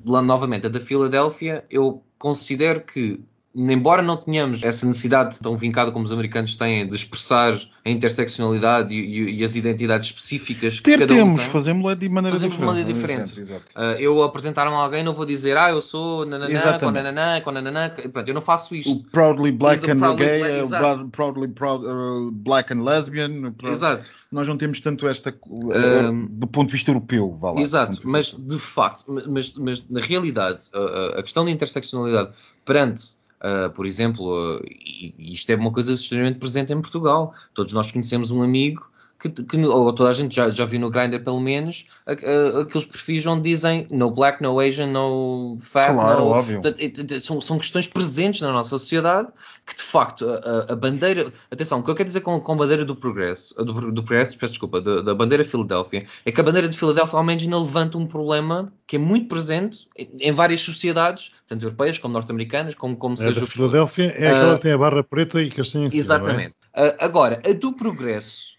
lá 0.04 0.20
novamente, 0.20 0.66
a 0.66 0.70
da 0.70 0.80
Filadélfia, 0.80 1.64
eu 1.70 2.02
considero 2.18 2.80
que 2.80 3.20
embora 3.54 4.02
não 4.02 4.16
tenhamos 4.16 4.62
essa 4.64 4.84
necessidade 4.86 5.38
tão 5.38 5.56
vincada 5.56 5.90
como 5.92 6.04
os 6.04 6.10
americanos 6.12 6.56
têm 6.56 6.88
de 6.88 6.94
expressar 6.96 7.56
a 7.84 7.90
interseccionalidade 7.90 8.92
e, 8.94 8.98
e, 8.98 9.34
e 9.40 9.44
as 9.44 9.54
identidades 9.54 10.08
específicas 10.10 10.78
que 10.80 10.84
Ter, 10.90 10.98
cada 11.00 11.14
um 11.14 11.16
temos, 11.18 11.40
tem, 11.42 11.50
fazemos 11.50 11.98
de 11.98 12.08
maneira 12.08 12.36
fazemos 12.36 12.56
de 12.56 12.60
diferente. 12.92 12.96
maneira 12.96 13.32
diferente. 13.32 13.62
Uh, 13.76 13.80
eu 14.00 14.22
apresentar-me 14.22 14.72
a 14.74 14.78
alguém, 14.78 15.04
não 15.04 15.14
vou 15.14 15.24
dizer, 15.26 15.56
ah, 15.56 15.70
eu 15.70 15.80
sou 15.82 16.24
nananã, 16.26 16.78
com 16.78 16.90
nananã, 16.90 17.40
com 17.42 17.50
nananã. 17.52 17.90
Pronto, 18.12 18.28
eu 18.28 18.34
não 18.34 18.40
faço 18.42 18.74
isto. 18.74 18.90
O 18.92 19.04
proudly 19.04 19.52
black 19.52 19.88
and 19.90 19.96
proudly 19.98 20.24
gay, 20.26 20.38
black- 20.40 20.58
exato. 20.60 21.08
proudly 21.08 21.48
proud, 21.48 21.84
uh, 21.86 22.30
black 22.32 22.72
and 22.72 22.82
lesbian. 22.82 23.52
pro- 23.52 23.70
Exato. 23.70 24.08
Nós 24.32 24.48
não 24.48 24.56
temos 24.56 24.80
tanto 24.80 25.06
esta 25.06 25.32
uh, 25.46 26.10
Um, 26.10 26.26
do 26.26 26.46
ponto 26.48 26.66
de 26.68 26.72
vista 26.72 26.90
europeu, 26.90 27.36
vá 27.40 27.52
lá. 27.52 27.60
Exato, 27.60 28.00
de 28.00 28.06
mas 28.06 28.32
de 28.36 28.58
facto, 28.58 29.04
mas, 29.28 29.54
mas 29.54 29.84
na 29.88 30.00
realidade, 30.00 30.64
a, 30.74 30.78
a- 30.78 31.20
a 31.20 31.22
questão 31.22 31.44
da 31.44 31.50
interseccionalidade 31.52 32.30
perante, 32.64 33.14
ah, 33.44 33.68
por 33.68 33.84
exemplo, 33.84 34.58
e 34.64 35.32
isto 35.34 35.50
é 35.50 35.54
uma 35.54 35.70
coisa 35.70 35.92
extremamente 35.92 36.38
presente 36.38 36.72
em 36.72 36.80
Portugal. 36.80 37.34
Todos 37.52 37.74
nós 37.74 37.92
conhecemos 37.92 38.30
um 38.30 38.40
amigo 38.42 38.90
que, 39.30 39.42
que 39.44 39.56
ou 39.64 39.92
toda 39.92 40.10
a 40.10 40.12
gente 40.12 40.34
já, 40.34 40.50
já 40.50 40.64
viu 40.64 40.78
no 40.78 40.90
Grindr 40.90 41.20
pelo 41.22 41.40
menos, 41.40 41.84
a- 42.06 42.12
a- 42.12 42.60
aqueles 42.62 42.84
perfis 42.86 43.24
onde 43.26 43.48
dizem 43.48 43.86
no 43.90 44.10
black, 44.10 44.42
no 44.42 44.58
Asian, 44.60 44.86
no 44.88 45.56
fat, 45.60 45.92
Claro, 45.92 46.20
no... 46.20 46.26
óbvio. 46.26 46.60
É- 46.78 47.14
é- 47.16 47.20
São, 47.20 47.40
são 47.40 47.58
questões 47.58 47.86
presentes 47.86 48.40
na 48.40 48.52
nossa 48.52 48.68
sociedade 48.70 49.28
que 49.66 49.74
de 49.76 49.82
facto 49.82 50.28
a, 50.28 50.34
a- 50.34 50.72
a 50.72 50.76
bandeira, 50.76 51.32
atenção, 51.50 51.78
o 51.80 51.82
que 51.82 51.90
eu 51.90 51.94
quero 51.94 52.06
dizer 52.08 52.20
com, 52.20 52.38
com 52.40 52.52
a 52.52 52.56
bandeira 52.56 52.84
do 52.84 52.94
progresso, 52.94 53.54
do, 53.56 53.92
do 53.92 54.02
progresso, 54.02 54.36
peço 54.36 54.52
desculpa, 54.52 54.80
da, 54.80 55.00
da 55.00 55.14
bandeira 55.14 55.42
Filadélfia, 55.44 56.06
é 56.24 56.30
que 56.32 56.40
a 56.40 56.44
bandeira 56.44 56.68
de 56.68 56.76
Filadélfia 56.76 57.16
ao 57.18 57.24
menos 57.24 57.42
ainda 57.42 57.58
levanta 57.58 57.96
um 57.96 58.06
problema 58.06 58.72
que 58.86 58.96
é 58.96 58.98
muito 58.98 59.28
presente 59.28 59.88
em, 59.96 60.08
em 60.20 60.32
várias 60.32 60.60
sociedades, 60.60 61.32
tanto 61.46 61.64
europeias 61.64 61.98
como 61.98 62.12
norte-americanas, 62.14 62.74
como, 62.74 62.96
como 62.96 63.14
A 63.14 63.16
seja 63.16 63.40
for. 63.40 63.46
Filadélfia 63.48 64.04
é 64.16 64.28
aquela 64.30 64.54
que 64.56 64.62
tem 64.62 64.72
a 64.72 64.78
barra 64.78 65.02
preta 65.02 65.40
e 65.42 65.50
castanha 65.50 65.86
em 65.86 65.90
cima, 65.90 65.98
é? 65.98 66.04
Exatamente. 66.04 66.54
Ah, 66.74 66.94
agora, 67.00 67.40
a 67.48 67.52
do 67.54 67.72
progresso, 67.74 68.53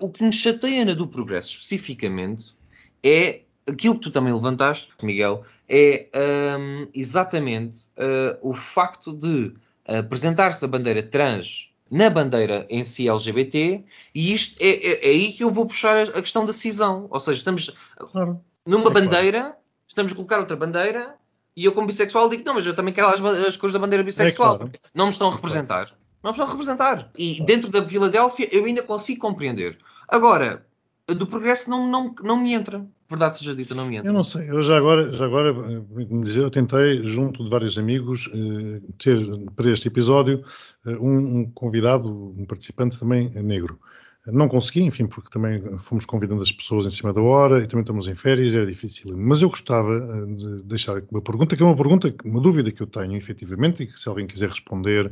o 0.00 0.10
que 0.10 0.22
nos 0.24 0.36
chateia 0.36 0.84
na 0.84 0.94
do 0.94 1.06
progresso 1.06 1.50
especificamente 1.56 2.54
é 3.02 3.40
aquilo 3.68 3.94
que 3.94 4.00
tu 4.02 4.10
também 4.10 4.32
levantaste, 4.32 4.92
Miguel, 5.02 5.42
é 5.68 6.08
ahm, 6.14 6.86
exatamente 6.94 7.90
ah, 7.96 8.38
o 8.42 8.54
facto 8.54 9.12
de 9.12 9.54
apresentar-se 9.86 10.64
a 10.64 10.68
bandeira 10.68 11.02
trans 11.02 11.70
na 11.90 12.08
bandeira 12.08 12.66
em 12.70 12.82
si 12.84 13.08
LGBT 13.08 13.82
e 14.14 14.32
isto 14.32 14.56
é, 14.60 14.68
é- 14.68 15.06
é 15.08 15.10
aí 15.10 15.32
que 15.32 15.42
eu 15.42 15.50
vou 15.50 15.66
puxar 15.66 15.96
a, 15.96 16.02
a 16.02 16.22
questão 16.22 16.44
da 16.46 16.52
cisão. 16.52 17.06
Ou 17.10 17.18
seja, 17.18 17.38
estamos 17.38 17.74
Claro. 18.12 18.40
numa 18.64 18.80
É 18.88 18.92
claro. 18.92 19.00
bandeira, 19.00 19.56
estamos 19.88 20.12
a 20.12 20.14
colocar 20.14 20.38
outra 20.38 20.56
bandeira 20.56 21.16
e 21.56 21.64
eu 21.64 21.72
como 21.72 21.86
bissexual 21.88 22.28
digo, 22.28 22.44
não, 22.46 22.54
mas 22.54 22.64
eu 22.66 22.74
também 22.74 22.94
quero 22.94 23.08
as, 23.08 23.20
as 23.20 23.56
cores 23.56 23.72
da 23.72 23.78
bandeira 23.80 24.04
bissexual. 24.04 24.54
É 24.54 24.56
claro. 24.58 24.70
porque 24.70 24.80
Não 24.94 25.06
me 25.06 25.12
estão 25.12 25.28
a 25.28 25.34
representar. 25.34 25.92
Não 26.22 26.32
me 26.32 26.40
a 26.40 26.44
representar. 26.44 27.10
E 27.16 27.42
dentro 27.44 27.70
da 27.70 27.84
Filadélfia 27.84 28.48
eu 28.52 28.64
ainda 28.64 28.82
consigo 28.82 29.20
compreender. 29.20 29.78
Agora, 30.08 30.66
do 31.14 31.26
progresso 31.26 31.70
não, 31.70 31.86
não, 31.86 32.14
não 32.22 32.40
me 32.40 32.52
entra. 32.52 32.86
Verdade 33.08 33.38
seja 33.38 33.54
dita, 33.54 33.74
não 33.74 33.86
me 33.86 33.96
entra. 33.96 34.08
Eu 34.08 34.12
não 34.12 34.22
sei, 34.22 34.48
eu 34.48 34.62
já 34.62 34.76
agora, 34.76 35.12
já 35.12 35.24
agora 35.24 35.50
eh, 35.50 35.80
permite-me 35.80 36.24
dizer, 36.24 36.42
eu 36.42 36.50
tentei, 36.50 37.04
junto 37.04 37.42
de 37.42 37.50
vários 37.50 37.76
amigos, 37.76 38.30
eh, 38.32 38.80
ter 38.98 39.18
para 39.56 39.70
este 39.70 39.88
episódio 39.88 40.44
eh, 40.86 40.96
um, 40.96 41.40
um 41.40 41.50
convidado, 41.50 42.08
um 42.08 42.44
participante 42.46 42.98
também 42.98 43.30
negro. 43.30 43.80
Não 44.26 44.48
consegui, 44.48 44.82
enfim, 44.82 45.06
porque 45.06 45.30
também 45.30 45.78
fomos 45.78 46.04
convidando 46.04 46.42
as 46.42 46.52
pessoas 46.52 46.86
em 46.86 46.90
cima 46.90 47.12
da 47.12 47.22
hora 47.22 47.64
e 47.64 47.66
também 47.66 47.82
estamos 47.82 48.06
em 48.06 48.14
férias, 48.14 48.54
era 48.54 48.66
difícil. 48.66 49.16
Mas 49.16 49.40
eu 49.40 49.48
gostava 49.48 49.98
de 50.26 50.62
deixar 50.64 51.02
uma 51.10 51.22
pergunta, 51.22 51.56
que 51.56 51.62
é 51.62 51.66
uma 51.66 51.74
pergunta, 51.74 52.14
uma 52.24 52.40
dúvida 52.40 52.70
que 52.70 52.82
eu 52.82 52.86
tenho, 52.86 53.16
efetivamente, 53.16 53.82
e 53.82 53.86
que 53.86 53.98
se 53.98 54.08
alguém 54.08 54.26
quiser 54.26 54.50
responder, 54.50 55.10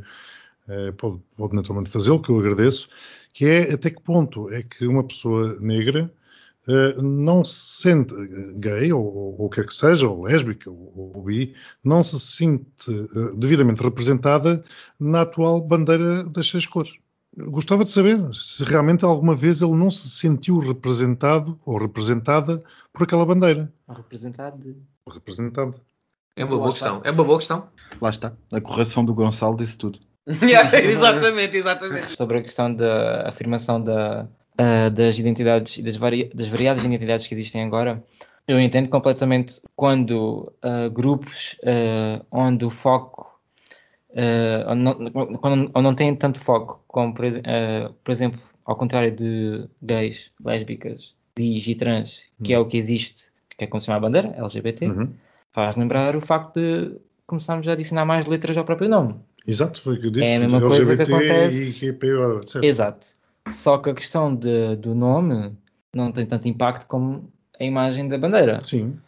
pode, 0.96 1.20
pode 1.36 1.54
naturalmente 1.54 1.90
fazê-lo, 1.90 2.20
que 2.20 2.30
eu 2.30 2.38
agradeço, 2.38 2.88
que 3.32 3.44
é 3.46 3.72
até 3.72 3.90
que 3.90 4.02
ponto 4.02 4.50
é 4.50 4.62
que 4.62 4.86
uma 4.86 5.04
pessoa 5.04 5.56
negra 5.60 6.12
eh, 6.68 7.00
não 7.00 7.42
se 7.42 7.80
sente 7.80 8.14
eh, 8.14 8.52
gay, 8.56 8.92
ou, 8.92 9.02
ou, 9.02 9.40
ou 9.40 9.48
quer 9.48 9.64
que 9.64 9.74
seja, 9.74 10.06
ou 10.06 10.24
lésbica, 10.24 10.70
ou, 10.70 11.14
ou 11.14 11.22
bi, 11.22 11.54
não 11.82 12.02
se 12.02 12.20
sente 12.20 12.90
eh, 12.90 13.34
devidamente 13.36 13.82
representada 13.82 14.62
na 15.00 15.22
atual 15.22 15.62
bandeira 15.62 16.24
das 16.24 16.46
seis 16.46 16.66
cores. 16.66 16.92
Gostava 17.34 17.84
de 17.84 17.90
saber 17.90 18.18
se 18.34 18.64
realmente 18.64 19.02
alguma 19.02 19.34
vez 19.34 19.62
ele 19.62 19.76
não 19.76 19.90
se 19.90 20.10
sentiu 20.10 20.58
representado 20.58 21.58
ou 21.64 21.78
representada 21.78 22.62
por 22.92 23.04
aquela 23.04 23.24
bandeira. 23.24 23.72
Representado 23.88 24.76
representada. 25.08 25.74
É 26.36 26.44
uma 26.44 26.58
boa 26.58 26.70
questão. 26.70 27.00
É 27.02 27.10
uma 27.10 27.24
boa 27.24 27.38
questão. 27.38 27.68
Lá 28.00 28.10
está. 28.10 28.36
A 28.52 28.60
correção 28.60 29.04
do 29.04 29.14
Gonçalo 29.14 29.56
disse 29.56 29.78
tudo. 29.78 30.00
exatamente, 30.84 31.56
exatamente. 31.56 32.16
sobre 32.16 32.38
a 32.38 32.42
questão 32.42 32.72
da 32.74 33.28
afirmação 33.28 33.82
da, 33.82 34.26
ah, 34.56 34.88
das 34.90 35.18
identidades 35.18 35.78
e 35.78 35.82
das, 35.82 35.96
vari- 35.96 36.30
das 36.34 36.48
variadas 36.48 36.84
identidades 36.84 37.26
que 37.26 37.34
existem 37.34 37.62
agora, 37.64 38.02
eu 38.46 38.60
entendo 38.60 38.88
completamente 38.88 39.60
quando 39.74 40.52
ah, 40.62 40.88
grupos 40.88 41.56
ah, 41.64 42.22
onde 42.30 42.64
o 42.64 42.70
foco 42.70 43.26
onde 44.66 44.82
não, 44.82 44.94
quando, 45.38 45.70
não 45.82 45.94
tem 45.94 46.14
tanto 46.16 46.40
foco, 46.40 46.82
como 46.88 47.14
por, 47.14 47.24
por 48.02 48.10
exemplo, 48.10 48.40
ao 48.64 48.74
contrário 48.74 49.12
de 49.14 49.68
gays, 49.82 50.30
lésbicas, 50.44 51.14
bis 51.36 51.66
e 51.68 51.74
trans, 51.74 52.22
que 52.42 52.52
é 52.52 52.58
o 52.58 52.66
que 52.66 52.76
existe, 52.78 53.26
que 53.56 53.64
é 53.64 53.66
como 53.66 53.80
se 53.80 53.86
chama 53.86 53.98
a 53.98 54.00
bandeira, 54.00 54.34
LGBT, 54.38 54.86
Uhum. 54.88 55.12
faz 55.52 55.76
lembrar 55.76 56.16
o 56.16 56.20
facto 56.20 56.54
de 56.58 56.96
começarmos 57.26 57.68
a 57.68 57.72
adicionar 57.72 58.04
mais 58.06 58.26
letras 58.26 58.56
ao 58.56 58.64
próprio 58.64 58.88
nome. 58.88 59.14
Exato, 59.46 59.80
foi 59.80 59.96
o 59.96 60.00
que 60.00 60.06
eu 60.06 60.10
disse. 60.10 60.26
É 60.26 60.36
a 60.36 60.40
mesma 60.40 60.60
coisa 60.60 60.84
que 60.96 61.02
LGBT 61.02 61.12
acontece- 61.14 61.84
E 61.86 61.88
etc. 61.88 62.62
Exato. 62.64 63.06
Só 63.48 63.78
que 63.78 63.90
a 63.90 63.94
questão 63.94 64.34
de- 64.34 64.76
do 64.76 64.94
nome 64.94 65.52
não 65.94 66.12
tem 66.12 66.26
tanto 66.26 66.46
impacto 66.48 66.86
como 66.86 67.32
a 67.58 67.64
imagem 67.64 68.08
da 68.08 68.18
bandeira. 68.18 68.60
Sim. 68.62 68.98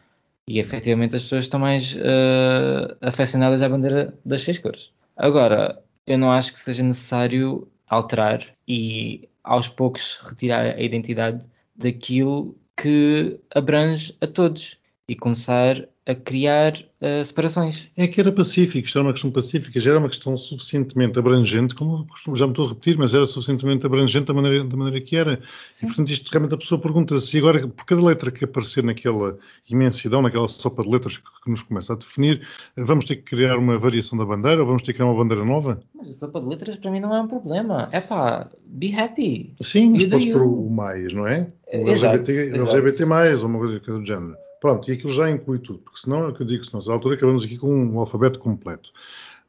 E 0.49 0.59
efetivamente 0.59 1.15
as 1.17 1.23
pessoas 1.23 1.45
estão 1.45 1.61
mais 1.61 1.95
eh, 1.99 2.97
afeccionadas 3.01 3.63
à 3.63 3.69
bandeira 3.69 4.15
das 4.25 4.43
seis 4.43 4.59
cores. 4.59 4.91
Agora, 5.17 5.79
eu 6.07 6.17
não 6.19 6.33
acho 6.33 6.53
que 6.55 6.59
seja 6.61 6.83
necessário 6.83 7.69
alterar 7.87 8.45
e 8.67 9.29
aos 9.45 9.69
poucos 9.69 10.19
retirar 10.23 10.65
a 10.77 10.81
identidade 10.83 11.47
daquilo 11.77 12.57
que 12.77 13.39
abrange 13.55 14.17
a 14.21 14.27
todos 14.27 14.79
e 15.11 15.17
começar 15.17 15.89
a 16.07 16.15
criar 16.15 16.75
eh, 17.01 17.25
separações. 17.25 17.89
É 17.97 18.07
que 18.07 18.21
era 18.21 18.31
pacífico, 18.31 18.87
isto 18.87 18.97
era 18.97 19.09
uma 19.09 19.13
questão 19.13 19.31
pacífica, 19.33 19.81
já 19.81 19.91
era 19.91 19.99
uma 19.99 20.09
questão 20.09 20.37
suficientemente 20.37 21.19
abrangente, 21.19 21.75
como 21.75 22.07
costumo, 22.07 22.37
já 22.37 22.47
me 22.47 22.53
estou 22.53 22.67
a 22.67 22.69
repetir, 22.69 22.97
mas 22.97 23.13
era 23.13 23.27
suficientemente 23.27 23.85
abrangente 23.85 24.27
da 24.27 24.35
maneira, 24.35 24.63
da 24.63 24.77
maneira 24.77 25.05
que 25.05 25.17
era. 25.17 25.41
E, 25.83 25.87
portanto, 25.87 26.11
isto 26.11 26.31
realmente 26.31 26.55
a 26.55 26.59
pessoa 26.59 26.81
pergunta-se, 26.81 27.37
agora, 27.39 27.67
por 27.67 27.85
cada 27.85 28.01
letra 28.01 28.31
que 28.31 28.45
aparecer 28.45 28.85
naquela 28.85 29.37
imensidão, 29.69 30.23
naquela 30.23 30.47
sopa 30.47 30.83
de 30.85 30.89
letras 30.89 31.19
que, 31.19 31.25
que 31.43 31.51
nos 31.51 31.63
começa 31.63 31.93
a 31.93 31.97
definir, 31.97 32.47
vamos 32.77 33.05
ter 33.05 33.17
que 33.17 33.23
criar 33.23 33.59
uma 33.59 33.77
variação 33.77 34.17
da 34.17 34.25
bandeira 34.25 34.61
ou 34.61 34.67
vamos 34.67 34.83
ter 34.83 34.93
que 34.93 34.99
criar 34.99 35.11
uma 35.11 35.21
bandeira 35.21 35.45
nova? 35.45 35.83
Mas 35.93 36.09
a 36.09 36.13
sopa 36.13 36.41
de 36.41 36.47
letras 36.47 36.77
para 36.77 36.93
mim 36.93 37.01
não 37.01 37.13
é 37.13 37.21
um 37.21 37.27
problema. 37.27 37.89
É 37.91 38.01
pá, 38.01 38.49
be 38.65 38.95
happy. 38.95 39.55
Sim, 39.61 39.91
mas 39.91 40.05
podes 40.07 40.33
pôr 40.33 40.43
o 40.43 40.71
mais, 40.71 41.13
não 41.13 41.27
é? 41.27 41.49
O 41.73 41.89
Exato, 41.89 42.15
LGBT, 42.15 42.57
exato. 42.57 42.77
LGBT 42.77 43.05
mais, 43.07 43.43
ou 43.43 43.49
uma 43.49 43.59
coisa 43.59 43.81
do 43.81 44.05
género. 44.05 44.37
Pronto, 44.61 44.91
e 44.91 44.95
aquilo 44.95 45.11
já 45.11 45.31
inclui 45.31 45.59
tudo, 45.59 45.79
porque 45.79 46.01
senão 46.01 46.25
é 46.25 46.29
o 46.29 46.35
que 46.35 46.43
eu 46.43 46.47
digo, 46.47 46.65
senão, 46.65 46.83
à 46.87 46.93
altura 46.93 47.15
acabamos 47.15 47.45
aqui 47.45 47.57
com 47.57 47.75
um 47.75 47.99
alfabeto 47.99 48.39
completo. 48.39 48.91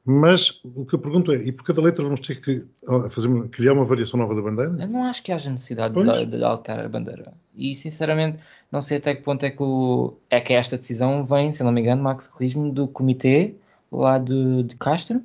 Mas 0.03 0.59
o 0.63 0.83
que 0.83 0.95
eu 0.95 0.99
pergunto 0.99 1.31
é, 1.31 1.35
e 1.35 1.51
por 1.51 1.63
cada 1.63 1.81
letra 1.81 2.03
vamos 2.03 2.21
ter 2.21 2.41
que 2.41 2.63
fazer, 3.11 3.29
criar 3.49 3.73
uma 3.73 3.83
variação 3.83 4.19
nova 4.19 4.33
da 4.33 4.41
bandeira? 4.41 4.75
Eu 4.79 4.87
não 4.87 5.03
acho 5.03 5.21
que 5.21 5.31
haja 5.31 5.51
necessidade 5.51 5.93
de, 5.93 6.25
de 6.25 6.43
alterar 6.43 6.85
a 6.85 6.89
bandeira. 6.89 7.33
E 7.55 7.75
sinceramente, 7.75 8.39
não 8.71 8.81
sei 8.81 8.97
até 8.97 9.13
que 9.13 9.21
ponto 9.21 9.45
é 9.45 9.51
que, 9.51 9.61
o, 9.61 10.15
é 10.29 10.41
que 10.41 10.53
esta 10.53 10.75
decisão 10.77 11.23
vem, 11.23 11.51
se 11.51 11.63
não 11.63 11.71
me 11.71 11.81
engano, 11.81 12.01
Max 12.01 12.25
corrige-me, 12.25 12.71
do 12.71 12.87
comitê 12.87 13.53
lá 13.91 14.17
de, 14.17 14.63
de 14.63 14.75
Castro. 14.75 15.21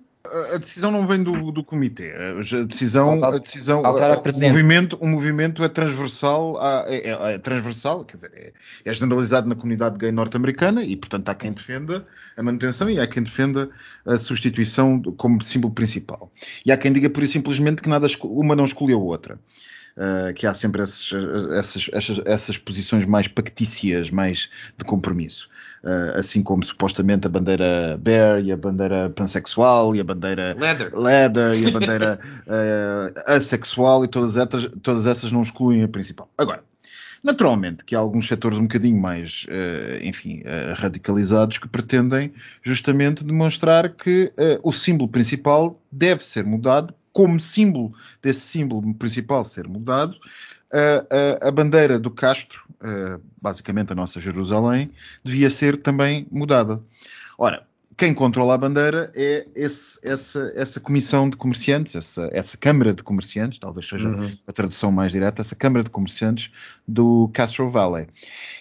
A 0.55 0.59
decisão 0.59 0.91
não 0.91 1.07
vem 1.07 1.23
do, 1.23 1.51
do 1.51 1.63
comitê. 1.65 2.13
A 2.15 2.63
decisão, 2.65 3.13
a 3.25 3.39
decisão, 3.39 3.83
a 3.87 3.89
a- 4.13 4.17
o 4.19 4.41
movimento, 4.53 4.99
o 5.01 5.07
movimento 5.07 5.65
é 5.65 5.69
transversal, 5.69 6.59
à- 6.61 6.85
é, 6.87 7.11
é- 7.11 7.35
é 7.35 7.39
transversal, 7.39 8.05
quer 8.05 8.17
dizer, 8.17 8.31
é, 8.35 8.53
é 8.85 8.93
generalizado 8.93 9.49
na 9.49 9.55
comunidade 9.55 9.97
gay 9.99 10.13
norte-americana 10.13 10.83
e, 10.83 10.97
portanto, 10.97 11.29
há 11.29 11.35
quem 11.35 11.53
defenda 11.53 12.07
a 12.37 12.43
manutenção 12.43 12.89
e 12.91 12.99
há 13.01 13.07
quem 13.07 13.23
defenda 13.23 13.69
a 14.05 14.17
substituição 14.17 15.01
como 15.17 15.43
símbolo 15.43 15.73
principal. 15.75 16.31
E 16.65 16.73
há 16.73 16.77
quem 16.77 16.93
diga, 16.93 17.09
por 17.11 17.27
simplesmente, 17.27 17.83
que 17.83 17.89
nada 17.89 18.07
uma 18.25 18.55
não 18.57 18.65
escolheu 18.65 18.99
a 18.99 19.03
outra. 19.03 19.39
Uh, 19.97 20.33
que 20.35 20.47
há 20.47 20.55
sempre 20.55 20.83
esses, 20.83 21.13
essas, 21.53 21.91
essas, 21.93 22.21
essas, 22.25 22.59
posições 22.59 23.05
mais 23.05 23.27
pactícias, 23.27 24.11
mais 24.11 24.51
de 24.77 24.85
compromisso. 24.85 25.49
Uh, 25.83 26.19
assim 26.19 26.43
como 26.43 26.65
supostamente 26.65 27.27
a 27.27 27.31
bandeira 27.31 27.97
bear 28.01 28.43
e 28.43 28.51
a 28.51 28.57
bandeira 28.57 29.09
pansexual 29.11 29.95
e 29.95 30.01
a 30.01 30.05
bandeira 30.05 30.57
leather, 30.59 30.99
leather 30.99 31.55
e 31.55 31.67
a 31.67 31.71
bandeira 31.79 32.19
uh, 32.47 33.21
assexual 33.27 34.05
e 34.05 34.09
todas 34.09 34.37
essas, 34.37 34.69
todas 34.83 35.07
essas 35.07 35.31
não 35.31 35.43
excluem 35.43 35.83
a 35.83 35.89
principal. 35.89 36.29
Agora, 36.37 36.63
Naturalmente 37.25 37.83
que 37.83 37.97
há 37.97 37.99
alguns 37.99 38.29
setores 38.29 38.57
um 38.57 38.65
bocadinho 38.65 39.01
mais, 39.01 39.47
enfim, 40.01 40.45
radicalizados 40.77 41.59
que 41.59 41.67
pretendem 41.67 42.33
justamente 42.63 43.25
demonstrar 43.25 43.89
que 43.89 44.33
o 44.63 44.71
símbolo 44.71 45.11
principal 45.11 45.83
deve 45.91 46.25
ser 46.25 46.45
mudado, 46.45 46.95
como 47.17 47.41
símbolo 47.41 47.95
desse 48.21 48.41
símbolo 48.41 48.93
principal 48.93 49.43
ser 49.43 49.67
mudado, 49.67 50.19
a, 50.71 51.49
a, 51.49 51.51
bandeira 51.51 51.99
do 51.99 52.11
Castro, 52.11 52.63
basicamente 53.41 53.91
a 53.91 53.95
nossa 53.95 54.21
Jerusalém, 54.21 54.93
devia 55.25 55.49
ser 55.49 55.79
também 55.79 56.27
mudada. 56.31 56.79
Ora, 57.39 57.67
quem 57.97 58.13
controla 58.13 58.55
a 58.55 58.59
bandeira 58.59 59.11
é 59.15 59.47
esse, 59.55 59.99
essa, 60.03 60.53
essa 60.55 60.79
comissão 60.79 61.31
de 61.31 61.37
comerciantes, 61.37 61.95
essa, 61.95 62.29
essa 62.31 62.57
Câmara 62.57 62.93
de 62.93 63.03
Comerciantes, 63.03 63.59
talvez 63.59 63.89
seja 63.89 64.09
uhum. 64.09 64.31
a 64.47 64.53
tradução 64.53 64.93
mais 64.93 65.11
direta, 65.11 65.41
essa 65.41 65.57
Câmara 65.57 65.83
de 65.83 65.89
Comerciantes 65.89 66.51
do 66.87 67.31
Castro 67.33 67.71
Valley. 67.71 68.07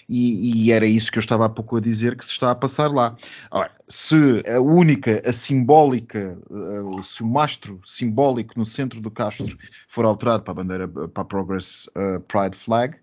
E, 0.07 0.67
e, 0.67 0.71
era 0.71 0.85
isso 0.85 1.11
que 1.11 1.17
eu 1.17 1.21
estava 1.21 1.45
há 1.45 1.49
pouco 1.49 1.75
a 1.77 1.81
dizer 1.81 2.15
que 2.15 2.23
se 2.23 2.31
está 2.31 2.51
a 2.51 2.55
passar 2.55 2.91
lá. 2.91 3.17
Ora, 3.51 3.71
se 3.89 4.15
a 4.47 4.61
única, 4.61 5.21
a 5.27 5.33
simbólica, 5.33 6.39
uh, 6.49 7.03
se 7.03 7.23
o 7.23 7.27
mastro 7.27 7.81
simbólico 7.83 8.53
no 8.55 8.65
centro 8.65 9.01
do 9.01 9.11
Castro 9.11 9.57
for 9.89 10.05
alterado 10.05 10.43
para 10.43 10.51
a 10.51 10.55
bandeira, 10.55 10.87
para 10.87 11.23
a 11.23 11.25
Progress 11.25 11.87
uh, 11.87 12.19
Pride 12.21 12.55
Flag, 12.55 12.95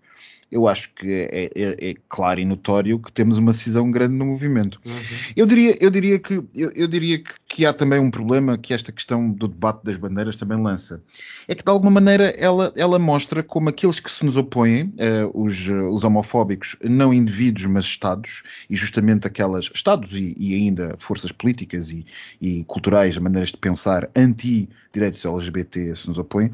eu 0.53 0.67
acho 0.67 0.91
que 0.93 1.11
é, 1.11 1.49
é, 1.55 1.89
é, 1.89 1.95
claro 2.07 2.39
e 2.39 2.45
notório 2.45 2.99
que 2.99 3.11
temos 3.11 3.39
uma 3.39 3.53
cisão 3.53 3.89
grande 3.89 4.13
no 4.13 4.25
movimento. 4.25 4.79
Uhum. 4.85 4.93
Eu 5.35 5.47
diria, 5.47 5.75
eu 5.81 5.89
diria, 5.89 6.19
que, 6.19 6.35
eu, 6.35 6.71
eu, 6.75 6.87
diria 6.87 7.17
que, 7.17 7.31
que, 7.47 7.65
há 7.65 7.73
também 7.73 7.99
um 7.99 8.11
problema 8.11 8.55
que 8.55 8.71
esta 8.71 8.91
questão 8.91 9.31
do 9.31 9.47
debate 9.47 9.83
das 9.83 9.97
bandeiras 9.97 10.35
também 10.35 10.61
lança. 10.61 11.01
É 11.47 11.55
que 11.55 11.63
de 11.63 11.69
alguma 11.71 11.89
maneira 11.89 12.25
ela, 12.37 12.71
ela 12.75 12.99
mostra 12.99 13.41
como 13.41 13.69
aqueles 13.69 13.99
que 13.99 14.11
se 14.11 14.23
nos 14.23 14.37
opõem, 14.37 14.93
uh, 14.93 15.31
os, 15.33 15.67
os, 15.67 16.03
homofóbicos, 16.03 16.75
não 16.83 17.11
indivíduos, 17.11 17.65
mas 17.65 17.85
Estados, 17.85 18.43
e 18.69 18.75
justamente 18.75 19.25
aquelas 19.25 19.71
Estados 19.73 20.13
e, 20.13 20.35
e 20.37 20.53
ainda 20.53 20.95
forças 20.99 21.31
políticas 21.31 21.89
e, 21.89 22.05
e, 22.39 22.63
culturais, 22.65 23.17
maneiras 23.17 23.49
de 23.49 23.57
pensar 23.57 24.07
anti-direitos 24.15 25.25
LGBT 25.25 25.95
se 25.95 26.07
nos 26.07 26.19
opõem, 26.19 26.51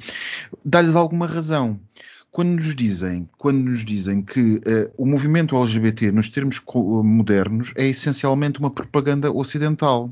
dá-lhes 0.64 0.96
alguma 0.96 1.28
razão 1.28 1.78
quando 2.32 2.50
nos 2.50 2.76
dizem, 2.76 3.28
quando 3.38 3.60
nos 3.60 3.84
dizem 3.84 4.22
que 4.22 4.56
uh, 4.56 4.92
o 4.98 5.06
movimento 5.06 5.56
LGBT, 5.56 6.12
nos 6.12 6.30
termos 6.30 6.62
modernos, 7.04 7.72
é 7.76 7.88
essencialmente 7.88 8.60
uma 8.60 8.70
propaganda 8.70 9.32
ocidental. 9.32 10.12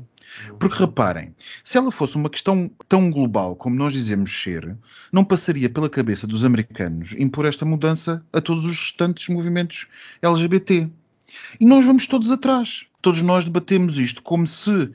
Porque 0.58 0.78
reparem, 0.78 1.34
se 1.64 1.78
ela 1.78 1.90
fosse 1.90 2.16
uma 2.16 2.28
questão 2.28 2.70
tão 2.88 3.10
global 3.10 3.56
como 3.56 3.76
nós 3.76 3.92
dizemos 3.92 4.30
ser, 4.30 4.76
não 5.10 5.24
passaria 5.24 5.68
pela 5.70 5.88
cabeça 5.88 6.26
dos 6.26 6.44
americanos 6.44 7.14
impor 7.18 7.46
esta 7.46 7.64
mudança 7.64 8.22
a 8.32 8.40
todos 8.40 8.64
os 8.64 8.78
restantes 8.78 9.28
movimentos 9.28 9.86
LGBT. 10.22 10.88
E 11.58 11.64
nós 11.64 11.84
vamos 11.84 12.06
todos 12.06 12.30
atrás. 12.30 12.84
Todos 13.00 13.22
nós 13.22 13.44
debatemos 13.44 13.96
isto 13.96 14.22
como 14.22 14.46
se 14.46 14.70
uh, 14.70 14.90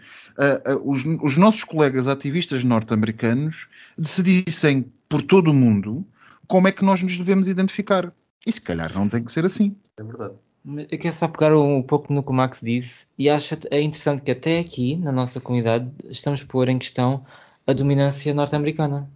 uh, 0.76 0.92
os, 0.92 1.04
os, 1.22 1.38
nossos 1.38 1.64
colegas 1.64 2.08
ativistas 2.08 2.64
norte-americanos 2.64 3.68
decidissem 3.98 4.86
por 5.08 5.22
todo 5.22 5.52
o 5.52 5.54
mundo 5.54 6.06
como 6.48 6.68
é 6.68 6.72
que 6.72 6.84
nós 6.84 7.02
nos 7.02 7.18
devemos 7.18 7.48
identificar. 7.48 8.14
E 8.46 8.52
se 8.52 8.62
calhar 8.62 8.94
não 8.94 9.08
tem 9.08 9.24
que 9.24 9.32
ser 9.32 9.46
assim. 9.46 9.76
É 9.98 10.04
verdade. 10.04 10.34
Eu 10.66 10.98
quero 10.98 11.14
só 11.14 11.28
pegar 11.28 11.58
um 11.58 11.82
pouco 11.82 12.14
no 12.14 12.24
que 12.24 12.32
o 12.32 12.34
Max 12.34 12.62
disse 12.64 13.06
e 13.18 13.30
acho 13.30 13.58
é 13.70 13.82
interessante 13.82 14.22
que 14.22 14.32
até 14.32 14.60
aqui, 14.60 14.96
na 14.96 15.12
nossa 15.12 15.42
comunidade, 15.42 15.92
estamos 16.06 16.42
a 16.42 16.46
pôr 16.46 16.70
em 16.70 16.80
questão 16.80 17.26
a 17.68 17.74
dominância 17.74 18.34
norte-americana. 18.34 19.10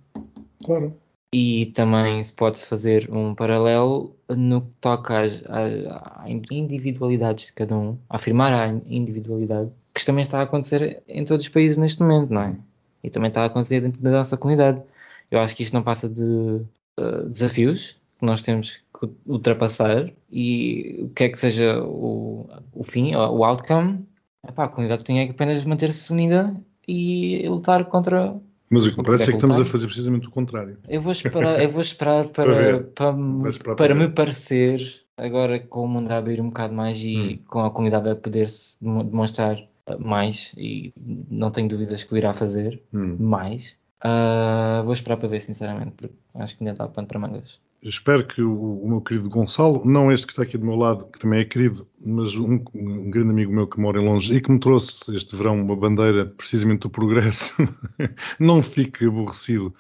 Claro. 0.63 0.94
E 1.34 1.68
também 1.68 2.24
se 2.24 2.34
pode 2.34 2.63
fazer 2.63 3.10
um 3.12 3.34
paralelo 3.36 4.16
no 4.30 4.62
que 4.62 4.72
toca 4.82 5.22
às, 5.22 5.44
às, 5.46 6.32
individualidades 6.50 7.48
de 7.48 7.54
cada 7.54 7.78
um, 7.78 7.98
afirmar 8.10 8.54
a 8.54 8.68
individualidade, 8.68 9.70
que 9.94 10.06
também 10.06 10.22
está 10.22 10.40
a 10.40 10.44
acontecer 10.44 11.04
em 11.08 11.26
todos 11.26 11.46
os 11.46 11.52
países 11.52 11.78
neste 11.78 12.02
momento, 12.02 12.34
não 12.34 12.42
é? 12.42 12.56
E 13.04 13.10
também 13.10 13.28
está 13.30 13.44
a 13.44 13.46
acontecer 13.46 13.82
dentro 13.82 14.02
da 14.02 14.12
nossa 14.12 14.38
comunidade. 14.38 14.82
Eu 15.30 15.40
acho 15.40 15.56
que 15.56 15.63
isto 15.63 15.74
não 15.74 15.84
passa 15.84 16.08
de 16.08 16.62
uh, 16.99 17.27
desafios 17.29 17.95
que 18.19 18.25
nós 18.25 18.41
temos 18.41 18.79
que 18.99 19.10
ultrapassar 19.25 20.12
e 20.31 21.01
o 21.03 21.10
que 21.10 21.25
é 21.25 21.29
que 21.29 21.38
seja 21.38 21.81
o, 21.83 22.49
o 22.73 22.83
fim, 22.83 23.15
o 23.15 23.43
outcome, 23.43 24.05
epá, 24.47 24.65
a 24.65 24.67
comunidade 24.67 25.03
tem 25.03 25.25
que 25.25 25.31
apenas 25.31 25.63
manter-se 25.63 26.12
unida 26.12 26.55
e 26.88 27.47
lutar 27.47 27.86
contra. 27.86 28.36
Mas 28.69 28.88
o 28.88 28.95
que 28.95 29.03
parece 29.03 29.23
é 29.23 29.27
que 29.27 29.33
estamos 29.33 29.60
a 29.60 29.65
fazer 29.65 29.88
precisamente 29.88 30.27
o 30.27 30.31
contrário. 30.31 30.77
Eu 30.89 31.01
vou 31.01 31.12
esperar, 31.12 31.62
eu 31.62 31.69
vou 31.69 31.81
esperar 31.81 32.27
para, 32.29 32.79
para, 32.79 33.13
para, 33.13 33.75
para 33.75 33.95
me 33.95 34.10
parecer, 34.10 34.81
agora 35.15 35.60
com 35.60 35.83
o 35.83 35.88
mundo 35.88 36.12
a 36.12 36.17
abrir 36.17 36.41
um 36.41 36.47
bocado 36.47 36.73
mais 36.73 36.97
e 37.01 37.17
hum. 37.17 37.39
com 37.47 37.60
a 37.60 37.71
comunidade 37.71 38.10
a 38.10 38.15
poder-se 38.15 38.77
demonstrar 38.81 39.57
mais, 39.99 40.51
e 40.57 40.93
não 41.29 41.49
tenho 41.49 41.69
dúvidas 41.69 42.03
que 42.03 42.13
o 42.13 42.17
irá 42.17 42.33
fazer 42.33 42.81
hum. 42.93 43.15
mais. 43.19 43.75
Uh, 44.03 44.83
vou 44.83 44.93
esperar 44.93 45.17
para 45.17 45.27
ver, 45.27 45.41
sinceramente, 45.41 45.91
porque 45.97 46.15
acho 46.36 46.55
que 46.55 46.63
ainda 46.63 46.73
está 46.73 46.88
pano 46.88 47.07
para 47.07 47.19
mangas. 47.19 47.60
espero 47.81 48.27
que 48.27 48.41
o, 48.41 48.83
o, 48.83 48.88
meu 48.88 49.01
querido 49.01 49.29
Gonçalo, 49.29 49.83
não 49.86 50.12
este 50.12 50.27
que 50.27 50.33
está 50.33 50.43
aqui 50.43 50.57
do 50.57 50.65
meu 50.65 50.75
lado, 50.75 51.07
que 51.07 51.17
também 51.17 51.39
é 51.39 51.45
querido, 51.45 51.88
mas 52.05 52.36
um, 52.36 52.63
um, 52.75 53.10
grande 53.10 53.31
amigo 53.31 53.51
meu 53.51 53.67
que 53.67 53.79
mora 53.79 53.99
em 53.99 54.05
longe 54.05 54.36
e 54.36 54.41
que 54.41 54.51
me 54.51 54.60
trouxe 54.60 55.15
este 55.15 55.36
verão 55.36 55.60
uma 55.60 55.75
bandeira 55.75 56.25
precisamente 56.25 56.81
do 56.81 56.91
progresso, 56.91 57.55
não 58.39 58.62
fique 58.62 59.05
aborrecido, 59.05 59.73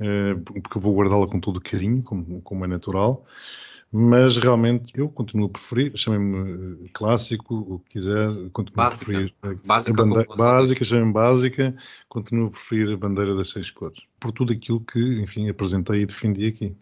uh, 0.00 0.40
porque 0.40 0.78
eu 0.78 0.82
vou 0.82 0.96
guardá-la 0.96 1.28
com 1.28 1.38
todo 1.38 1.60
carinho, 1.60 2.02
como, 2.02 2.42
como 2.42 2.64
é 2.64 2.68
natural. 2.68 3.24
Mas 3.94 4.38
realmente 4.38 4.90
eu 4.98 5.06
continuo 5.10 5.46
a 5.46 5.50
preferir, 5.50 5.92
chamem-me 5.94 6.88
clássico, 6.94 7.54
o 7.54 7.78
que 7.80 7.90
quiser, 7.90 8.50
continuo 8.50 8.76
básica. 8.76 9.02
a 9.02 9.04
preferir 9.04 9.34
básica, 9.66 9.92
a 9.92 10.06
bandeira, 10.06 10.34
básica 10.34 10.84
chamem-me 10.84 11.12
básica, 11.12 11.76
continuo 12.08 12.46
a 12.46 12.50
preferir 12.50 12.90
a 12.90 12.96
bandeira 12.96 13.36
das 13.36 13.50
seis 13.50 13.70
cores, 13.70 14.00
por 14.18 14.32
tudo 14.32 14.54
aquilo 14.54 14.80
que, 14.80 15.20
enfim, 15.20 15.46
apresentei 15.50 16.00
e 16.00 16.06
defendi 16.06 16.46
aqui. 16.46 16.74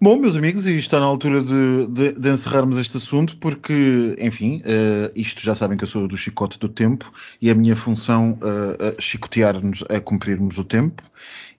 Bom, 0.00 0.16
meus 0.16 0.36
amigos, 0.36 0.66
e 0.66 0.76
está 0.76 1.00
na 1.00 1.06
altura 1.06 1.42
de, 1.42 1.86
de, 1.88 2.12
de 2.12 2.30
encerrarmos 2.30 2.76
este 2.76 2.96
assunto, 2.96 3.36
porque, 3.38 4.16
enfim, 4.18 4.62
uh, 4.64 5.10
isto 5.14 5.42
já 5.42 5.54
sabem 5.54 5.76
que 5.76 5.84
eu 5.84 5.88
sou 5.88 6.06
do 6.06 6.16
chicote 6.16 6.58
do 6.58 6.68
tempo 6.68 7.12
e 7.40 7.50
a 7.50 7.54
minha 7.54 7.74
função 7.76 8.38
uh, 8.42 8.96
uh, 8.96 9.00
chicotear-nos 9.00 9.84
a 9.88 10.00
cumprirmos 10.00 10.58
o 10.58 10.64
tempo 10.64 11.02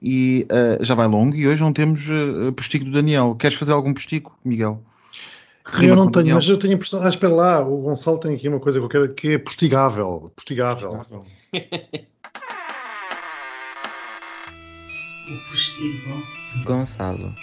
e 0.02 0.48
uh, 0.52 0.84
já 0.84 0.96
vai 0.96 1.08
longo 1.08 1.36
e 1.36 1.48
hoje 1.48 1.62
não 1.62 1.74
temos 1.74 2.08
uh, 2.10 2.52
postigo 2.54 2.86
do 2.86 2.92
Daniel. 2.92 3.36
Queres 3.36 3.58
fazer 3.58 3.74
algum 3.74 3.94
postigo, 3.94 4.38
Miguel? 4.44 4.82
Rima 5.66 5.94
eu 5.94 5.96
não 5.96 6.06
tenho, 6.06 6.24
Daniel. 6.24 6.36
mas 6.38 6.50
eu 6.50 6.58
tenho 6.58 6.74
a 6.74 6.76
impressão. 6.76 7.04
Ah, 7.04 7.10
espera 7.10 7.34
lá, 7.34 7.68
o 7.68 7.82
Gonçalo 7.82 8.20
tem 8.20 8.36
aqui 8.36 8.48
uma 8.48 8.60
coisa 8.60 8.80
qualquer 8.80 9.14
que 9.14 9.34
é 9.34 9.38
postigável. 9.38 10.32
Postigável. 10.36 10.92
postigável. 10.92 11.26
o 15.30 15.50
postigo. 15.50 16.24
Gonçalo. 16.66 17.34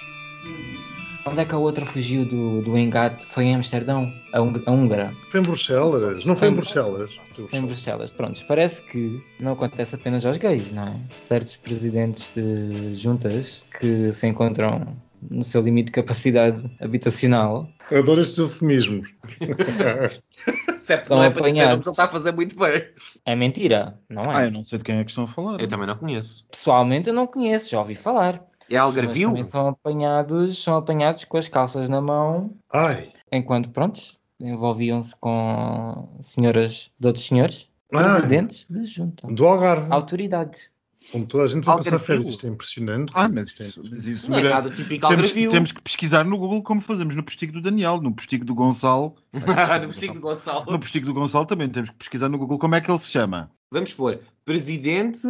Onde 1.27 1.41
é 1.41 1.45
que 1.45 1.55
a 1.55 1.59
outra 1.59 1.85
fugiu 1.85 2.25
do, 2.25 2.63
do 2.63 2.79
engate? 2.79 3.27
Foi 3.27 3.45
em 3.45 3.57
Amsterdão? 3.57 4.13
A, 4.33 4.39
a 4.39 4.73
húngara? 4.73 5.13
Foi 5.29 5.41
em 5.41 5.43
Bruxelas. 5.43 6.25
Não 6.25 6.37
foi, 6.37 6.49
foi 6.49 6.49
em 6.49 6.55
Bruxelas. 6.55 7.11
Foi 7.35 7.59
em 7.59 7.63
Bruxelas. 7.63 8.11
Pronto, 8.13 8.45
parece 8.47 8.81
que 8.83 9.21
não 9.41 9.53
acontece 9.53 9.97
apenas 9.97 10.25
aos 10.25 10.39
gays, 10.39 10.73
não 10.73 10.87
é? 10.87 11.01
Certos 11.23 11.57
presidentes 11.57 12.31
de 12.35 12.95
juntas 12.95 13.63
que 13.79 14.13
se 14.13 14.27
encontram 14.29 14.97
no 15.29 15.43
seu 15.43 15.61
limite 15.63 15.87
de 15.87 15.93
capacidade 15.93 16.71
habitacional. 16.81 17.69
Adoro 17.91 18.21
estes 18.21 18.39
eufemismos. 18.39 19.13
Certo, 20.77 21.11
não 21.11 21.25
é 21.25 21.31
para 21.31 21.49
dizer, 21.49 21.69
ele 21.69 21.81
está 21.81 22.05
a 22.05 22.09
fazer 22.09 22.33
muito 22.33 22.57
bem. 22.57 22.85
É 23.25 23.35
mentira, 23.35 23.99
não 24.09 24.23
é? 24.23 24.37
Ah, 24.37 24.45
eu 24.45 24.53
não 24.53 24.63
sei 24.63 24.79
de 24.79 24.85
quem 24.85 24.99
é 24.99 25.05
que 25.05 25.11
estão 25.11 25.25
a 25.25 25.29
falar. 25.29 25.61
Eu 25.61 25.67
também 25.67 25.87
não 25.87 25.97
conheço. 25.97 26.47
Pessoalmente 26.49 27.09
eu 27.09 27.15
não 27.15 27.27
conheço, 27.27 27.71
já 27.71 27.81
ouvi 27.81 27.97
falar. 27.97 28.41
É 28.69 28.77
algarvio? 28.77 29.29
Também 29.29 29.45
são 29.45 29.69
apanhados, 29.69 30.63
são 30.63 30.77
apanhados 30.77 31.25
com 31.25 31.37
as 31.37 31.49
calças 31.49 31.89
na 31.89 32.01
mão. 32.01 32.51
Ai. 32.73 33.13
Enquanto, 33.31 33.71
prontos, 33.71 34.19
envolviam-se 34.41 35.15
com 35.17 36.09
senhoras 36.23 36.91
de 36.99 37.07
outros 37.07 37.27
senhores. 37.27 37.69
Presidentes 37.89 38.67
de 38.69 38.85
junta. 38.85 39.29
Do 39.29 39.47
Algarve. 39.47 39.87
Autoridades. 39.91 40.69
Como 41.13 41.25
toda 41.25 41.45
a 41.45 41.47
gente 41.47 41.65
vai 41.65 41.77
passar 41.77 41.99
férias, 42.01 42.27
isto 42.27 42.47
é 42.47 42.51
impressionante. 42.51 43.13
Ah, 43.15 43.29
mas, 43.29 43.61
isso, 43.61 43.81
mas 43.89 44.09
isso 44.09 44.31
não 44.31 44.37
merece. 44.37 44.69
É 44.69 44.71
típico 44.73 45.07
temos, 45.07 45.31
temos, 45.31 45.73
que 45.73 45.81
pesquisar 45.81 46.25
no 46.25 46.37
Google 46.37 46.63
como 46.63 46.81
fazemos 46.81 47.15
no 47.15 47.23
postigo 47.23 47.53
do 47.53 47.61
Daniel, 47.61 48.01
no 48.01 48.13
postigo 48.13 48.45
do 48.45 48.55
Gonçalo. 48.55 49.15
no 49.33 49.87
postigo 49.87 50.15
do 50.15 50.21
Gonçalo. 50.21 50.73
No 50.73 50.79
postigo 50.81 51.07
do 51.07 51.15
Gonçalo 51.15 51.47
também 51.47 51.69
temos 51.69 51.91
que 51.91 51.97
pesquisar 51.97 52.29
no 52.29 52.39
Google 52.39 52.59
como 52.59 52.75
é 52.75 52.81
que 52.81 52.91
ele 52.91 52.99
se 52.99 53.09
chama. 53.09 53.51
Vamos 53.71 53.93
pôr 53.93 54.21
presidente 54.45 55.29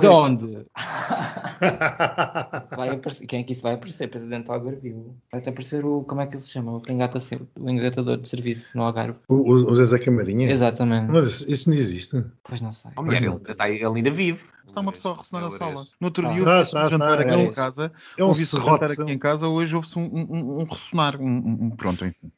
De 0.00 0.06
onde? 0.06 0.66
Vai 2.76 2.90
aparecer. 2.90 3.26
Quem 3.26 3.40
é 3.40 3.42
que 3.42 3.52
isso 3.52 3.62
vai 3.62 3.74
aparecer? 3.74 4.08
Presidente 4.08 4.44
do 4.44 4.52
Algarve 4.52 4.80
Vivo. 4.80 5.16
Vai 5.30 5.40
até 5.40 5.50
aparecer 5.50 5.84
o. 5.84 6.02
Como 6.04 6.20
é 6.20 6.26
que 6.26 6.34
ele 6.34 6.42
se 6.42 6.50
chama? 6.50 6.76
O 6.76 6.80
que 6.80 6.92
engata. 6.92 7.18
O 7.58 7.70
engatador 7.70 8.18
de 8.18 8.28
serviço 8.28 8.76
no 8.76 8.82
Algarve. 8.82 9.18
O, 9.28 9.34
o, 9.34 9.52
o 9.52 9.74
Zezé 9.74 9.98
Camarinha? 9.98 10.50
Exatamente. 10.50 11.10
Mas 11.10 11.40
isso, 11.42 11.70
não 11.70 11.76
existe. 11.76 12.24
Pois 12.44 12.60
não 12.60 12.72
sei. 12.72 12.90
Oh, 12.96 13.02
mulher, 13.02 13.22
ele, 13.22 13.38
tá- 13.38 13.70
ele 13.70 13.84
ainda 13.84 14.10
vive. 14.10 14.42
Está 14.66 14.80
uma 14.80 14.92
pessoa 14.92 15.14
a 15.14 15.18
ressonar 15.18 15.42
na 15.42 15.48
Ele 15.48 15.58
sala. 15.58 15.84
No 16.00 16.06
outro 16.08 16.32
dia, 16.32 16.44
Ah, 16.46 16.58
ouvi-se 16.58 16.76
um 16.76 16.78
ah, 16.78 16.88
jantar 16.88 17.18
ah, 17.18 17.22
aqui 17.22 17.34
é 17.34 17.42
em 17.42 17.52
casa. 17.52 17.92
É 18.18 18.24
um 18.24 18.28
Ouvi-se 18.28 18.56
um 18.56 18.60
jantar 18.60 18.92
aqui 18.92 19.12
em 19.12 19.18
casa. 19.18 19.48
Hoje 19.48 19.74
houve-se 19.74 19.98
um, 19.98 20.04
um- 20.04 20.26
um- 20.30 20.60
um 20.60 20.64
ressonar. 20.64 21.20
Um, 21.20 21.26
um- 21.26 21.58
um- 21.66 21.70
pronto, 21.70 22.04
enfim. 22.04 22.30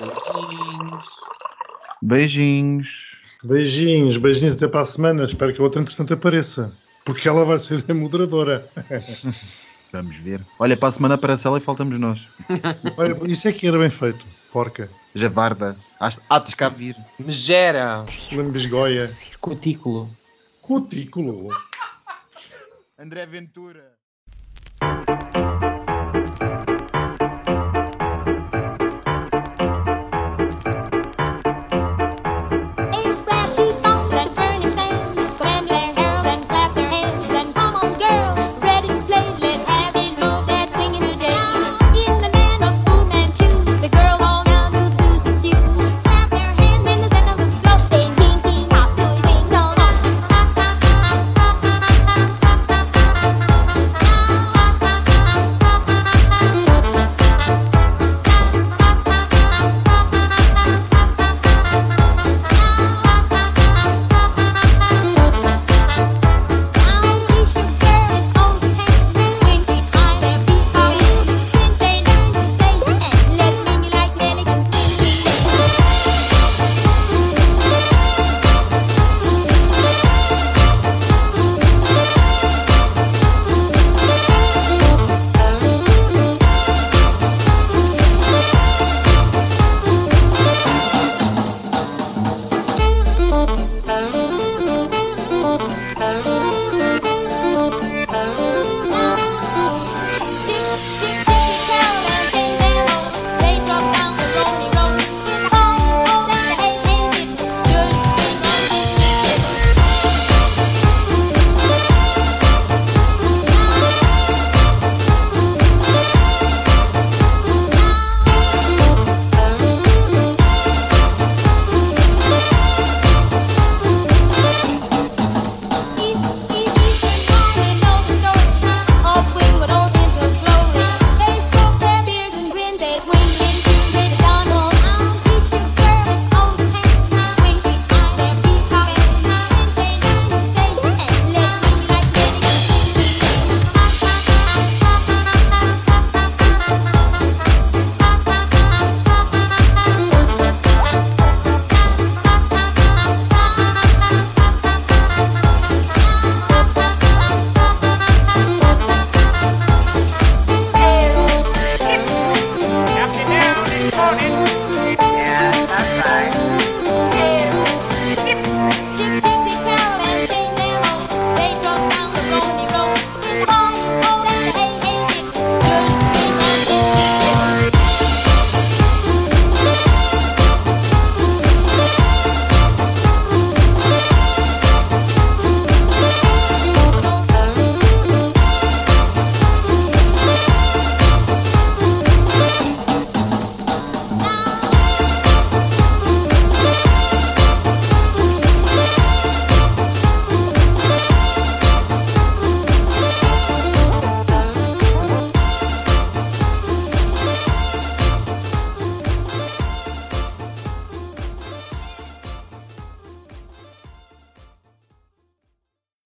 Beijinhos. 0.00 1.06
Beijinhos, 2.00 3.07
beijinhos 4.18 4.54
até 4.54 4.68
para 4.68 4.80
a 4.80 4.86
semana. 4.86 5.24
Espero 5.24 5.54
que 5.54 5.60
a 5.60 5.64
outra, 5.64 5.80
entretanto, 5.80 6.14
apareça. 6.14 6.72
Porque 7.04 7.28
ela 7.28 7.44
vai 7.44 7.58
ser 7.58 7.84
a 7.88 7.94
moderadora. 7.94 8.66
Vamos 9.92 10.16
ver. 10.16 10.40
Olha, 10.58 10.76
para 10.76 10.90
a 10.90 10.92
semana 10.92 11.14
aparece 11.14 11.46
ela 11.46 11.58
e 11.58 11.62
faltamos 11.62 11.98
nós. 11.98 12.28
Olha, 12.96 13.16
isso 13.30 13.48
é 13.48 13.52
que 13.52 13.66
era 13.66 13.78
bem 13.78 13.90
feito. 13.90 14.24
Porca. 14.52 14.88
Javarda. 15.14 15.76
De 16.46 16.56
cá 16.56 16.68
vir. 16.68 16.94
Megera. 17.18 18.04
Lambisgoia. 18.32 19.06
Cutículo. 19.40 20.08
Cutículo. 20.60 21.48
André 22.98 23.24
Ventura. 23.26 23.97